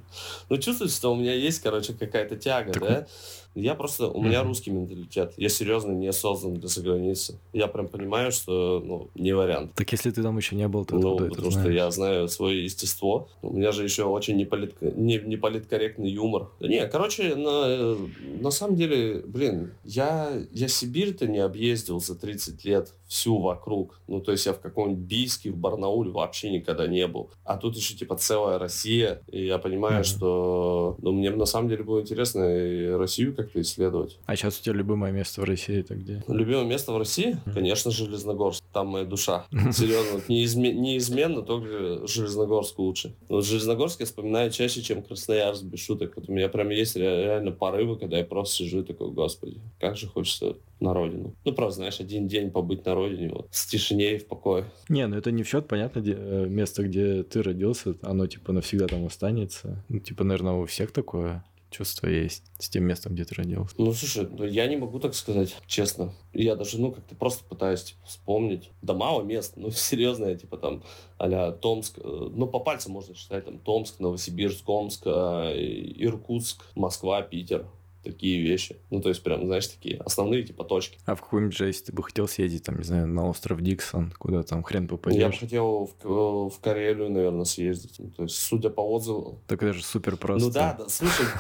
Ну, 0.49 0.59
чувствуется, 0.59 0.97
что 0.97 1.13
у 1.13 1.17
меня 1.17 1.35
есть, 1.35 1.63
короче, 1.63 1.93
какая-то 1.93 2.35
тяга, 2.35 2.73
так... 2.73 2.83
да? 2.83 3.07
Я 3.55 3.75
просто, 3.75 4.09
у 4.09 4.23
меня 4.23 4.43
русский 4.43 4.71
менталитет. 4.71 5.35
Я 5.37 5.49
серьезно 5.49 5.93
не 5.93 6.13
создан 6.13 6.55
для 6.55 6.69
заграницы. 6.69 7.39
Я 7.53 7.67
прям 7.67 7.89
понимаю, 7.89 8.31
что, 8.31 8.81
ну, 8.85 9.09
не 9.15 9.33
вариант. 9.33 9.75
Так 9.75 9.91
если 9.93 10.11
ты 10.11 10.23
там 10.23 10.37
еще 10.37 10.55
не 10.57 10.69
был, 10.69 10.85
то 10.85 10.97
Ну, 10.97 11.17
потому 11.29 11.51
что 11.51 11.71
я 11.71 11.91
знаю 11.91 12.29
свое 12.29 12.65
естество. 12.65 13.29
У 13.43 13.53
меня 13.53 13.73
же 13.73 13.83
еще 13.83 14.05
очень 14.05 14.37
неполит... 14.37 14.81
не, 14.81 15.19
неполиткорректный 15.19 16.11
юмор. 16.11 16.51
Не, 16.61 16.87
короче, 16.87 17.35
на, 17.35 17.97
на 18.41 18.51
самом 18.51 18.77
деле, 18.77 19.23
блин, 19.27 19.73
я, 19.85 20.33
я 20.53 20.69
Сибирь-то 20.69 21.27
не 21.27 21.39
объездил 21.39 22.01
за 22.01 22.15
30 22.15 22.65
лет 22.65 22.95
всю 23.07 23.39
вокруг. 23.39 24.01
Ну, 24.07 24.21
то 24.21 24.31
есть 24.31 24.47
я 24.47 24.53
в 24.53 24.61
каком-нибудь 24.61 25.03
Бийске, 25.03 25.51
в 25.51 25.57
Барнауле 25.57 26.11
вообще 26.11 26.51
никогда 26.51 26.87
не 26.87 27.07
был. 27.09 27.31
А 27.45 27.57
тут 27.57 27.77
еще, 27.77 27.95
типа, 27.95 28.17
целая 28.17 28.59
Россия. 28.59 29.23
И 29.27 29.47
я 29.47 29.59
понимаю, 29.59 30.03
mm-hmm. 30.03 30.17
что... 30.17 30.97
Ну, 31.03 31.13
мне 31.13 31.31
на 31.31 31.47
самом 31.47 31.69
деле 31.69 31.83
было 31.83 32.01
интересно 32.01 32.45
и 32.45 32.87
Россию 32.91 33.35
как-то 33.43 33.61
исследовать. 33.61 34.19
А 34.27 34.37
сейчас 34.37 34.59
у 34.59 34.63
тебя 34.63 34.75
любимое 34.75 35.13
место 35.13 35.41
в 35.41 35.45
России 35.45 35.81
это 35.81 35.95
где? 35.95 36.23
Любимое 36.29 36.65
место 36.65 36.93
в 36.93 36.99
России? 36.99 37.33
Mm-hmm. 37.33 37.55
Конечно, 37.55 37.91
Железногорск. 37.91 38.63
Там 38.73 38.89
моя 38.89 39.05
душа. 39.05 39.47
Серьезно, 39.73 40.21
неизме... 40.29 40.73
неизменно 40.73 41.43
только 41.43 42.07
Железногорск 42.07 42.79
лучше. 42.79 43.15
Вот 43.29 43.45
Железногорск 43.45 44.01
я 44.01 44.07
вспоминаю 44.07 44.51
чаще, 44.51 44.83
чем 44.83 45.03
Красноярск, 45.03 45.63
без 45.65 45.81
шуток. 45.81 46.15
Вот 46.17 46.29
у 46.29 46.33
меня 46.33 46.49
прям 46.49 46.71
есть 46.71 46.97
реально 46.97 47.53
порывы, 47.53 47.97
когда 47.97 48.19
я 48.19 48.25
просто 48.25 48.57
сижу 48.57 48.81
и 48.81 48.85
такой, 48.85 49.11
господи, 49.11 49.61
как 49.79 49.97
же 49.97 50.07
хочется 50.07 50.57
на 50.81 50.95
родину. 50.95 51.35
Ну, 51.45 51.53
просто, 51.53 51.77
знаешь, 51.77 52.01
один 52.01 52.27
день 52.27 52.51
побыть 52.51 52.85
на 52.85 52.95
родине, 52.95 53.29
вот, 53.29 53.49
с 53.51 53.67
тишине 53.67 54.17
и 54.17 54.19
в 54.19 54.27
покое. 54.27 54.65
Не, 54.89 55.07
ну 55.07 55.17
это 55.17 55.31
не 55.31 55.43
в 55.43 55.49
счет, 55.49 55.69
понятно, 55.69 56.01
где, 56.01 56.15
э, 56.17 56.47
место, 56.47 56.83
где 56.83 57.23
ты 57.23 57.43
родился, 57.43 57.95
оно, 58.03 58.27
типа, 58.27 58.53
навсегда 58.53 58.87
там 58.87 59.07
останется. 59.07 59.85
Ну, 59.89 60.01
типа, 60.01 60.25
наверное, 60.25 60.55
у 60.55 60.67
всех 60.67 60.93
такое 60.93 61.45
чувство 61.71 62.07
есть 62.07 62.45
с 62.59 62.69
тем 62.69 62.85
местом, 62.85 63.15
где 63.15 63.25
ты 63.25 63.35
родился? 63.35 63.75
Ну, 63.79 63.93
слушай, 63.93 64.29
ну, 64.31 64.45
я 64.45 64.67
не 64.67 64.77
могу 64.77 64.99
так 64.99 65.15
сказать, 65.15 65.57
честно. 65.67 66.13
Я 66.33 66.57
даже, 66.57 66.81
ну, 66.81 66.93
как-то 66.93 67.15
просто 67.15 67.45
пытаюсь 67.45 67.83
типа, 67.85 68.01
вспомнить. 68.07 68.71
Да 68.83 68.95
мало 68.95 69.23
мест, 69.23 69.55
ну, 69.57 69.71
серьезно, 69.71 70.27
я, 70.27 70.37
типа, 70.37 70.57
там, 70.57 70.83
а 71.19 71.53
Томск, 71.53 71.99
э, 71.99 72.03
ну, 72.03 72.47
по 72.47 72.59
пальцам 72.59 72.93
можно 72.93 73.15
считать, 73.15 73.45
там, 73.45 73.59
Томск, 73.59 74.01
Новосибирск, 74.01 74.69
Омск, 74.69 75.03
э, 75.07 75.53
Иркутск, 75.97 76.65
Москва, 76.75 77.23
Питер 77.23 77.67
такие 78.03 78.41
вещи. 78.41 78.77
Ну, 78.91 79.01
то 79.01 79.09
есть, 79.09 79.23
прям, 79.23 79.47
знаешь, 79.47 79.67
такие 79.67 79.99
основные, 79.99 80.43
типа, 80.43 80.65
точки. 80.65 80.99
А 81.07 81.15
в 81.15 81.23
какую-нибудь 81.23 81.57
же, 81.57 81.67
если 81.67 81.87
ты 81.87 81.93
бы 81.93 82.03
хотел 82.03 82.29
съездить, 82.29 82.65
там, 82.65 82.79
не 82.79 82.85
знаю, 82.85 83.07
на 83.07 83.29
остров 83.29 83.61
Диксон, 83.61 84.13
куда 84.19 84.43
там 84.43 84.63
хрен 84.63 84.89
попадешь? 84.89 85.19
Я 85.19 85.29
бы 85.29 85.35
хотел 85.35 85.91
в, 86.03 86.51
в 86.51 86.61
Карелию, 86.61 87.11
наверное, 87.11 87.45
съездить. 87.45 87.97
Ну, 87.99 88.11
то 88.11 88.23
есть, 88.25 88.37
судя 88.37 88.71
по 88.71 88.81
отзывам... 88.81 89.41
Так 89.47 89.63
это 89.63 89.73
же 89.73 89.85
супер 89.85 90.17
просто. 90.17 90.49
Ну 90.49 90.53
да, 90.53 90.75
да, 90.75 90.89
слушай... 90.89 91.27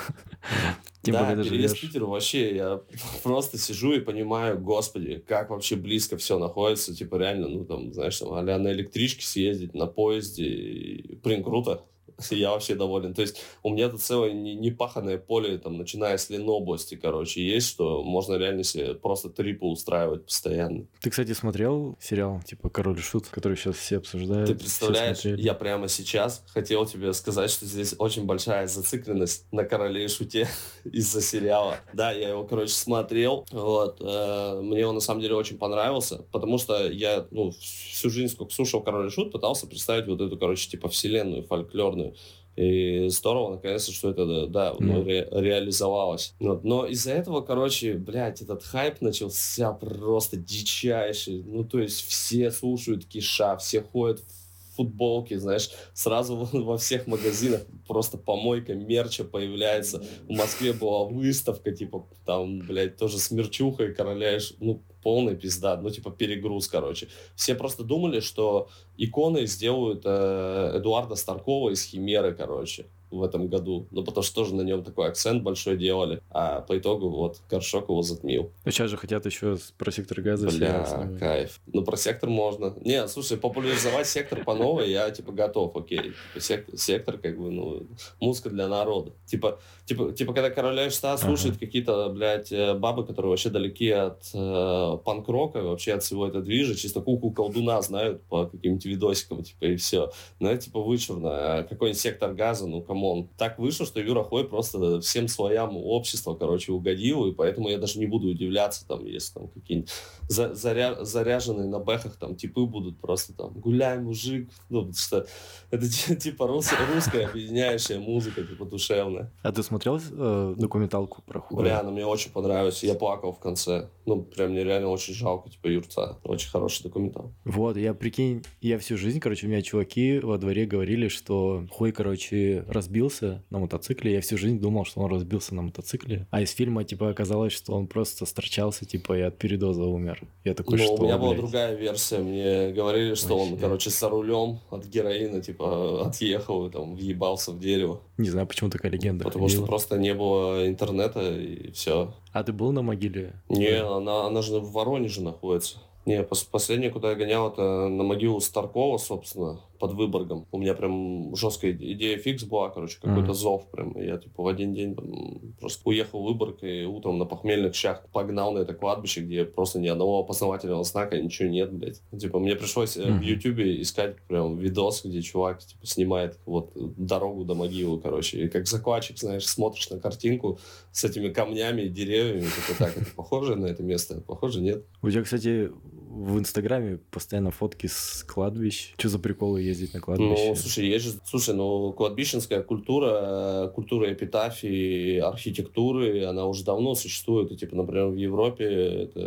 Тем 1.02 1.14
да, 1.14 1.24
более 1.24 1.48
переезд 1.48 1.78
в 1.78 1.80
Питер 1.80 2.04
вообще, 2.04 2.56
я 2.56 2.82
просто 3.22 3.56
сижу 3.56 3.92
и 3.92 4.00
понимаю, 4.00 4.58
господи, 4.58 5.22
как 5.26 5.48
вообще 5.48 5.76
близко 5.76 6.18
все 6.18 6.38
находится, 6.38 6.94
типа 6.94 7.16
реально, 7.16 7.48
ну 7.48 7.64
там, 7.64 7.92
знаешь, 7.94 8.18
там, 8.18 8.34
а 8.34 8.42
на 8.42 8.70
электричке 8.72 9.24
съездить, 9.24 9.74
на 9.74 9.86
поезде, 9.86 11.18
блин, 11.22 11.42
круто, 11.42 11.84
я 12.30 12.50
вообще 12.50 12.74
доволен. 12.74 13.14
То 13.14 13.22
есть 13.22 13.42
у 13.62 13.70
меня 13.70 13.88
тут 13.88 14.00
целое 14.02 14.32
непаханное 14.32 15.18
поле, 15.18 15.58
там, 15.58 15.78
начиная 15.78 16.16
с 16.16 16.30
Ленобласти, 16.30 16.96
короче, 16.96 17.42
есть, 17.44 17.68
что 17.68 18.02
можно 18.02 18.34
реально 18.34 18.64
себе 18.64 18.94
просто 18.94 19.30
трипл 19.30 19.70
устраивать 19.70 20.26
постоянно. 20.26 20.86
Ты, 21.00 21.10
кстати, 21.10 21.32
смотрел 21.32 21.96
сериал, 22.00 22.40
типа 22.42 22.68
«Король 22.70 22.98
и 22.98 23.02
Шут», 23.02 23.28
который 23.28 23.56
сейчас 23.56 23.76
все 23.76 23.98
обсуждают? 23.98 24.48
Ты 24.48 24.54
представляешь, 24.54 25.24
я 25.24 25.54
прямо 25.54 25.88
сейчас 25.88 26.44
хотел 26.48 26.86
тебе 26.86 27.12
сказать, 27.12 27.50
что 27.50 27.66
здесь 27.66 27.94
очень 27.98 28.24
большая 28.24 28.66
зацикленность 28.66 29.46
на 29.52 29.64
«Короле 29.64 30.04
и 30.04 30.08
Шуте» 30.08 30.48
из-за 30.84 31.20
сериала. 31.20 31.76
Да, 31.92 32.12
я 32.12 32.30
его, 32.30 32.44
короче, 32.44 32.72
смотрел, 32.72 33.46
вот, 33.50 34.00
э, 34.00 34.60
мне 34.62 34.86
он 34.86 34.94
на 34.94 35.00
самом 35.00 35.20
деле 35.20 35.34
очень 35.34 35.58
понравился, 35.58 36.24
потому 36.32 36.58
что 36.58 36.90
я, 36.90 37.26
ну, 37.30 37.52
всю 37.52 38.10
жизнь, 38.10 38.32
сколько 38.32 38.52
слушал 38.52 38.82
«Король 38.82 39.08
и 39.08 39.10
Шут», 39.10 39.32
пытался 39.32 39.66
представить 39.66 40.06
вот 40.06 40.20
эту, 40.20 40.36
короче, 40.38 40.68
типа 40.68 40.88
вселенную 40.88 41.42
фольклорную. 41.44 42.09
И 42.56 43.08
здорово, 43.08 43.54
наконец-то, 43.54 43.92
что 43.92 44.10
это, 44.10 44.46
да, 44.46 44.74
ну, 44.78 45.02
ре- 45.02 45.28
реализовалось. 45.30 46.34
Вот. 46.40 46.64
Но 46.64 46.84
из-за 46.84 47.12
этого, 47.12 47.40
короче, 47.40 47.94
блядь, 47.94 48.42
этот 48.42 48.62
хайп 48.62 49.00
начался 49.00 49.72
просто 49.72 50.36
дичайший. 50.36 51.42
Ну, 51.42 51.64
то 51.64 51.78
есть 51.78 52.06
все 52.06 52.50
слушают 52.50 53.06
Киша, 53.06 53.56
все 53.56 53.80
ходят 53.80 54.20
в 54.20 54.76
футболки, 54.76 55.36
знаешь, 55.36 55.70
сразу 55.94 56.36
во 56.52 56.76
всех 56.76 57.06
магазинах 57.06 57.62
просто 57.86 58.18
помойка 58.18 58.74
мерча 58.74 59.24
появляется. 59.24 60.04
В 60.28 60.32
Москве 60.32 60.72
была 60.72 61.04
выставка, 61.04 61.70
типа, 61.72 62.06
там, 62.26 62.58
блядь, 62.60 62.96
тоже 62.96 63.18
с 63.18 63.30
мерчухой 63.30 63.94
короляешь, 63.94 64.54
ну, 64.60 64.82
полный 65.02 65.36
пизда, 65.36 65.76
ну, 65.76 65.90
типа, 65.90 66.10
перегруз, 66.10 66.68
короче. 66.68 67.08
Все 67.34 67.54
просто 67.54 67.84
думали, 67.84 68.20
что 68.20 68.68
иконы 68.96 69.46
сделают 69.46 70.02
э, 70.04 70.72
Эдуарда 70.76 71.14
Старкова 71.14 71.70
из 71.70 71.84
Химеры, 71.84 72.34
короче 72.34 72.86
в 73.10 73.22
этом 73.22 73.48
году. 73.48 73.86
Ну, 73.90 74.04
потому 74.04 74.22
что 74.22 74.34
тоже 74.34 74.54
на 74.54 74.62
нем 74.62 74.84
такой 74.84 75.08
акцент 75.08 75.42
большой 75.42 75.76
делали. 75.76 76.22
А 76.30 76.60
по 76.60 76.78
итогу 76.78 77.08
вот 77.10 77.40
Горшок 77.50 77.88
его 77.88 78.02
затмил. 78.02 78.52
Ну, 78.64 78.70
сейчас 78.70 78.90
же 78.90 78.96
хотят 78.96 79.26
еще 79.26 79.56
про 79.78 79.90
сектор 79.90 80.20
газа. 80.20 80.48
Бля, 80.48 81.10
кайф. 81.18 81.60
Ну, 81.66 81.82
про 81.84 81.96
сектор 81.96 82.28
можно. 82.30 82.74
Не, 82.80 83.06
слушай, 83.08 83.36
популяризовать 83.36 84.06
сектор 84.06 84.44
по 84.44 84.54
новой 84.54 84.90
я, 84.90 85.10
типа, 85.10 85.32
готов, 85.32 85.76
окей. 85.76 85.98
Типа, 85.98 86.40
сектор, 86.40 86.78
сектор, 86.78 87.18
как 87.18 87.38
бы, 87.38 87.50
ну, 87.50 87.86
музыка 88.20 88.50
для 88.50 88.68
народа. 88.68 89.12
Типа, 89.26 89.60
типа, 89.86 90.12
типа 90.12 90.32
когда 90.32 90.90
Шта 90.90 91.16
слушают 91.16 91.56
ага. 91.56 91.66
какие-то, 91.66 92.08
блядь, 92.10 92.52
э, 92.52 92.74
бабы, 92.74 93.06
которые 93.06 93.30
вообще 93.30 93.50
далеки 93.50 93.90
от 93.90 94.22
э, 94.34 94.98
панк-рока, 95.04 95.62
вообще 95.62 95.94
от 95.94 96.02
всего 96.02 96.26
этого 96.26 96.42
движа, 96.42 96.74
чисто 96.74 97.00
куку 97.00 97.30
колдуна 97.30 97.80
знают 97.82 98.22
по 98.24 98.46
каким-нибудь 98.46 98.84
видосикам, 98.84 99.42
типа, 99.42 99.64
и 99.64 99.76
все. 99.76 100.10
Ну, 100.38 100.48
это, 100.48 100.64
типа, 100.64 100.80
вычурно. 100.80 101.30
А 101.30 101.62
какой-нибудь 101.62 102.00
сектор 102.00 102.34
газа, 102.34 102.66
ну, 102.66 102.82
come 102.82 102.99
on, 103.00 103.09
come 103.09 103.20
on. 103.20 103.28
Так 103.36 103.58
вышло, 103.58 103.86
что 103.86 104.00
Юра 104.00 104.22
Хой 104.22 104.48
просто 104.48 105.00
всем 105.00 105.28
слоям 105.28 105.76
общества, 105.76 106.34
короче, 106.34 106.72
угодил, 106.72 107.26
и 107.26 107.32
поэтому 107.32 107.68
я 107.68 107.78
даже 107.78 107.98
не 107.98 108.06
буду 108.06 108.28
удивляться, 108.28 108.86
там, 108.86 109.04
если 109.06 109.34
там 109.34 109.48
какие-нибудь 109.48 109.90
за, 110.28 110.54
заря, 110.54 111.04
заряженные 111.04 111.68
на 111.68 111.78
бэхах 111.78 112.16
там 112.16 112.36
типы 112.36 112.64
будут 112.64 113.00
просто 113.00 113.34
там 113.34 113.52
гуляй, 113.54 113.98
мужик, 113.98 114.50
ну, 114.68 114.80
потому 114.80 114.94
что 114.94 115.26
это 115.70 115.88
типа 116.16 116.46
рус, 116.46 116.70
русская 116.94 117.26
объединяющая 117.26 117.98
музыка, 117.98 118.42
типа 118.42 118.64
душевная. 118.64 119.32
А 119.42 119.52
ты 119.52 119.62
смотрел 119.62 119.98
э, 119.98 120.54
документалку 120.56 121.22
про 121.22 121.40
Хуя? 121.40 121.60
Бля, 121.60 121.80
она 121.80 121.90
мне 121.90 122.06
очень 122.06 122.30
понравилась, 122.30 122.82
я 122.84 122.94
плакал 122.94 123.32
в 123.32 123.38
конце. 123.38 123.88
Ну, 124.06 124.22
прям 124.22 124.50
мне 124.50 124.64
реально 124.64 124.88
очень 124.88 125.14
жалко, 125.14 125.50
типа, 125.50 125.68
Юрца. 125.68 126.18
Очень 126.24 126.50
хороший 126.50 126.82
документал. 126.82 127.32
Вот, 127.44 127.76
я, 127.76 127.94
прикинь, 127.94 128.42
я 128.60 128.78
всю 128.78 128.96
жизнь, 128.96 129.20
короче, 129.20 129.46
у 129.46 129.50
меня 129.50 129.62
чуваки 129.62 130.18
во 130.18 130.36
дворе 130.38 130.66
говорили, 130.66 131.08
что 131.08 131.64
Хуй, 131.70 131.92
короче, 131.92 132.64
разбил 132.68 132.89
разбился 132.90 133.42
на 133.50 133.58
мотоцикле. 133.60 134.14
Я 134.14 134.20
всю 134.20 134.36
жизнь 134.36 134.58
думал, 134.58 134.84
что 134.84 135.00
он 135.00 135.10
разбился 135.10 135.54
на 135.54 135.62
мотоцикле. 135.62 136.26
А 136.30 136.40
из 136.42 136.50
фильма, 136.50 136.82
типа, 136.84 137.10
оказалось, 137.10 137.52
что 137.52 137.72
он 137.72 137.86
просто 137.86 138.26
сторчался, 138.26 138.84
типа, 138.84 139.16
и 139.16 139.20
от 139.20 139.38
передоза 139.38 139.84
умер. 139.84 140.22
Я 140.44 140.54
такой, 140.54 140.78
ну, 140.78 140.84
что, 140.84 140.94
у 140.94 141.02
меня 141.04 141.16
блядь? 141.16 141.20
была 141.20 141.34
другая 141.36 141.76
версия. 141.76 142.18
Мне 142.18 142.72
говорили, 142.72 143.14
что 143.14 143.38
Вообще. 143.38 143.52
он, 143.54 143.60
короче, 143.60 143.90
с 143.90 144.02
рулем 144.08 144.58
от 144.70 144.86
героина, 144.86 145.40
типа, 145.40 146.06
отъехал 146.06 146.66
и 146.66 146.70
там 146.70 146.96
въебался 146.96 147.52
в 147.52 147.60
дерево. 147.60 148.00
Не 148.18 148.28
знаю, 148.28 148.46
почему 148.46 148.70
такая 148.70 148.90
легенда. 148.90 149.24
Потому 149.24 149.44
ходила. 149.44 149.62
что 149.62 149.68
просто 149.68 149.98
не 149.98 150.12
было 150.12 150.66
интернета 150.66 151.20
и 151.20 151.70
все. 151.70 152.12
А 152.32 152.42
ты 152.42 152.52
был 152.52 152.72
на 152.72 152.82
могиле? 152.82 153.34
Не, 153.48 153.80
она, 153.80 154.26
она 154.26 154.42
же 154.42 154.58
в 154.58 154.72
Воронеже 154.72 155.22
находится. 155.22 155.78
Не, 156.06 156.22
последнее, 156.22 156.90
куда 156.90 157.10
я 157.10 157.16
гонял, 157.16 157.48
это 157.50 157.88
на 157.88 158.02
могилу 158.02 158.40
Старкова, 158.40 158.98
собственно 158.98 159.60
под 159.80 159.94
Выборгом. 159.94 160.46
У 160.52 160.58
меня 160.58 160.74
прям 160.74 161.34
жесткая 161.34 161.72
идея 161.72 162.18
фикс 162.18 162.44
была, 162.44 162.68
короче, 162.68 162.98
какой-то 163.00 163.30
mm-hmm. 163.30 163.34
зов 163.34 163.70
прям. 163.70 163.98
Я 163.98 164.18
типа 164.18 164.42
в 164.42 164.46
один 164.46 164.74
день 164.74 164.94
там, 164.94 165.40
просто 165.58 165.80
уехал 165.86 166.22
в 166.22 166.26
Выборг 166.26 166.62
и 166.62 166.84
утром 166.84 167.18
на 167.18 167.24
похмельных 167.24 167.74
щах 167.74 168.06
погнал 168.12 168.52
на 168.52 168.58
это 168.58 168.74
кладбище, 168.74 169.22
где 169.22 169.44
просто 169.44 169.80
ни 169.80 169.88
одного 169.88 170.20
опознавательного 170.20 170.84
знака, 170.84 171.18
ничего 171.18 171.48
нет, 171.48 171.72
блядь. 171.72 172.02
Типа 172.16 172.38
мне 172.38 172.54
пришлось 172.56 172.96
mm-hmm. 172.98 173.18
в 173.18 173.22
Ютубе 173.22 173.80
искать 173.80 174.20
прям 174.28 174.58
видос, 174.58 175.02
где 175.02 175.22
чувак 175.22 175.60
типа 175.60 175.86
снимает 175.86 176.38
вот 176.44 176.72
дорогу 176.74 177.44
до 177.44 177.54
могилы, 177.54 177.98
короче. 178.00 178.44
И 178.44 178.48
как 178.48 178.68
закладчик, 178.68 179.18
знаешь, 179.18 179.48
смотришь 179.48 179.88
на 179.88 179.98
картинку 179.98 180.58
с 180.92 181.04
этими 181.04 181.30
камнями 181.30 181.82
и 181.82 181.88
деревьями, 181.88 182.40
типа 182.42 182.78
так, 182.78 182.96
это 182.98 183.10
похоже 183.16 183.56
на 183.56 183.66
это 183.66 183.82
место? 183.82 184.20
Похоже, 184.26 184.60
нет. 184.60 184.84
У 185.00 185.08
тебя, 185.08 185.22
кстати, 185.22 185.70
в 186.10 186.38
Инстаграме 186.40 186.98
постоянно 187.10 187.52
фотки 187.52 187.86
с 187.86 188.24
кладбищ. 188.26 188.94
Что 188.98 189.08
за 189.08 189.18
приколы 189.20 189.62
ездить 189.62 189.94
на 189.94 190.00
кладбище? 190.00 190.48
Ну, 190.48 190.56
слушай, 190.56 190.86
есть 190.86 191.04
же, 191.04 191.12
слушай, 191.24 191.54
ну, 191.54 191.92
кладбищенская 191.92 192.62
культура, 192.62 193.70
культура 193.74 194.12
эпитафии, 194.12 195.18
архитектуры, 195.18 196.24
она 196.24 196.46
уже 196.46 196.64
давно 196.64 196.96
существует. 196.96 197.52
И, 197.52 197.56
типа, 197.56 197.76
например, 197.76 198.06
в 198.08 198.16
Европе, 198.16 198.64
это, 198.64 199.20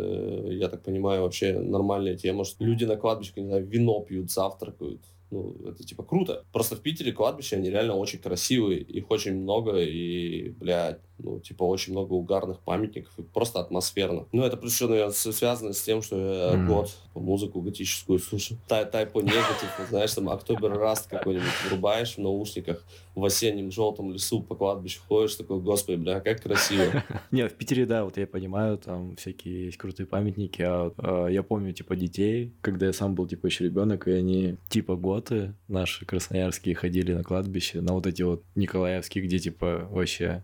я 0.50 0.68
так 0.68 0.82
понимаю, 0.82 1.22
вообще 1.22 1.58
нормальная 1.58 2.16
тема, 2.16 2.44
что 2.44 2.62
люди 2.62 2.84
на 2.84 2.96
кладбище, 2.96 3.32
не 3.36 3.46
знаю, 3.46 3.66
вино 3.66 4.00
пьют, 4.00 4.30
завтракают. 4.30 5.00
Ну, 5.30 5.56
это 5.66 5.82
типа 5.82 6.04
круто. 6.04 6.44
Просто 6.52 6.76
в 6.76 6.80
Питере 6.80 7.12
кладбища, 7.12 7.56
они 7.56 7.70
реально 7.70 7.96
очень 7.96 8.18
красивые, 8.18 8.80
их 8.80 9.10
очень 9.10 9.34
много, 9.34 9.80
и, 9.80 10.50
блядь, 10.50 11.00
ну, 11.18 11.38
типа, 11.38 11.64
очень 11.64 11.92
много 11.92 12.12
угарных 12.12 12.60
памятников, 12.60 13.12
и 13.18 13.22
просто 13.22 13.60
атмосферно. 13.60 14.26
Ну, 14.32 14.42
это 14.42 14.56
плюс 14.56 14.74
еще, 14.74 14.88
наверное, 14.88 15.12
связано 15.12 15.72
с 15.72 15.82
тем, 15.82 16.02
что 16.02 16.16
я 16.16 16.54
mm. 16.54 16.66
год 16.66 16.90
музыку 17.14 17.60
готическую 17.60 18.18
слушаю. 18.18 18.58
Тай 18.66 18.84
Тайпо 18.84 19.20
негатив, 19.20 19.70
знаешь, 19.88 20.12
там, 20.12 20.28
Октобер 20.28 20.72
Раст 20.72 21.08
какой-нибудь 21.08 21.46
врубаешь 21.68 22.14
в 22.14 22.18
наушниках, 22.18 22.84
в 23.14 23.24
осеннем 23.24 23.70
желтом 23.70 24.12
лесу 24.12 24.42
по 24.42 24.56
кладбищу 24.56 25.00
ходишь, 25.06 25.36
такой, 25.36 25.60
господи, 25.60 25.96
бля, 25.96 26.20
как 26.20 26.42
красиво. 26.42 27.04
Не, 27.30 27.48
в 27.48 27.54
Питере, 27.54 27.86
да, 27.86 28.04
вот 28.04 28.16
я 28.16 28.26
понимаю, 28.26 28.78
там 28.78 29.16
всякие 29.16 29.66
есть 29.66 29.76
крутые 29.76 30.06
памятники, 30.06 30.62
а, 30.62 30.92
а 30.98 31.28
я 31.28 31.42
помню, 31.42 31.72
типа, 31.72 31.94
детей, 31.94 32.52
когда 32.60 32.86
я 32.86 32.92
сам 32.92 33.14
был, 33.14 33.26
типа, 33.28 33.46
еще 33.46 33.64
ребенок, 33.64 34.08
и 34.08 34.12
они, 34.12 34.56
типа, 34.68 34.96
готы 34.96 35.54
наши 35.68 36.04
красноярские 36.04 36.74
ходили 36.74 37.12
на 37.12 37.22
кладбище, 37.22 37.80
на 37.80 37.92
вот 37.92 38.06
эти 38.06 38.22
вот 38.22 38.42
николаевские, 38.56 39.24
где, 39.24 39.38
типа, 39.38 39.86
вообще 39.90 40.42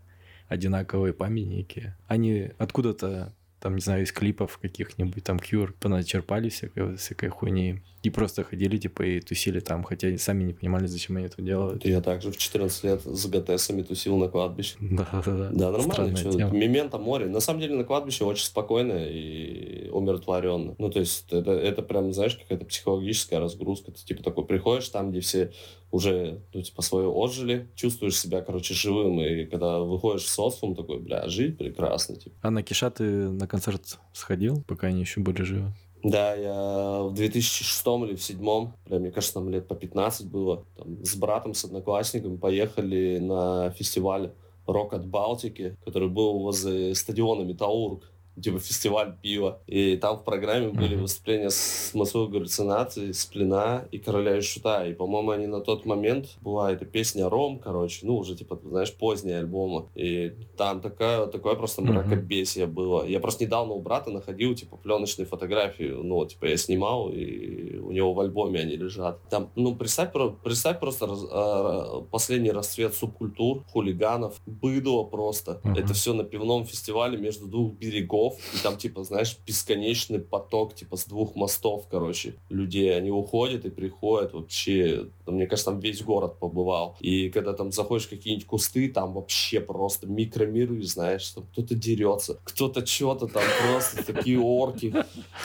одинаковые 0.51 1.13
памятники. 1.13 1.95
Они 2.07 2.51
откуда-то 2.57 3.33
там, 3.61 3.75
не 3.75 3.81
знаю, 3.81 4.03
из 4.03 4.11
клипов 4.11 4.57
каких-нибудь, 4.57 5.23
там, 5.23 5.37
Cure, 5.37 5.71
поначерпали 5.79 6.49
всякой, 6.49 6.97
всякой 6.97 7.29
хуйни. 7.29 7.81
И 8.03 8.09
просто 8.09 8.43
ходили, 8.43 8.77
типа, 8.77 9.03
и 9.03 9.19
тусили 9.19 9.59
там, 9.59 9.83
хотя 9.83 10.17
сами 10.17 10.43
не 10.43 10.53
понимали, 10.53 10.87
зачем 10.87 11.17
они 11.17 11.27
это 11.27 11.41
делают. 11.41 11.85
Я 11.85 12.01
также 12.01 12.31
в 12.31 12.37
14 12.37 12.83
лет 12.83 13.01
с 13.03 13.25
ГТСами 13.27 13.83
тусил 13.83 14.17
на 14.17 14.27
кладбище. 14.27 14.75
Да, 14.91 15.07
да, 15.25 15.37
да. 15.37 15.49
Да, 15.51 15.71
нормально. 15.71 16.17
Что, 16.17 16.49
мементо 16.49 16.97
море. 16.97 17.27
На 17.27 17.39
самом 17.39 17.59
деле 17.61 17.75
на 17.75 17.83
кладбище 17.83 18.23
очень 18.25 18.45
спокойно 18.45 19.05
и 19.07 19.89
умиротворенно. 19.89 20.75
Ну, 20.77 20.89
то 20.89 20.99
есть 20.99 21.25
это, 21.31 21.51
это 21.51 21.81
прям, 21.81 22.13
знаешь, 22.13 22.35
какая-то 22.35 22.65
психологическая 22.65 23.39
разгрузка. 23.39 23.91
Ты, 23.91 24.03
типа, 24.03 24.23
такой 24.23 24.45
приходишь 24.45 24.89
там, 24.89 25.11
где 25.11 25.21
все 25.21 25.51
уже, 25.91 26.41
ну, 26.53 26.61
типа, 26.61 26.81
свое 26.81 27.11
отжили, 27.11 27.69
чувствуешь 27.75 28.17
себя, 28.17 28.41
короче, 28.41 28.73
живым, 28.73 29.19
и 29.21 29.45
когда 29.45 29.79
выходишь 29.79 30.23
в 30.23 30.29
социум, 30.29 30.75
такой, 30.75 30.99
бля, 30.99 31.27
жить 31.27 31.57
прекрасно, 31.57 32.15
типа. 32.15 32.35
А 32.41 32.51
на 32.51 32.63
Киша 32.63 32.89
ты 32.89 33.03
на 33.03 33.47
концерт 33.47 33.99
сходил, 34.13 34.63
пока 34.67 34.87
они 34.87 35.01
еще 35.01 35.19
были 35.19 35.43
живы? 35.43 35.73
Да, 36.03 36.33
я 36.35 37.03
в 37.03 37.13
2006 37.13 37.85
или 37.85 38.15
в 38.15 38.25
2007, 38.25 38.71
бля, 38.85 38.99
мне 38.99 39.11
кажется, 39.11 39.39
нам 39.39 39.49
лет 39.49 39.67
по 39.67 39.75
15 39.75 40.27
было, 40.27 40.65
там, 40.75 41.03
с 41.05 41.15
братом, 41.15 41.53
с 41.53 41.63
одноклассником 41.63 42.39
поехали 42.39 43.19
на 43.19 43.69
фестиваль 43.71 44.33
«Рок 44.65 44.93
от 44.93 45.05
Балтики», 45.05 45.77
который 45.85 46.09
был 46.09 46.39
возле 46.39 46.95
стадиона 46.95 47.43
«Металлург». 47.43 48.10
Типа 48.39 48.59
фестиваль 48.59 49.15
пива. 49.21 49.59
И 49.67 49.97
там 49.97 50.17
в 50.17 50.23
программе 50.23 50.69
были 50.69 50.95
выступления 50.95 51.49
с 51.49 51.91
массовой 51.93 52.29
галлюцинацией, 52.29 53.13
Сплина 53.13 53.87
и 53.91 53.97
Короля 53.97 54.37
и 54.37 54.41
Шута. 54.41 54.85
И, 54.85 54.93
по-моему, 54.93 55.31
они 55.31 55.47
на 55.47 55.61
тот 55.61 55.85
момент 55.85 56.37
была 56.41 56.71
эта 56.71 56.85
песня 56.85 57.29
Ром, 57.29 57.59
короче, 57.59 58.05
ну, 58.05 58.17
уже, 58.17 58.35
типа, 58.35 58.59
знаешь, 58.63 58.93
поздние 58.93 59.39
альбомы. 59.39 59.87
И 59.95 60.33
там 60.57 60.81
такая, 60.81 61.27
такое 61.27 61.55
просто 61.55 61.81
мракобесие 61.81 62.65
было. 62.67 63.05
Я 63.05 63.19
просто 63.19 63.43
недавно 63.45 63.73
у 63.73 63.81
брата 63.81 64.11
находил, 64.11 64.55
типа, 64.55 64.77
пленочные 64.77 65.25
фотографии. 65.25 65.91
Ну, 65.91 66.25
типа, 66.25 66.45
я 66.45 66.57
снимал, 66.57 67.09
и 67.09 67.77
у 67.77 67.91
него 67.91 68.13
в 68.13 68.19
альбоме 68.19 68.59
они 68.61 68.75
лежат. 68.75 69.19
Там, 69.29 69.49
ну, 69.55 69.75
представь, 69.75 70.11
представь 70.43 70.79
просто 70.79 71.07
раз, 71.07 71.25
а, 71.29 72.01
последний 72.11 72.51
расцвет 72.51 72.93
субкультур, 72.93 73.63
хулиганов, 73.71 74.39
быдло 74.45 75.03
просто. 75.03 75.59
Uh-huh. 75.63 75.79
Это 75.79 75.93
все 75.93 76.13
на 76.13 76.23
пивном 76.23 76.65
фестивале 76.65 77.17
между 77.17 77.47
двух 77.47 77.73
берегов. 77.73 78.20
И 78.29 78.57
там, 78.63 78.77
типа, 78.77 79.03
знаешь, 79.03 79.37
бесконечный 79.45 80.19
поток, 80.19 80.75
типа, 80.75 80.97
с 80.97 81.05
двух 81.05 81.35
мостов, 81.35 81.87
короче, 81.89 82.35
людей. 82.49 82.95
Они 82.95 83.11
уходят 83.11 83.65
и 83.65 83.69
приходят 83.69 84.33
вообще. 84.33 85.07
Мне 85.25 85.47
кажется, 85.47 85.71
там 85.71 85.79
весь 85.79 86.01
город 86.01 86.39
побывал. 86.39 86.97
И 86.99 87.29
когда 87.29 87.53
там 87.53 87.71
заходишь 87.71 88.07
в 88.07 88.09
какие-нибудь 88.09 88.47
кусты, 88.47 88.89
там 88.89 89.13
вообще 89.13 89.59
просто 89.59 90.07
микромиры, 90.07 90.81
знаешь, 90.83 91.29
там 91.29 91.45
кто-то 91.51 91.75
дерется, 91.75 92.39
кто-то 92.43 92.85
что-то 92.85 93.27
там 93.27 93.43
просто 93.67 94.13
такие 94.13 94.39
орки, 94.39 94.93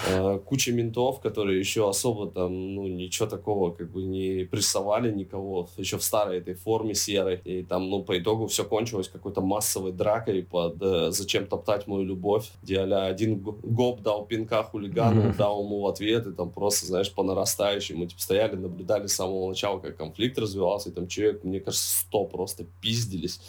э, 0.09 0.39
куча 0.45 0.73
ментов, 0.73 1.21
которые 1.21 1.59
еще 1.59 1.89
особо 1.89 2.31
там, 2.31 2.75
ну, 2.75 2.87
ничего 2.87 3.29
такого 3.29 3.73
как 3.73 3.91
бы 3.91 4.03
не 4.03 4.45
прессовали 4.45 5.12
никого, 5.12 5.69
еще 5.77 5.99
в 5.99 6.03
старой 6.03 6.39
этой 6.39 6.55
форме 6.55 6.95
серой. 6.95 7.41
И 7.45 7.62
там, 7.62 7.89
ну, 7.91 8.03
по 8.03 8.19
итогу 8.19 8.47
все 8.47 8.65
кончилось 8.65 9.09
какой-то 9.09 9.41
массовой 9.41 9.93
дракой 9.93 10.43
под 10.43 10.77
э, 10.81 11.11
«Зачем 11.11 11.47
топтать 11.47 11.87
мою 11.87 12.05
любовь», 12.05 12.51
где 12.66 12.81
а 12.81 13.07
один 13.07 13.38
гоп 13.38 14.02
дал 14.02 14.26
пинка 14.26 14.64
хулигану, 14.64 15.22
mm-hmm. 15.22 15.37
дал 15.37 15.62
ему 15.62 15.87
ответ, 15.87 16.26
и 16.26 16.33
там 16.33 16.50
просто, 16.50 16.87
знаешь, 16.87 17.12
по 17.14 17.22
нарастающей 17.22 17.94
мы 17.94 18.07
типа 18.07 18.20
стояли, 18.20 18.57
наблюдали 18.57 19.07
с 19.07 19.14
самого 19.14 19.48
начала, 19.48 19.79
как 19.79 19.96
конфликт 19.96 20.37
развивался, 20.37 20.88
и 20.88 20.92
там 20.92 21.07
человек, 21.07 21.44
мне 21.44 21.61
кажется, 21.61 22.00
сто 22.00 22.24
просто 22.24 22.66
пиздились. 22.81 23.40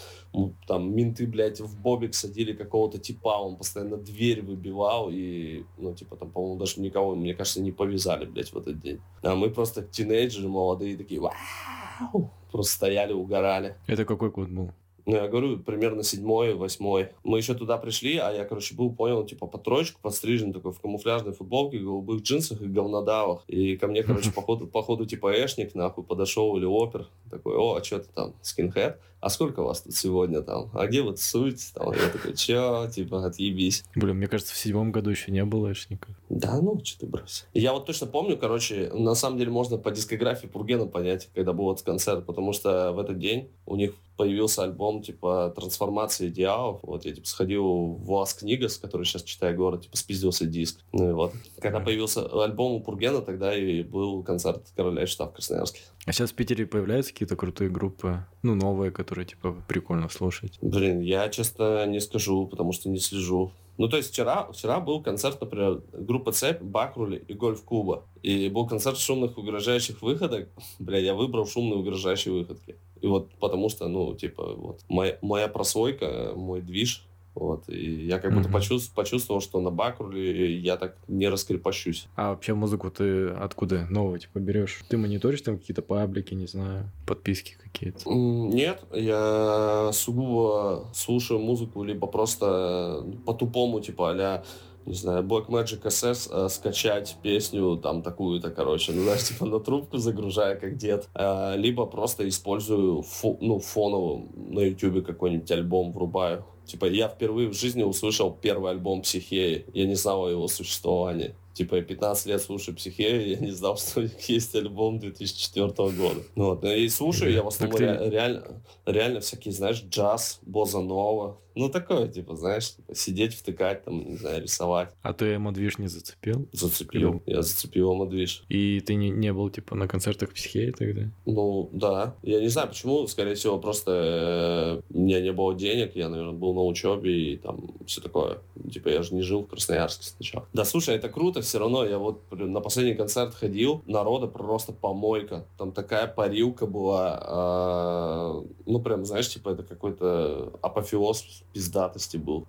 Там 0.68 0.94
менты, 0.96 1.26
блядь, 1.26 1.60
в 1.60 1.82
бобик 1.82 2.14
садили 2.14 2.54
какого-то 2.54 3.00
типа, 3.00 3.40
он 3.40 3.56
постоянно 3.56 3.98
дверь 3.98 4.44
выбивал, 4.44 5.10
и, 5.12 5.64
ну, 5.78 5.96
типа, 5.96 6.16
там, 6.16 6.30
по-моему, 6.30 6.60
даже 6.60 6.80
никого, 6.80 7.16
мне 7.16 7.34
кажется, 7.34 7.62
не 7.62 7.72
повязали, 7.72 8.26
блядь, 8.26 8.54
в 8.54 8.58
этот 8.58 8.80
день. 8.80 9.02
А 9.24 9.36
мы 9.36 9.50
просто 9.50 9.82
тинейджеры 9.82 10.48
молодые 10.48 10.96
такие, 10.96 11.20
вау, 11.20 12.32
просто 12.52 12.74
стояли, 12.74 13.14
угорали. 13.14 13.78
Это 13.88 14.06
какой 14.06 14.30
год 14.30 14.50
был? 14.50 14.72
Ну, 15.08 15.16
я 15.16 15.30
говорю, 15.30 15.58
примерно 15.60 16.04
седьмой, 16.04 16.54
восьмой. 16.54 17.12
Мы 17.24 17.38
еще 17.38 17.54
туда 17.54 17.78
пришли, 17.78 18.18
а 18.18 18.30
я, 18.34 18.44
короче, 18.44 18.76
был, 18.76 18.94
понял, 18.94 19.26
типа, 19.26 19.48
по 19.48 19.58
троечку 19.58 20.02
подстрижен, 20.02 20.52
такой 20.52 20.74
в 20.74 20.82
камуфляжной 20.82 21.32
футболке, 21.32 21.80
голубых 21.80 22.24
джинсах 22.24 22.62
и 22.62 22.66
говнодавах. 22.66 23.46
И 23.48 23.78
ко 23.78 23.88
мне, 23.88 24.04
короче, 24.04 24.32
походу, 24.36 24.68
походу 24.68 25.06
типа, 25.06 25.32
эшник, 25.32 25.76
нахуй, 25.76 26.04
подошел 26.04 26.58
или 26.58 26.66
опер. 26.66 27.08
Такой, 27.32 27.56
о, 27.56 27.76
а 27.76 27.84
что 27.86 28.00
ты 28.00 28.10
там, 28.14 28.34
скинхед? 28.42 29.00
А 29.20 29.30
сколько 29.30 29.64
вас 29.64 29.82
тут 29.82 29.96
сегодня 29.96 30.42
там? 30.42 30.70
А 30.74 30.86
где 30.88 31.02
вот 31.02 31.20
суть? 31.20 31.72
Там, 31.74 31.92
я 31.92 32.10
такой, 32.10 32.36
че, 32.36 32.90
типа, 32.94 33.26
отъебись. 33.26 33.84
Блин, 33.96 34.18
мне 34.18 34.28
кажется, 34.28 34.54
в 34.54 34.58
седьмом 34.58 34.92
году 34.92 35.10
еще 35.10 35.32
не 35.32 35.44
было 35.44 35.72
эшников. 35.72 36.16
Да, 36.30 36.62
ну, 36.62 36.80
что 36.84 37.02
ты 37.02 37.06
брось. 37.08 37.46
Я 37.54 37.74
вот 37.74 37.86
точно 37.86 38.08
помню, 38.08 38.38
короче, 38.38 38.92
на 38.94 39.16
самом 39.16 39.38
деле 39.40 39.52
можно 39.52 39.78
по 39.78 39.92
дискографии 39.92 40.48
Пургена 40.48 40.86
понять, 40.86 41.30
когда 41.34 41.54
был 41.54 41.72
этот 41.72 41.86
концерт, 41.86 42.26
потому 42.26 42.54
что 42.54 42.92
в 42.92 43.00
этот 43.00 43.18
день 43.18 43.50
у 43.66 43.76
них 43.76 43.94
появился 44.18 44.64
альбом, 44.64 45.02
типа, 45.02 45.54
«Трансформация 45.56 46.28
идеалов». 46.30 46.80
Вот 46.82 47.06
я, 47.06 47.14
типа, 47.14 47.28
сходил 47.28 47.64
в 47.64 48.12
УАЗ 48.12 48.34
Книгас, 48.34 48.78
который 48.78 49.06
сейчас 49.06 49.24
читаю 49.24 49.56
город, 49.56 49.84
типа, 49.84 49.96
спиздился 49.96 50.46
диск. 50.46 50.80
Ну 50.92 51.12
и 51.12 51.14
вот. 51.14 51.34
Когда 51.62 51.80
появился 51.80 52.26
альбом 52.44 52.74
у 52.74 52.82
Пургена, 52.82 53.22
тогда 53.22 53.56
и 53.56 53.84
был 53.84 54.24
концерт 54.24 54.66
«Короля 54.76 55.04
и 55.04 55.06
штаб» 55.06 55.32
в 55.32 55.36
Красноярске. 55.36 55.82
А 56.06 56.14
сейчас 56.14 56.32
в 56.32 56.36
Питере 56.36 56.66
появляются 56.66 57.14
какие-то 57.14 57.36
крутые 57.36 57.70
группы, 57.70 58.26
ну, 58.48 58.56
новые, 58.56 58.92
которые, 58.92 59.26
типа, 59.26 59.56
прикольно 59.68 60.10
слушать? 60.10 60.58
Блин, 60.62 61.02
я 61.02 61.30
честно 61.30 61.86
не 61.86 62.00
скажу, 62.00 62.48
потому 62.48 62.74
что 62.74 62.90
не 62.90 63.00
слежу. 63.00 63.52
Ну, 63.78 63.88
то 63.88 63.98
есть 63.98 64.12
вчера, 64.12 64.48
вчера 64.52 64.80
был 64.80 65.04
концерт, 65.04 65.40
например, 65.40 65.82
группа 65.94 66.32
«Цепь», 66.32 66.62
«Бакрули» 66.62 67.24
и 67.28 67.34
«Гольф-клуба». 67.34 68.04
И 68.24 68.50
был 68.50 68.68
концерт 68.68 68.98
шумных 68.98 69.38
угрожающих 69.38 70.02
выходок. 70.02 70.50
Бля, 70.80 70.98
я 70.98 71.14
выбрал 71.14 71.46
шумные 71.46 71.78
угрожающие 71.80 72.34
выходки. 72.34 72.76
И 73.02 73.08
вот 73.08 73.30
потому 73.40 73.70
что, 73.70 73.88
ну, 73.88 74.16
типа, 74.16 74.56
вот 74.56 74.82
моя, 74.90 75.18
моя 75.22 75.48
прослойка, 75.48 76.34
мой 76.36 76.62
движ, 76.62 77.06
вот, 77.40 77.70
и 77.70 78.06
я 78.06 78.20
как 78.20 78.34
будто 78.34 78.50
почувствовал, 78.50 78.96
почувствовал, 78.96 79.42
что 79.42 79.62
на 79.62 79.72
Бакруле 79.72 80.58
я 80.58 80.78
так 80.78 80.98
не 81.08 81.30
раскрепощусь. 81.30 82.08
А 82.16 82.30
вообще 82.30 82.54
музыку 82.54 82.90
ты 82.90 83.30
откуда 83.30 83.86
нового 83.90 84.20
типа 84.20 84.40
берешь? 84.40 84.84
Ты 84.90 84.98
мониторишь 84.98 85.42
там 85.42 85.58
какие-то 85.58 85.82
паблики, 85.82 86.34
не 86.34 86.48
знаю, 86.48 86.92
подписки 87.06 87.56
какие-то? 87.64 88.10
Нет, 88.10 88.84
я 88.94 89.92
сугубо 89.94 90.90
слушаю 90.94 91.40
музыку 91.40 91.84
либо 91.84 92.08
просто 92.08 93.06
по-тупому, 93.26 93.80
типа 93.80 94.12
а 94.12 94.44
не 94.88 94.94
знаю, 94.94 95.24
Black 95.24 95.48
Magic 95.48 95.84
SS 95.84 96.30
э, 96.32 96.50
скачать 96.50 97.18
песню 97.22 97.78
там 97.78 98.02
такую-то, 98.02 98.50
короче, 98.50 98.94
ну, 98.94 99.04
знаешь, 99.04 99.24
типа 99.28 99.46
на 99.46 99.60
трубку 99.60 99.98
загружая, 99.98 100.56
как 100.56 100.78
дед. 100.78 101.10
Э, 101.14 101.56
либо 101.58 101.86
просто 101.86 102.28
использую 102.28 103.02
фу, 103.02 103.38
ну, 103.42 103.60
фоново 103.60 104.26
на 104.36 104.62
YouTube 104.62 105.06
какой-нибудь 105.06 105.52
альбом 105.52 105.92
врубаю. 105.92 106.46
Типа, 106.66 106.86
я 106.86 107.08
впервые 107.08 107.50
в 107.50 107.54
жизни 107.54 107.84
услышал 107.84 108.32
первый 108.32 108.72
альбом 108.72 109.02
Психеи. 109.02 109.66
Я 109.74 109.86
не 109.86 109.96
знал 109.96 110.26
о 110.26 110.30
его 110.30 110.48
существовании. 110.48 111.34
Типа, 111.54 111.76
я 111.76 111.82
15 111.82 112.28
лет 112.28 112.42
слушаю 112.42 112.76
Психею, 112.76 113.30
я 113.30 113.38
не 113.38 113.52
знал, 113.52 113.78
что 113.78 114.02
у 114.02 114.04
них 114.04 114.30
есть 114.30 114.54
альбом 114.54 115.00
2004 115.00 115.68
года. 115.92 116.22
Ну, 116.36 116.46
вот. 116.50 116.64
И 116.64 116.88
слушаю 116.90 117.32
я 117.32 117.42
в 117.42 117.48
основном 117.48 117.78
ты... 117.78 118.10
реально, 118.10 118.62
реально 118.86 119.20
всякие, 119.22 119.54
знаешь, 119.54 119.84
джаз, 119.90 120.40
боза 120.44 120.82
нова, 120.82 121.40
ну, 121.58 121.70
такое, 121.70 122.08
типа, 122.08 122.36
знаешь, 122.36 122.76
типа, 122.76 122.94
сидеть, 122.96 123.34
втыкать, 123.34 123.84
там, 123.84 124.08
не 124.10 124.18
знаю, 124.18 124.44
рисовать. 124.44 124.90
А 125.02 125.14
ты 125.14 125.36
эмодвиж 125.36 125.78
не 125.78 125.88
зацепил? 125.88 126.48
Зацепил. 126.52 127.22
Я 127.26 127.42
зацепил 127.42 127.94
эмодвиж. 127.94 128.44
И 128.50 128.80
ты 128.82 128.96
не, 128.96 129.10
не 129.10 129.34
был, 129.34 129.50
типа, 129.50 129.76
на 129.76 129.88
концертах 129.88 130.34
психеи 130.34 130.72
тогда? 130.72 131.10
Ну, 131.26 131.70
да. 131.74 132.16
Я 132.24 132.40
не 132.40 132.48
знаю, 132.48 132.70
почему. 132.70 133.08
Скорее 133.08 133.36
всего, 133.36 133.58
просто 133.60 134.84
э, 134.92 134.96
у 134.96 135.00
меня 135.00 135.20
не 135.22 135.32
было 135.32 135.56
денег, 135.56 135.96
я, 135.96 136.10
наверное, 136.10 136.34
был 136.34 136.54
на 136.54 136.64
учебе 136.64 137.34
и 137.34 137.38
там 137.38 137.72
все 137.86 138.02
такое. 138.02 138.38
Типа, 138.72 138.90
я 138.90 139.02
же 139.02 139.16
не 139.16 139.22
жил 139.22 139.44
в 139.44 139.48
Красноярске 139.48 140.06
сначала. 140.06 140.48
Да, 140.54 140.66
слушай, 140.66 140.96
это 140.96 141.10
круто 141.10 141.42
все 141.42 141.60
равно. 141.60 141.86
Я 141.86 141.98
вот 141.98 142.22
на 142.32 142.62
последний 142.62 142.96
концерт 142.96 143.34
ходил, 143.34 143.82
народа 143.88 144.28
просто 144.28 144.74
помойка. 144.74 145.46
Там 145.58 145.72
такая 145.72 146.08
парилка 146.08 146.68
была. 146.68 148.44
Э, 148.46 148.48
ну, 148.66 148.80
прям, 148.80 149.06
знаешь, 149.06 149.30
типа, 149.30 149.50
это 149.50 149.64
какой-то 149.64 150.54
апофеоз 150.62 151.44
пиздатости 151.54 152.18
был. 152.18 152.46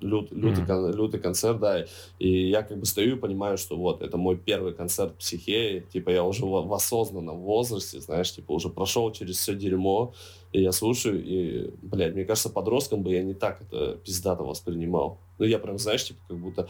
Лют, 0.00 0.32
лютый, 0.32 0.64
mm-hmm. 0.64 0.92
лютый 0.92 1.20
концерт, 1.20 1.60
да. 1.60 1.84
И 2.18 2.48
я 2.48 2.62
как 2.62 2.78
бы 2.78 2.86
стою 2.86 3.16
и 3.16 3.18
понимаю, 3.18 3.58
что 3.58 3.76
вот, 3.76 4.02
это 4.02 4.16
мой 4.16 4.36
первый 4.36 4.74
концерт 4.74 5.14
психеи. 5.16 5.86
Типа 5.92 6.10
я 6.10 6.24
уже 6.24 6.44
в, 6.44 6.66
в 6.66 6.72
осознанном 6.72 7.38
возрасте, 7.38 8.00
знаешь, 8.00 8.32
типа 8.32 8.52
уже 8.52 8.68
прошел 8.68 9.12
через 9.12 9.36
все 9.36 9.54
дерьмо. 9.54 10.14
И 10.52 10.62
я 10.62 10.72
слушаю, 10.72 11.22
и, 11.24 11.70
блядь, 11.82 12.14
мне 12.14 12.24
кажется, 12.24 12.50
подростком 12.50 13.02
бы 13.02 13.12
я 13.12 13.22
не 13.22 13.34
так 13.34 13.62
это 13.62 13.98
пиздато 14.04 14.44
воспринимал. 14.44 15.18
Ну, 15.38 15.44
я 15.44 15.58
прям, 15.58 15.78
знаешь, 15.78 16.04
типа, 16.04 16.20
как 16.28 16.38
будто 16.38 16.68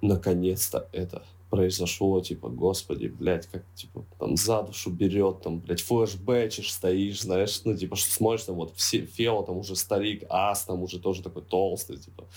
наконец-то 0.00 0.88
это 0.92 1.22
произошло, 1.50 2.20
типа, 2.20 2.48
господи, 2.48 3.08
блядь, 3.08 3.46
как, 3.46 3.64
типа, 3.74 4.06
там, 4.18 4.36
за 4.36 4.62
душу 4.62 4.90
берет, 4.90 5.42
там, 5.42 5.58
блядь, 5.58 5.80
флешбэчишь, 5.80 6.72
стоишь, 6.72 7.22
знаешь, 7.22 7.60
ну, 7.64 7.76
типа, 7.76 7.96
что 7.96 8.12
смотришь, 8.12 8.44
там, 8.44 8.54
вот, 8.54 8.72
все, 8.76 9.04
Фео, 9.04 9.42
там, 9.42 9.58
уже 9.58 9.74
старик, 9.74 10.24
Ас, 10.28 10.64
там, 10.64 10.82
уже 10.82 11.00
тоже 11.00 11.22
такой 11.22 11.42
толстый, 11.42 11.96
типа, 11.96 12.28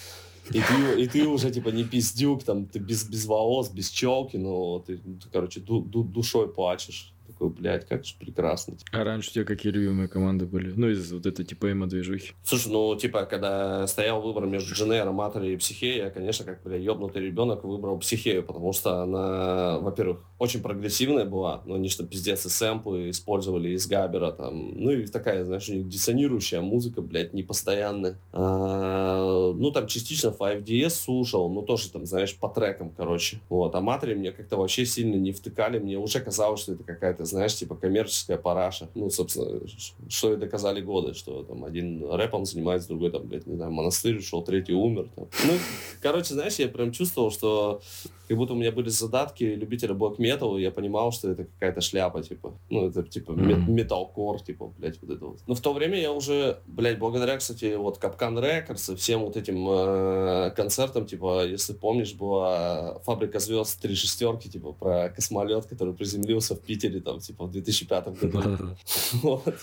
и 0.49 0.59
ты, 0.59 1.01
и 1.01 1.07
ты 1.07 1.27
уже, 1.27 1.51
типа, 1.51 1.69
не 1.69 1.83
пиздюк, 1.83 2.43
там, 2.43 2.65
ты 2.65 2.79
без, 2.79 3.07
без 3.07 3.25
волос, 3.25 3.69
без 3.69 3.89
челки, 3.89 4.37
ты, 4.85 4.97
ты 4.97 5.29
короче, 5.31 5.59
ду, 5.59 5.81
ду, 5.81 6.03
душой 6.03 6.51
плачешь 6.51 7.12
такой, 7.27 7.49
блядь, 7.49 7.87
как 7.87 8.05
же 8.05 8.15
прекрасно. 8.19 8.75
А 8.91 9.03
раньше 9.03 9.29
у 9.29 9.33
тебя 9.33 9.45
какие 9.45 9.71
любимые 9.71 10.07
команды 10.07 10.45
были? 10.45 10.71
Ну, 10.75 10.89
из 10.89 11.11
вот 11.11 11.25
этой 11.25 11.45
типа 11.45 11.71
эмо-движухи. 11.71 12.33
Слушай, 12.43 12.71
ну, 12.71 12.95
типа, 12.95 13.25
когда 13.25 13.87
стоял 13.87 14.21
выбор 14.21 14.45
между 14.45 14.73
Дженей, 14.73 15.03
Матери 15.03 15.53
и 15.53 15.57
Психеей, 15.57 15.97
я, 15.97 16.09
конечно, 16.09 16.45
как, 16.45 16.63
бля, 16.63 16.77
ебнутый 16.77 17.25
ребенок 17.25 17.63
выбрал 17.63 17.97
Психею, 17.99 18.43
потому 18.43 18.73
что 18.73 19.03
она, 19.03 19.79
во-первых, 19.79 20.21
очень 20.43 20.61
прогрессивная 20.61 21.23
была, 21.23 21.61
но 21.65 21.75
они 21.75 21.87
что, 21.87 22.05
пиздец, 22.05 22.45
и 22.45 22.49
сэмплы 22.49 23.09
использовали 23.11 23.69
из 23.69 23.87
Габера, 23.87 24.31
там, 24.31 24.73
ну, 24.75 24.91
и 24.91 25.07
такая, 25.07 25.45
знаешь, 25.45 25.69
у 25.69 25.73
них 25.73 25.87
диссонирующая 25.87 26.59
музыка, 26.59 27.01
блядь, 27.01 27.33
непостоянная. 27.33 28.19
А, 28.33 29.53
ну, 29.53 29.71
там 29.71 29.87
частично 29.87 30.35
5DS 30.37 30.89
слушал, 30.89 31.49
но 31.49 31.61
тоже 31.61 31.89
там, 31.89 32.05
знаешь, 32.05 32.35
по 32.35 32.49
трекам, 32.49 32.91
короче. 32.95 33.39
Вот, 33.47 33.73
а 33.73 33.79
матери 33.79 34.15
мне 34.15 34.33
как-то 34.33 34.57
вообще 34.57 34.85
сильно 34.85 35.15
не 35.15 35.31
втыкали, 35.31 35.79
мне 35.79 35.97
уже 35.97 36.19
казалось, 36.19 36.59
что 36.59 36.73
это 36.73 36.83
какая-то, 36.83 37.23
знаешь, 37.23 37.55
типа 37.55 37.75
коммерческая 37.75 38.37
параша. 38.37 38.89
Ну, 38.95 39.09
собственно, 39.09 39.61
что 40.09 40.33
и 40.33 40.35
доказали 40.35 40.81
годы, 40.81 41.13
что 41.13 41.43
там 41.43 41.63
один 41.63 42.03
рэпом 42.11 42.43
занимается, 42.43 42.89
другой 42.89 43.11
там, 43.11 43.25
блядь, 43.27 43.47
не 43.47 43.55
знаю, 43.55 43.71
монастырь 43.71 44.17
ушел, 44.17 44.43
третий 44.43 44.73
умер. 44.73 45.07
Там. 45.15 45.27
Ну, 45.45 45.53
короче, 46.01 46.33
знаешь, 46.33 46.55
я 46.55 46.67
прям 46.67 46.91
чувствовал, 46.91 47.31
что 47.31 47.81
как 48.27 48.37
будто 48.37 48.53
у 48.53 48.55
меня 48.55 48.71
были 48.71 48.89
задатки 48.89 49.43
любителя 49.43 49.93
блок 49.93 50.17
металла, 50.33 50.57
и 50.57 50.61
я 50.61 50.71
понимал, 50.71 51.11
что 51.11 51.31
это 51.31 51.45
какая-то 51.45 51.81
шляпа, 51.81 52.21
типа, 52.21 52.53
ну, 52.69 52.87
это, 52.87 53.03
типа, 53.03 53.31
mm-hmm. 53.31 53.69
металкор, 53.69 54.41
типа, 54.41 54.73
блядь, 54.77 55.01
вот 55.01 55.11
это 55.11 55.25
вот. 55.25 55.39
Но 55.47 55.55
в 55.55 55.61
то 55.61 55.73
время 55.73 55.99
я 55.99 56.11
уже, 56.11 56.59
блядь, 56.67 56.99
благодаря, 56.99 57.37
кстати, 57.37 57.75
вот 57.75 57.97
Капкан 57.97 58.37
Рекордс 58.39 58.89
и 58.89 58.95
всем 58.95 59.21
вот 59.21 59.37
этим 59.37 59.67
э, 59.69 60.51
концертам, 60.55 61.05
типа, 61.05 61.45
если 61.45 61.73
помнишь, 61.73 62.13
была 62.13 62.99
Фабрика 63.05 63.39
звезд 63.39 63.81
три 63.81 63.95
шестерки, 63.95 64.49
типа, 64.49 64.73
про 64.73 65.09
космолет, 65.09 65.65
который 65.65 65.93
приземлился 65.93 66.55
в 66.55 66.61
Питере, 66.61 66.99
там, 66.99 67.19
типа, 67.19 67.45
в 67.45 67.51
2005 67.51 68.19
году. 68.31 68.75
Вот. 69.23 69.55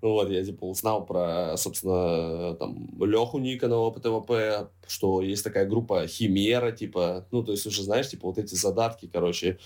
Вот, 0.00 0.30
я, 0.30 0.44
типа, 0.44 0.64
узнал 0.64 1.04
про, 1.06 1.56
собственно, 1.56 2.54
там, 2.54 2.88
Леху 3.00 3.38
Никонова 3.38 3.90
по 3.90 4.00
ТВП, 4.00 4.68
что 4.86 5.22
есть 5.22 5.44
такая 5.44 5.66
группа 5.66 6.06
Химера, 6.06 6.72
типа, 6.72 7.26
ну, 7.30 7.42
то 7.42 7.52
есть 7.52 7.66
уже, 7.66 7.82
знаешь, 7.82 8.08
типа 8.08 8.26
вот 8.28 8.38
эти 8.38 8.54
задатки, 8.54 9.08
короче, 9.12 9.58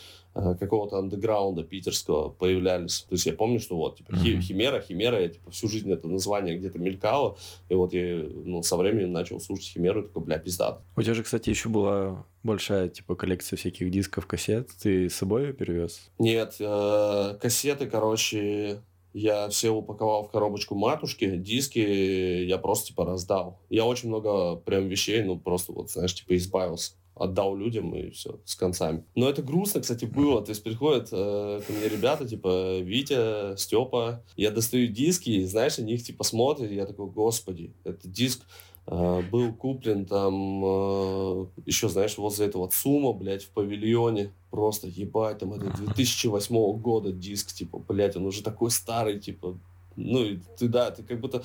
какого-то 0.58 0.98
андеграунда 0.98 1.62
питерского 1.62 2.28
появлялись. 2.28 3.02
То 3.08 3.14
есть 3.14 3.26
я 3.26 3.32
помню, 3.32 3.60
что 3.60 3.76
вот, 3.76 3.98
типа, 3.98 4.12
mm-hmm. 4.12 4.40
Химера, 4.40 4.80
Химера, 4.80 5.20
я, 5.20 5.28
типа, 5.28 5.50
всю 5.50 5.68
жизнь 5.68 5.90
это 5.90 6.08
название 6.08 6.58
где-то 6.58 6.78
мелькало, 6.78 7.36
и 7.68 7.74
вот 7.74 7.92
я, 7.92 8.24
ну, 8.44 8.62
со 8.62 8.76
временем 8.76 9.12
начал 9.12 9.40
слушать 9.40 9.66
Химеру, 9.66 10.02
такой, 10.02 10.22
бля, 10.22 10.38
пиздат. 10.38 10.80
У 10.96 11.02
тебя 11.02 11.14
же, 11.14 11.22
кстати, 11.22 11.50
еще 11.50 11.68
была 11.68 12.24
большая, 12.42 12.88
типа, 12.88 13.16
коллекция 13.16 13.56
всяких 13.56 13.90
дисков, 13.90 14.26
кассет. 14.26 14.70
Ты 14.82 15.08
с 15.08 15.14
собой 15.14 15.46
ее 15.46 15.52
перевез? 15.52 16.10
Нет, 16.18 16.56
э, 16.60 17.38
кассеты, 17.40 17.86
короче, 17.86 18.80
я 19.12 19.48
все 19.48 19.70
упаковал 19.70 20.24
в 20.24 20.30
коробочку 20.30 20.74
матушки, 20.74 21.36
диски 21.36 21.78
я 21.78 22.58
просто, 22.58 22.88
типа, 22.88 23.06
раздал. 23.06 23.58
Я 23.70 23.86
очень 23.86 24.08
много 24.08 24.56
прям 24.56 24.88
вещей, 24.88 25.22
ну, 25.22 25.38
просто 25.38 25.72
вот, 25.72 25.90
знаешь, 25.90 26.14
типа, 26.14 26.36
избавился 26.36 26.92
отдал 27.16 27.56
людям 27.56 27.94
и 27.94 28.10
все, 28.10 28.38
с 28.44 28.54
концами. 28.54 29.02
Но 29.14 29.28
это 29.28 29.42
грустно, 29.42 29.80
кстати, 29.80 30.04
было. 30.04 30.42
То 30.42 30.50
есть 30.50 30.62
приходят 30.62 31.08
э, 31.10 31.62
ко 31.66 31.72
мне 31.72 31.88
ребята, 31.88 32.28
типа, 32.28 32.78
Витя, 32.80 33.56
Степа. 33.56 34.22
Я 34.36 34.50
достаю 34.50 34.88
диски, 34.88 35.30
и, 35.30 35.44
знаешь, 35.46 35.78
они 35.78 35.94
их, 35.94 36.04
типа, 36.04 36.24
смотрят, 36.24 36.70
и 36.70 36.74
я 36.74 36.84
такой, 36.84 37.06
господи, 37.06 37.72
это 37.84 38.06
диск 38.06 38.42
э, 38.86 39.22
был 39.30 39.54
куплен 39.54 40.04
там 40.04 40.62
э, 40.62 41.46
еще, 41.64 41.88
знаешь, 41.88 42.18
возле 42.18 42.46
этого 42.46 42.68
ЦУМа, 42.68 43.14
блядь, 43.14 43.44
в 43.44 43.50
павильоне. 43.50 44.32
Просто 44.50 44.86
ебать, 44.86 45.38
там 45.38 45.54
это 45.54 45.74
2008 45.84 46.78
года 46.78 47.12
диск, 47.12 47.52
типа, 47.52 47.78
блядь, 47.78 48.16
он 48.16 48.26
уже 48.26 48.42
такой 48.42 48.70
старый, 48.70 49.18
типа, 49.18 49.58
ну, 49.96 50.22
и 50.22 50.38
ты, 50.58 50.68
да, 50.68 50.90
ты 50.90 51.02
как 51.02 51.18
будто 51.20 51.42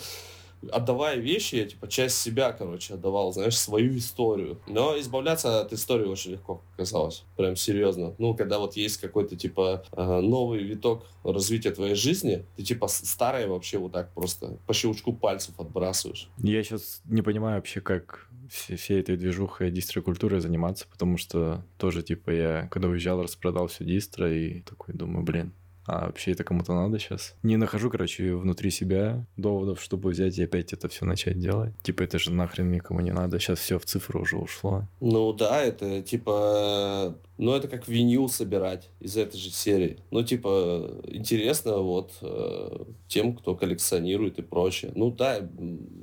отдавая 0.72 1.18
вещи, 1.18 1.56
я, 1.56 1.66
типа, 1.66 1.88
часть 1.88 2.18
себя, 2.18 2.52
короче, 2.52 2.94
отдавал, 2.94 3.34
знаешь, 3.34 3.58
свою 3.58 3.98
историю. 3.98 4.60
Но 4.68 5.00
избавляться 5.00 5.62
от 5.62 5.74
истории 5.74 6.06
очень 6.06 6.32
легко 6.32 6.62
казалось. 6.78 7.24
Прям 7.38 7.56
серьезно. 7.56 8.16
Ну, 8.18 8.36
когда 8.36 8.60
вот 8.60 8.76
есть 8.76 8.98
какой-то, 8.98 9.36
типа, 9.36 9.84
э, 9.92 10.20
новый 10.22 10.64
виток 10.64 11.06
развития 11.24 11.72
твоей 11.72 11.96
жизни, 11.96 12.46
ты, 12.56 12.64
типа, 12.64 12.88
старое 12.88 13.48
вообще 13.48 13.78
вот 13.78 13.92
так 13.92 14.14
просто 14.14 14.58
по 14.68 14.74
щелчку 14.74 15.14
пальцев 15.14 15.60
отбрасываешь. 15.60 16.30
Я 16.38 16.64
сейчас 16.64 17.02
не 17.06 17.22
понимаю 17.22 17.56
вообще, 17.56 17.82
как 17.82 18.28
всей 18.50 19.00
этой 19.00 19.16
движухой 19.18 19.72
дистрокультурой 19.72 20.42
заниматься, 20.42 20.86
потому 20.92 21.18
что 21.18 21.64
тоже, 21.78 22.04
типа, 22.04 22.30
я, 22.32 22.68
когда 22.72 22.90
уезжал, 22.90 23.22
распродал 23.22 23.68
все 23.68 23.86
дистро 23.86 24.28
и 24.28 24.62
такой 24.62 24.94
думаю, 24.94 25.24
блин, 25.24 25.54
а 25.86 26.06
вообще 26.06 26.32
это 26.32 26.44
кому-то 26.44 26.74
надо 26.74 27.00
сейчас. 27.00 27.36
Не 27.44 27.58
нахожу, 27.58 27.90
короче, 27.90 28.36
внутри 28.36 28.70
себя 28.72 29.26
доводов, 29.38 29.82
чтобы 29.82 30.10
взять 30.10 30.38
и 30.38 30.44
опять 30.44 30.74
это 30.74 30.88
все 30.90 31.06
начать 31.06 31.40
делать. 31.40 31.74
Типа, 31.82 32.04
это 32.04 32.20
же 32.20 32.32
нахрен 32.32 32.72
никому 32.72 33.00
не 33.00 33.12
надо, 33.12 33.40
сейчас 33.40 33.60
все 33.60 33.80
в 33.80 33.86
цифру 33.86 34.22
уже 34.22 34.38
ушло. 34.38 34.88
Ну 35.00 35.34
да, 35.34 35.62
это 35.62 36.02
типа, 36.02 37.18
ну 37.38 37.54
это 37.54 37.68
как 37.68 37.88
винил 37.88 38.30
собирать 38.30 38.90
из 39.00 39.18
этой 39.18 39.38
же 39.38 39.50
серии. 39.50 39.98
Ну 40.12 40.24
типа, 40.24 41.02
интересно 41.06 41.78
вот 41.78 42.14
э, 42.22 42.86
тем, 43.08 43.36
кто 43.36 43.56
коллекционирует 43.56 44.40
и 44.40 44.44
прочее. 44.44 44.92
Ну 44.96 45.12
да, 45.12 45.50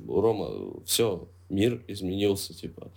Рома, 0.07 0.83
все, 0.85 1.27
мир 1.49 1.81
изменился, 1.87 2.53
типа, 2.53 2.91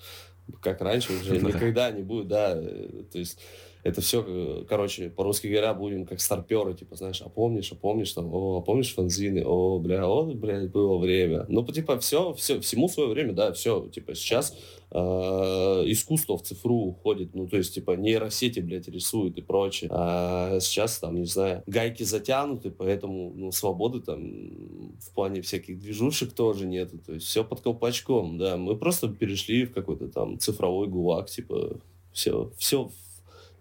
как 0.60 0.80
раньше 0.80 1.12
уже 1.12 1.38
никогда 1.42 1.90
не 1.90 2.02
будет, 2.02 2.28
да, 2.28 2.54
то 2.54 3.18
есть 3.18 3.38
это 3.82 4.00
все, 4.00 4.24
э, 4.26 4.64
короче, 4.68 5.10
по-русски 5.10 5.48
говоря, 5.48 5.74
будем 5.74 6.06
как 6.06 6.20
старперы, 6.20 6.74
типа, 6.74 6.94
знаешь, 6.94 7.20
а 7.20 7.28
помнишь, 7.28 7.72
а 7.72 7.74
помнишь, 7.74 8.12
там, 8.12 8.32
о, 8.32 8.58
а 8.58 8.60
помнишь 8.60 8.94
фанзины, 8.94 9.42
о, 9.44 9.80
бля, 9.80 10.06
о, 10.06 10.24
бля, 10.24 10.68
было 10.68 10.98
время. 10.98 11.46
Ну, 11.48 11.64
типа, 11.66 11.98
все, 11.98 12.32
все, 12.34 12.60
всему 12.60 12.88
свое 12.88 13.08
время, 13.08 13.32
да, 13.32 13.52
все, 13.52 13.88
типа, 13.88 14.14
сейчас 14.14 14.56
э, 14.92 14.98
искусство 14.98 16.38
в 16.38 16.42
цифру 16.42 16.76
уходит, 16.76 17.34
ну, 17.34 17.48
то 17.48 17.56
есть, 17.56 17.74
типа, 17.74 17.96
нейросети, 17.96 18.60
блядь, 18.60 18.86
рисуют 18.86 19.36
и 19.36 19.42
прочее. 19.42 19.90
А 19.92 20.60
сейчас, 20.60 20.98
там, 21.00 21.16
не 21.16 21.26
знаю, 21.26 21.64
гайки 21.66 22.04
затянуты, 22.04 22.70
поэтому, 22.70 23.32
ну, 23.34 23.50
свободы 23.50 24.00
там 24.00 24.96
в 25.00 25.10
плане 25.12 25.42
всяких 25.42 25.80
движушек 25.80 26.34
тоже 26.34 26.66
нету, 26.66 26.98
то 26.98 27.14
есть, 27.14 27.26
все 27.26 27.42
под 27.42 27.60
колпачком, 27.62 28.38
да, 28.38 28.56
мы 28.56 28.76
просто 28.76 29.08
перешли 29.08 29.64
в 29.64 29.72
какой-то 29.72 30.06
там 30.06 30.38
цифровой 30.38 30.86
гулаг, 30.86 31.28
типа, 31.28 31.80
все, 32.12 32.52
все 32.58 32.90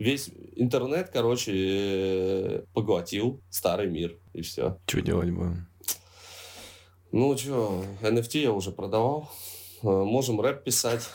весь 0.02 0.30
интернет, 0.56 1.10
короче, 1.14 1.52
э, 1.54 2.64
поглотил 2.74 3.42
старый 3.50 3.88
мир, 3.88 4.18
и 4.34 4.42
все. 4.42 4.78
Что 4.88 5.02
делать 5.02 5.32
будем? 5.32 5.68
Ну, 7.12 7.38
что, 7.38 7.84
NFT 8.02 8.42
я 8.42 8.52
уже 8.52 8.72
продавал. 8.72 9.30
Э, 9.84 9.88
можем 9.88 10.42
рэп 10.42 10.64
писать, 10.64 11.08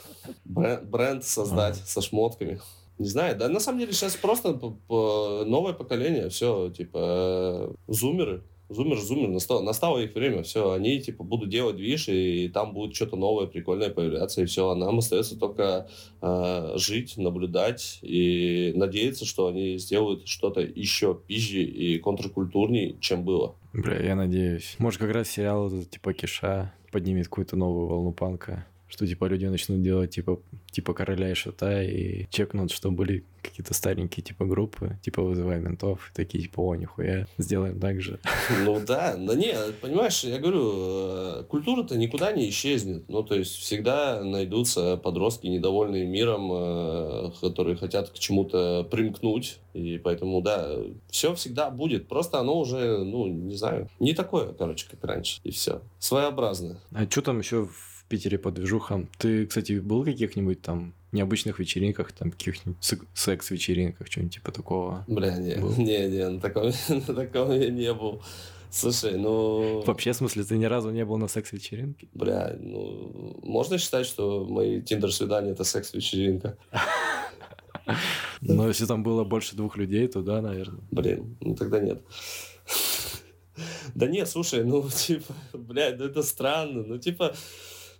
бренд, 0.44 1.24
создать 1.24 1.80
а. 1.82 1.86
со 1.86 2.00
шмотками. 2.00 2.60
Не 2.98 3.08
знаю, 3.08 3.36
да 3.36 3.48
на 3.48 3.60
самом 3.60 3.80
деле 3.80 3.92
сейчас 3.92 4.16
просто 4.16 4.52
новое 4.54 5.74
поколение, 5.74 6.30
все, 6.30 6.70
типа, 6.70 6.98
э, 6.98 7.74
зумеры, 7.88 8.42
Зумер, 8.68 8.98
зумер, 8.98 9.28
настало, 9.28 9.62
настало 9.62 9.98
их 10.00 10.14
время, 10.14 10.42
все, 10.42 10.72
они, 10.72 11.00
типа, 11.00 11.22
будут 11.22 11.50
делать 11.50 11.76
движ, 11.76 12.08
и 12.08 12.48
там 12.48 12.74
будет 12.74 12.96
что-то 12.96 13.16
новое, 13.16 13.46
прикольное 13.46 13.90
появляться, 13.90 14.42
и 14.42 14.46
все, 14.46 14.70
а 14.70 14.74
нам 14.74 14.98
остается 14.98 15.38
только 15.38 15.88
э, 16.20 16.72
жить, 16.76 17.16
наблюдать 17.16 18.00
и 18.02 18.72
надеяться, 18.74 19.24
что 19.24 19.46
они 19.46 19.78
сделают 19.78 20.26
что-то 20.26 20.60
еще 20.60 21.16
пизже 21.26 21.62
и 21.62 21.98
контркультурней, 21.98 22.96
чем 23.00 23.24
было. 23.24 23.54
Бля, 23.72 24.02
я 24.02 24.16
надеюсь. 24.16 24.74
Может, 24.78 25.00
как 25.00 25.12
раз 25.12 25.30
сериал, 25.30 25.70
типа, 25.70 26.12
Киша 26.12 26.72
поднимет 26.90 27.28
какую-то 27.28 27.56
новую 27.56 27.86
волну 27.86 28.12
панка 28.12 28.66
что 28.88 29.06
типа 29.06 29.26
люди 29.26 29.46
начнут 29.46 29.82
делать 29.82 30.10
типа 30.10 30.40
типа 30.70 30.94
короля 30.94 31.30
и 31.30 31.34
шута 31.34 31.82
и 31.82 32.26
чекнут, 32.30 32.70
что 32.70 32.90
были 32.90 33.24
какие-то 33.42 33.74
старенькие 33.74 34.22
типа 34.24 34.44
группы, 34.44 34.98
типа 35.02 35.22
вызывай 35.22 35.60
ментов, 35.60 36.10
и 36.12 36.16
такие 36.16 36.42
типа, 36.44 36.60
о, 36.60 36.74
нихуя, 36.74 37.26
сделаем 37.38 37.80
так 37.80 38.00
же. 38.00 38.18
Ну 38.64 38.80
да, 38.84 39.14
но 39.16 39.34
не, 39.34 39.54
понимаешь, 39.80 40.24
я 40.24 40.38
говорю, 40.38 40.72
э, 40.74 41.44
культура-то 41.48 41.96
никуда 41.96 42.32
не 42.32 42.48
исчезнет, 42.48 43.08
ну 43.08 43.22
то 43.22 43.34
есть 43.34 43.54
всегда 43.56 44.22
найдутся 44.22 44.96
подростки, 44.96 45.46
недовольные 45.46 46.06
миром, 46.06 46.50
э, 46.52 47.30
которые 47.40 47.76
хотят 47.76 48.10
к 48.10 48.18
чему-то 48.18 48.86
примкнуть, 48.90 49.58
и 49.74 49.98
поэтому, 49.98 50.42
да, 50.42 50.68
все 51.10 51.34
всегда 51.34 51.70
будет, 51.70 52.08
просто 52.08 52.38
оно 52.40 52.58
уже, 52.58 52.98
ну, 52.98 53.26
не 53.26 53.56
знаю, 53.56 53.88
не 54.00 54.14
такое, 54.14 54.52
короче, 54.52 54.86
как 54.90 55.04
раньше, 55.04 55.40
и 55.44 55.50
все, 55.50 55.82
своеобразное. 55.98 56.78
А 56.92 57.04
что 57.04 57.22
там 57.22 57.38
еще 57.38 57.66
в 57.66 57.95
Питере 58.08 58.38
по 58.38 58.50
движухам. 58.50 59.08
Ты, 59.18 59.46
кстати, 59.46 59.78
был 59.78 60.02
в 60.02 60.04
каких-нибудь 60.04 60.62
там 60.62 60.94
необычных 61.12 61.58
вечеринках, 61.58 62.12
там 62.12 62.30
каких-нибудь 62.30 62.78
секс-вечеринках, 63.14 64.06
что-нибудь 64.08 64.34
типа 64.34 64.52
такого? 64.52 65.04
Бля, 65.08 65.36
не, 65.36 65.56
был? 65.56 65.72
не, 65.76 66.08
не, 66.08 66.28
на 66.28 66.40
таком, 66.40 66.70
на 66.88 67.14
таком 67.14 67.52
я 67.52 67.70
не 67.70 67.92
был. 67.92 68.22
Слушай, 68.70 69.16
ну... 69.16 69.82
Вообще, 69.86 70.12
в 70.12 70.16
смысле, 70.16 70.44
ты 70.44 70.58
ни 70.58 70.66
разу 70.66 70.90
не 70.90 71.04
был 71.04 71.16
на 71.16 71.28
секс-вечеринке? 71.28 72.08
Бля, 72.12 72.56
ну... 72.60 73.40
Можно 73.42 73.78
считать, 73.78 74.06
что 74.06 74.44
мои 74.44 74.82
тиндер-свидания— 74.82 75.50
это 75.52 75.64
секс-вечеринка? 75.64 76.58
Но 78.40 78.68
если 78.68 78.86
там 78.86 79.02
было 79.02 79.24
больше 79.24 79.56
двух 79.56 79.76
людей, 79.76 80.06
то 80.08 80.20
да, 80.20 80.42
наверное. 80.42 80.80
Блин, 80.90 81.36
ну 81.40 81.54
тогда 81.54 81.80
нет. 81.80 82.02
Да 83.94 84.06
нет, 84.06 84.28
слушай, 84.28 84.64
ну, 84.64 84.86
типа, 84.90 85.32
блядь, 85.54 85.98
ну 85.98 86.04
это 86.04 86.22
странно. 86.22 86.82
Ну, 86.82 86.98
типа, 86.98 87.34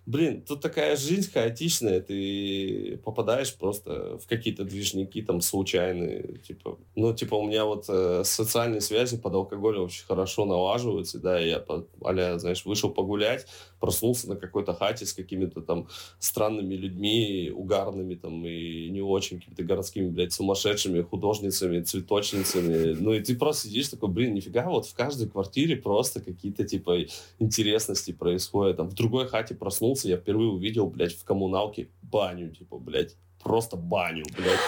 блин, 0.07 0.41
тут 0.41 0.61
такая 0.61 0.95
жизнь 0.95 1.29
хаотичная, 1.31 1.99
ты 1.99 2.97
попадаешь 3.03 3.53
просто 3.53 4.17
в 4.17 4.25
какие-то 4.25 4.63
движники 4.63 5.21
там 5.21 5.41
случайные, 5.41 6.39
типа, 6.47 6.79
ну, 6.95 7.13
типа, 7.13 7.35
у 7.35 7.45
меня 7.45 7.65
вот 7.65 7.85
э, 7.89 8.23
социальные 8.23 8.79
связи 8.79 9.17
под 9.17 9.33
алкоголем 9.33 9.83
очень 9.83 10.05
хорошо 10.05 10.45
налаживаются, 10.45 11.19
да, 11.19 11.37
я, 11.37 11.57
а 11.57 12.39
знаешь, 12.39 12.65
вышел 12.65 12.89
погулять, 12.89 13.47
проснулся 13.81 14.29
на 14.29 14.37
какой-то 14.37 14.73
хате 14.73 15.05
с 15.05 15.11
какими-то 15.11 15.61
там 15.61 15.89
странными 16.19 16.75
людьми, 16.75 17.51
угарными 17.53 18.15
там 18.15 18.45
и 18.45 18.89
не 18.89 19.01
очень 19.01 19.39
какими-то 19.39 19.63
городскими, 19.63 20.07
блядь, 20.07 20.31
сумасшедшими 20.31 21.01
художницами, 21.01 21.81
цветочницами, 21.81 22.93
ну, 22.97 23.11
и 23.11 23.19
ты 23.19 23.35
просто 23.35 23.67
сидишь 23.67 23.89
такой, 23.89 24.07
блин, 24.07 24.33
нифига, 24.35 24.69
вот 24.69 24.85
в 24.85 24.95
каждой 24.95 25.27
квартире 25.27 25.75
просто 25.75 26.21
какие-то, 26.21 26.63
типа, 26.63 26.99
интересности 27.39 28.13
происходят, 28.13 28.77
там, 28.77 28.89
в 28.89 28.93
другой 28.93 29.27
хате 29.27 29.53
проснулся, 29.53 29.96
я 30.05 30.17
впервые 30.17 30.49
увидел, 30.49 30.87
блядь, 30.87 31.13
в 31.13 31.23
коммуналке 31.23 31.89
баню, 32.01 32.51
типа, 32.51 32.77
блядь, 32.77 33.15
просто 33.41 33.77
баню, 33.77 34.25
блядь. 34.35 34.59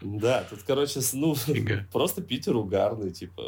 Да, 0.00 0.44
тут, 0.48 0.62
короче, 0.64 1.00
ну, 1.12 1.34
просто 1.92 2.22
Питер 2.22 2.56
угарный, 2.56 3.12
типа, 3.12 3.42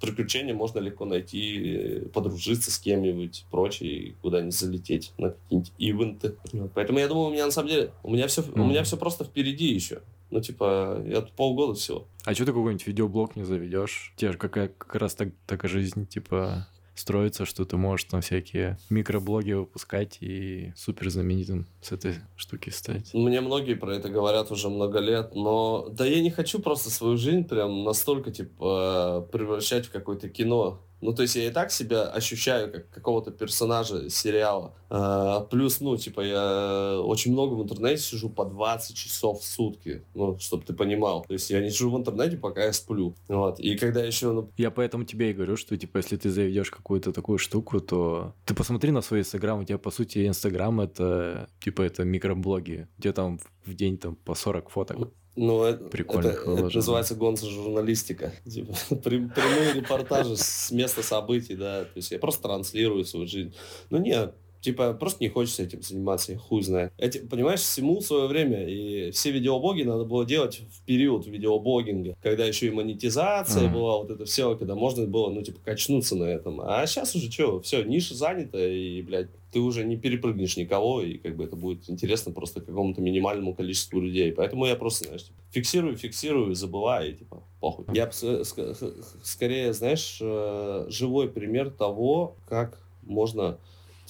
приключения 0.00 0.54
можно 0.54 0.78
легко 0.80 1.04
найти, 1.04 2.02
подружиться 2.12 2.70
с 2.70 2.78
кем-нибудь, 2.78 3.46
прочее, 3.50 4.14
куда-нибудь 4.22 4.54
залететь 4.54 5.12
на 5.18 5.30
какие-нибудь 5.30 5.72
ивенты. 5.78 6.36
Поэтому 6.74 6.98
я 6.98 7.08
думаю, 7.08 7.28
у 7.28 7.32
меня 7.32 7.46
на 7.46 7.52
самом 7.52 7.68
деле, 7.68 7.92
у 8.02 8.10
меня 8.10 8.26
все, 8.26 8.42
у 8.54 8.64
меня 8.64 8.82
все 8.82 8.96
просто 8.96 9.24
впереди 9.24 9.66
еще. 9.66 10.02
Ну, 10.30 10.40
типа, 10.40 11.02
я 11.06 11.20
тут 11.20 11.32
полгода 11.32 11.74
всего. 11.74 12.06
А 12.24 12.32
что 12.34 12.46
ты 12.46 12.52
какой-нибудь 12.52 12.86
видеоблог 12.86 13.36
не 13.36 13.44
заведешь? 13.44 14.14
Те 14.16 14.32
же 14.32 14.38
какая 14.38 14.68
как 14.68 14.94
раз 14.94 15.14
так, 15.14 15.28
такая 15.46 15.70
жизнь, 15.70 16.06
типа, 16.06 16.66
строится, 16.94 17.44
что 17.46 17.64
ты 17.64 17.76
можешь 17.76 18.04
там 18.04 18.20
всякие 18.20 18.78
микроблоги 18.90 19.52
выпускать 19.52 20.18
и 20.20 20.72
супер 20.76 21.10
знаменитым 21.10 21.66
с 21.80 21.92
этой 21.92 22.16
штуки 22.36 22.70
стать. 22.70 23.12
Мне 23.14 23.40
многие 23.40 23.74
про 23.74 23.94
это 23.94 24.08
говорят 24.08 24.50
уже 24.50 24.68
много 24.68 24.98
лет, 24.98 25.34
но 25.34 25.88
да 25.90 26.04
я 26.04 26.20
не 26.20 26.30
хочу 26.30 26.60
просто 26.60 26.90
свою 26.90 27.16
жизнь 27.16 27.44
прям 27.44 27.84
настолько 27.84 28.30
типа 28.30 29.28
превращать 29.32 29.86
в 29.86 29.90
какое-то 29.90 30.28
кино. 30.28 30.82
Ну, 31.02 31.12
то 31.12 31.22
есть 31.22 31.34
я 31.34 31.48
и 31.48 31.50
так 31.50 31.72
себя 31.72 32.04
ощущаю 32.04 32.70
как 32.72 32.88
какого-то 32.90 33.32
персонажа 33.32 34.08
сериала. 34.08 34.72
А, 34.88 35.40
плюс, 35.40 35.80
ну, 35.80 35.96
типа, 35.96 36.20
я 36.20 37.00
очень 37.00 37.32
много 37.32 37.54
в 37.54 37.62
интернете 37.62 38.00
сижу 38.00 38.30
по 38.30 38.44
20 38.44 38.96
часов 38.96 39.40
в 39.40 39.44
сутки, 39.44 40.04
ну, 40.14 40.38
чтобы 40.38 40.64
ты 40.64 40.74
понимал. 40.74 41.24
То 41.24 41.32
есть 41.32 41.50
я 41.50 41.60
не 41.60 41.70
сижу 41.70 41.90
в 41.90 41.98
интернете, 41.98 42.36
пока 42.36 42.64
я 42.64 42.72
сплю. 42.72 43.16
Вот. 43.26 43.58
И 43.58 43.76
когда 43.76 44.04
еще... 44.04 44.32
Ну... 44.32 44.50
Я 44.56 44.70
поэтому 44.70 45.04
тебе 45.04 45.30
и 45.30 45.34
говорю, 45.34 45.56
что, 45.56 45.76
типа, 45.76 45.96
если 45.96 46.16
ты 46.16 46.30
заведешь 46.30 46.70
какую-то 46.70 47.12
такую 47.12 47.38
штуку, 47.38 47.80
то 47.80 48.34
ты 48.44 48.54
посмотри 48.54 48.92
на 48.92 49.02
свой 49.02 49.20
инстаграм, 49.20 49.58
у 49.58 49.64
тебя, 49.64 49.78
по 49.78 49.90
сути, 49.90 50.28
инстаграм 50.28 50.80
это, 50.80 51.48
типа, 51.60 51.82
это 51.82 52.04
микроблоги, 52.04 52.86
где 52.98 53.12
там 53.12 53.40
в 53.66 53.74
день 53.74 53.98
там 53.98 54.14
по 54.14 54.36
40 54.36 54.70
фоток. 54.70 55.12
Ну, 55.34 55.64
это, 55.64 55.84
это, 55.86 56.28
это 56.28 56.76
называется 56.76 57.14
гонза 57.14 57.48
журналистика. 57.48 58.32
Типа, 58.44 58.74
прямые 58.96 59.72
репортажи 59.74 60.36
с 60.36 60.70
места 60.70 61.02
событий, 61.02 61.54
да. 61.54 61.84
То 61.84 61.96
есть 61.96 62.10
я 62.10 62.18
просто 62.18 62.42
транслирую 62.42 63.04
свою 63.04 63.26
жизнь. 63.26 63.54
Ну, 63.88 63.98
нет, 63.98 64.34
Типа, 64.62 64.94
просто 64.94 65.24
не 65.24 65.28
хочется 65.28 65.64
этим 65.64 65.82
заниматься, 65.82 66.32
я 66.32 66.38
хуй 66.38 66.62
знает. 66.62 66.92
Эти, 66.96 67.18
понимаешь, 67.18 67.58
всему 67.58 68.00
свое 68.00 68.28
время, 68.28 68.64
и 68.68 69.10
все 69.10 69.32
видеоблоги 69.32 69.82
надо 69.82 70.04
было 70.04 70.24
делать 70.24 70.60
в 70.70 70.84
период 70.84 71.26
видеоблогинга, 71.26 72.16
когда 72.22 72.44
еще 72.44 72.68
и 72.68 72.70
монетизация 72.70 73.64
mm-hmm. 73.64 73.72
была, 73.72 73.98
вот 73.98 74.10
это 74.10 74.24
все, 74.24 74.56
когда 74.56 74.76
можно 74.76 75.04
было, 75.08 75.30
ну, 75.30 75.42
типа, 75.42 75.58
качнуться 75.64 76.14
на 76.14 76.24
этом. 76.24 76.60
А 76.60 76.86
сейчас 76.86 77.16
уже 77.16 77.28
что, 77.30 77.60
все, 77.60 77.82
ниша 77.82 78.14
занята, 78.14 78.64
и, 78.64 79.02
блядь, 79.02 79.30
ты 79.50 79.58
уже 79.58 79.84
не 79.84 79.96
перепрыгнешь 79.96 80.56
никого, 80.56 81.02
и 81.02 81.18
как 81.18 81.36
бы 81.36 81.42
это 81.42 81.56
будет 81.56 81.90
интересно 81.90 82.30
просто 82.30 82.60
какому-то 82.60 83.00
минимальному 83.00 83.54
количеству 83.54 84.00
людей. 84.00 84.32
Поэтому 84.32 84.66
я 84.66 84.76
просто, 84.76 85.06
знаешь, 85.06 85.24
типа, 85.24 85.38
фиксирую, 85.50 85.96
фиксирую, 85.96 86.54
забываю, 86.54 87.10
и 87.10 87.14
типа, 87.14 87.42
похуй. 87.60 87.84
Я 87.92 88.08
скорее, 88.12 89.72
знаешь, 89.72 90.18
э, 90.20 90.86
живой 90.88 91.28
пример 91.28 91.70
того, 91.70 92.36
как 92.48 92.78
можно 93.02 93.58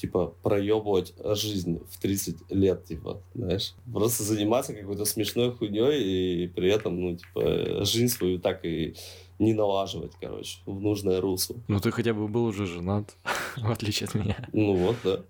типа, 0.02 0.34
проебывать 0.42 1.14
жизнь 1.24 1.80
в 1.88 2.00
30 2.00 2.50
лет, 2.50 2.84
типа, 2.84 3.22
знаешь. 3.34 3.74
Просто 3.92 4.24
заниматься 4.24 4.74
какой-то 4.74 5.04
смешной 5.04 5.52
хуйней 5.52 6.44
и 6.44 6.48
при 6.48 6.72
этом, 6.72 7.00
ну, 7.00 7.16
типа, 7.16 7.84
жизнь 7.84 8.08
свою 8.08 8.40
так 8.40 8.64
и 8.64 8.96
не 9.38 9.54
налаживать, 9.54 10.10
короче, 10.20 10.58
в 10.66 10.80
нужное 10.80 11.20
русло. 11.20 11.54
Ну, 11.68 11.78
ты 11.78 11.92
хотя 11.92 12.14
бы 12.14 12.26
был 12.26 12.46
уже 12.46 12.66
женат, 12.66 13.16
в 13.56 13.70
отличие 13.70 14.08
от 14.08 14.14
меня. 14.16 14.48
Ну 14.52 14.74
вот, 14.74 14.96
да. 15.04 15.20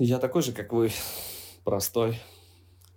Я 0.00 0.18
такой 0.18 0.42
же, 0.42 0.50
как 0.50 0.72
вы, 0.72 0.90
простой. 1.62 2.18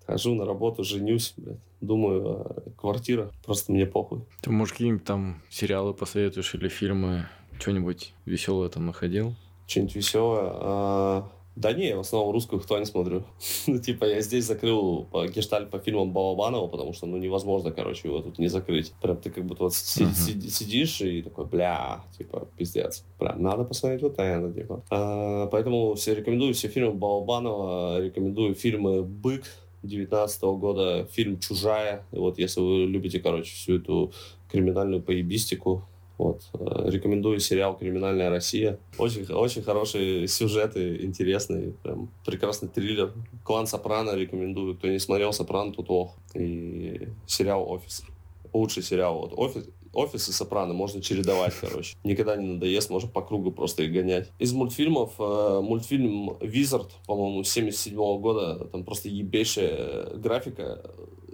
Хожу 0.08 0.34
на 0.34 0.46
работу, 0.46 0.84
женюсь, 0.84 1.36
блядь. 1.38 1.60
Думаю, 1.80 2.26
а 2.26 2.72
квартира, 2.76 3.32
просто 3.46 3.72
мне 3.72 3.86
похуй. 3.86 4.22
Ты, 4.42 4.50
может, 4.50 4.72
какие-нибудь 4.74 5.06
там 5.06 5.44
сериалы 5.52 5.94
посоветуешь 5.94 6.56
или 6.56 6.70
фильмы? 6.70 7.28
Что-нибудь 7.60 8.14
веселое 8.26 8.70
там 8.70 8.88
находил? 8.88 9.36
Что-нибудь 9.70 9.96
веселое. 9.96 10.52
А, 10.52 11.30
да 11.56 11.74
не, 11.74 11.96
в 11.96 12.00
основном 12.00 12.34
русскую 12.34 12.62
кто 12.62 12.80
не 12.80 12.86
смотрю. 12.86 13.24
ну, 13.68 13.80
типа, 13.80 14.06
я 14.06 14.22
здесь 14.22 14.46
закрыл 14.46 15.06
по 15.12 15.28
гештальт 15.28 15.70
по 15.70 15.80
фильмам 15.80 16.12
Балабанова, 16.12 16.68
потому 16.68 16.94
что, 16.94 17.06
ну, 17.06 17.18
невозможно, 17.18 17.72
короче, 17.72 18.08
его 18.08 18.22
тут 18.22 18.40
не 18.40 18.48
закрыть. 18.48 18.94
Прям 19.02 19.18
ты 19.18 19.30
как 19.30 19.46
будто 19.46 19.64
вот 19.64 19.74
си- 19.74 20.04
uh-huh. 20.04 20.14
си- 20.14 20.50
сидишь 20.50 21.02
и 21.02 21.22
такой, 21.22 21.46
бля, 21.46 22.02
типа, 22.18 22.48
пиздец. 22.58 23.04
Прям 23.18 23.42
надо 23.44 23.66
посмотреть 23.66 24.02
вот 24.02 24.18
это, 24.18 24.54
типа. 24.54 24.84
А, 24.90 25.48
поэтому 25.48 25.96
все 25.96 26.16
рекомендую 26.16 26.54
все 26.54 26.70
фильмы 26.70 26.94
Балабанова, 26.94 28.02
рекомендую 28.02 28.56
фильмы 28.56 29.04
«Бык», 29.04 29.44
19 29.84 30.42
года 30.60 31.08
фильм 31.12 31.40
«Чужая». 31.40 32.06
Вот 32.12 32.38
если 32.38 32.60
вы 32.60 32.86
любите, 32.86 33.20
короче, 33.20 33.54
всю 33.54 33.78
эту 33.78 34.12
криминальную 34.52 35.02
поебистику, 35.02 35.88
вот. 36.20 36.42
Э, 36.54 36.90
рекомендую 36.90 37.40
сериал 37.40 37.78
«Криминальная 37.78 38.30
Россия». 38.30 38.78
Очень, 38.98 39.24
очень 39.32 39.62
хорошие 39.62 40.28
сюжеты, 40.28 40.98
интересные, 41.02 41.72
прям 41.82 42.10
прекрасный 42.26 42.68
триллер. 42.68 43.14
«Клан 43.46 43.68
Сопрано» 43.68 44.12
рекомендую. 44.12 44.76
Кто 44.76 44.90
не 44.90 45.00
смотрел 45.00 45.32
«Сопрано», 45.32 45.72
тут 45.72 45.90
ох. 45.90 46.18
И 46.36 47.08
сериал 47.26 47.72
«Офис». 47.72 48.04
Лучший 48.52 48.84
сериал. 48.84 49.18
Вот 49.18 49.34
«Офис», 49.38 49.70
«Офис» 49.94 50.28
и 50.28 50.34
«Сопрано» 50.34 50.74
можно 50.74 51.02
чередовать, 51.02 51.54
короче. 51.54 51.96
Никогда 52.04 52.36
не 52.36 52.48
надоест, 52.48 52.90
можно 52.90 53.10
по 53.10 53.22
кругу 53.22 53.54
просто 53.54 53.84
их 53.84 53.94
гонять. 53.94 54.30
Из 54.40 54.52
мультфильмов, 54.52 55.14
э, 55.20 55.62
мультфильм 55.64 56.36
«Визард», 56.42 56.92
по-моему, 57.08 57.46
77 57.46 57.98
-го 57.98 58.20
года, 58.20 58.66
там 58.66 58.84
просто 58.84 59.08
ебейшая 59.08 60.18
графика, 60.18 60.84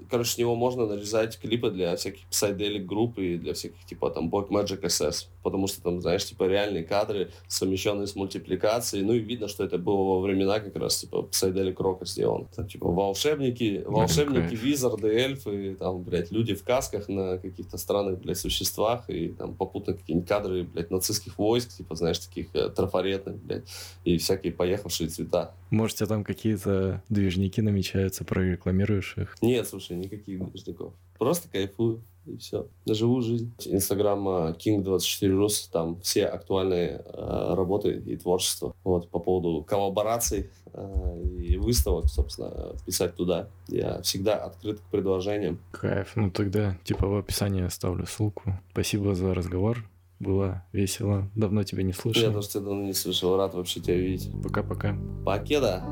короче, 0.10 0.32
с 0.32 0.38
него 0.38 0.56
можно 0.56 0.86
нарезать 0.86 1.40
клипы 1.40 1.72
для 1.72 1.96
всяких 1.96 2.22
psychedelic 2.30 2.86
групп 2.86 3.20
и 3.20 3.38
для 3.38 3.54
всяких, 3.54 3.84
типа, 3.86 4.10
там, 4.10 4.30
Black 4.30 4.50
Magic 4.50 4.82
SS, 4.82 5.28
потому 5.44 5.68
что 5.68 5.82
там, 5.82 6.02
знаешь, 6.02 6.26
типа, 6.26 6.44
реальные 6.46 6.84
кадры, 6.84 7.32
совмещенные 7.48 8.08
с 8.08 8.16
мультипликацией, 8.16 9.04
ну, 9.04 9.14
и 9.14 9.20
видно, 9.20 9.48
что 9.48 9.64
это 9.64 9.78
было 9.78 10.16
во 10.16 10.22
времена 10.22 10.60
как 10.60 10.76
раз, 10.76 10.98
типа, 10.98 11.28
psychedelic 11.32 11.76
рока 11.78 12.06
сделано. 12.06 12.48
Там, 12.56 12.68
типа, 12.68 12.88
волшебники, 12.88 13.84
волшебники, 13.86 14.54
okay. 14.54 14.56
визарды, 14.56 15.08
эльфы, 15.08 15.76
там, 15.80 16.04
блядь, 16.04 16.32
люди 16.32 16.56
в 16.56 16.64
касках 16.64 17.08
на 17.08 17.38
каких-то 17.38 17.78
странных, 17.78 18.20
блядь, 18.20 18.38
существах, 18.38 19.10
и 19.10 19.30
там 19.30 19.56
попутно 19.56 19.94
какие-нибудь 19.94 20.28
кадры, 20.28 20.64
блядь, 20.64 20.92
нацистских 20.92 21.38
войск, 21.38 21.70
типа, 21.70 21.96
знаешь, 21.96 22.20
таких 22.20 22.48
э, 22.54 22.70
трафаретных, 22.70 23.38
блядь, 23.38 23.66
и 24.04 24.18
всякие 24.18 24.54
поехавшие 24.54 25.10
цвета. 25.10 25.54
Может, 25.70 25.96
у 25.96 25.98
тебя 26.00 26.08
там 26.08 26.24
какие-то 26.24 27.04
движники 27.10 27.62
намечаются, 27.62 28.24
прорекламируешь 28.24 29.16
их? 29.18 29.36
Нет, 29.42 29.68
слушай, 29.68 29.95
никаких 29.96 30.44
движников. 30.46 30.94
Просто 31.18 31.50
кайфую 31.50 32.02
и 32.26 32.38
все. 32.38 32.68
Живу 32.88 33.22
жизнь. 33.22 33.54
Инстаграм 33.66 34.28
King24Rus, 34.28 35.70
там 35.72 36.00
все 36.02 36.26
актуальные 36.26 37.04
э, 37.06 37.54
работы 37.54 38.02
и 38.06 38.18
творчество. 38.18 38.76
Вот, 38.84 39.10
по 39.10 39.20
поводу 39.20 39.64
коллабораций 39.64 40.50
э, 40.74 41.22
и 41.40 41.58
выставок, 41.58 42.08
собственно, 42.08 42.76
писать 42.86 43.16
туда. 43.16 43.50
Я 43.68 44.02
всегда 44.02 44.38
открыт 44.38 44.80
к 44.80 44.84
предложениям. 44.92 45.60
Кайф. 45.72 46.14
Ну 46.16 46.32
тогда, 46.32 46.78
типа, 46.84 47.08
в 47.08 47.16
описании 47.16 47.64
оставлю 47.64 48.06
ссылку. 48.06 48.60
Спасибо 48.72 49.16
за 49.16 49.34
разговор. 49.34 49.86
Было 50.20 50.64
весело. 50.72 51.30
Давно 51.36 51.64
тебя 51.64 51.84
не 51.84 51.94
слышал. 51.94 52.24
Я 52.24 52.32
тоже 52.32 52.48
тебя 52.48 52.62
давно 52.62 52.84
не 52.84 52.94
слышал. 52.94 53.36
Рад 53.36 53.54
вообще 53.54 53.82
тебя 53.82 53.98
видеть. 53.98 54.32
Пока-пока. 54.42 54.98
Покеда. 55.26 55.84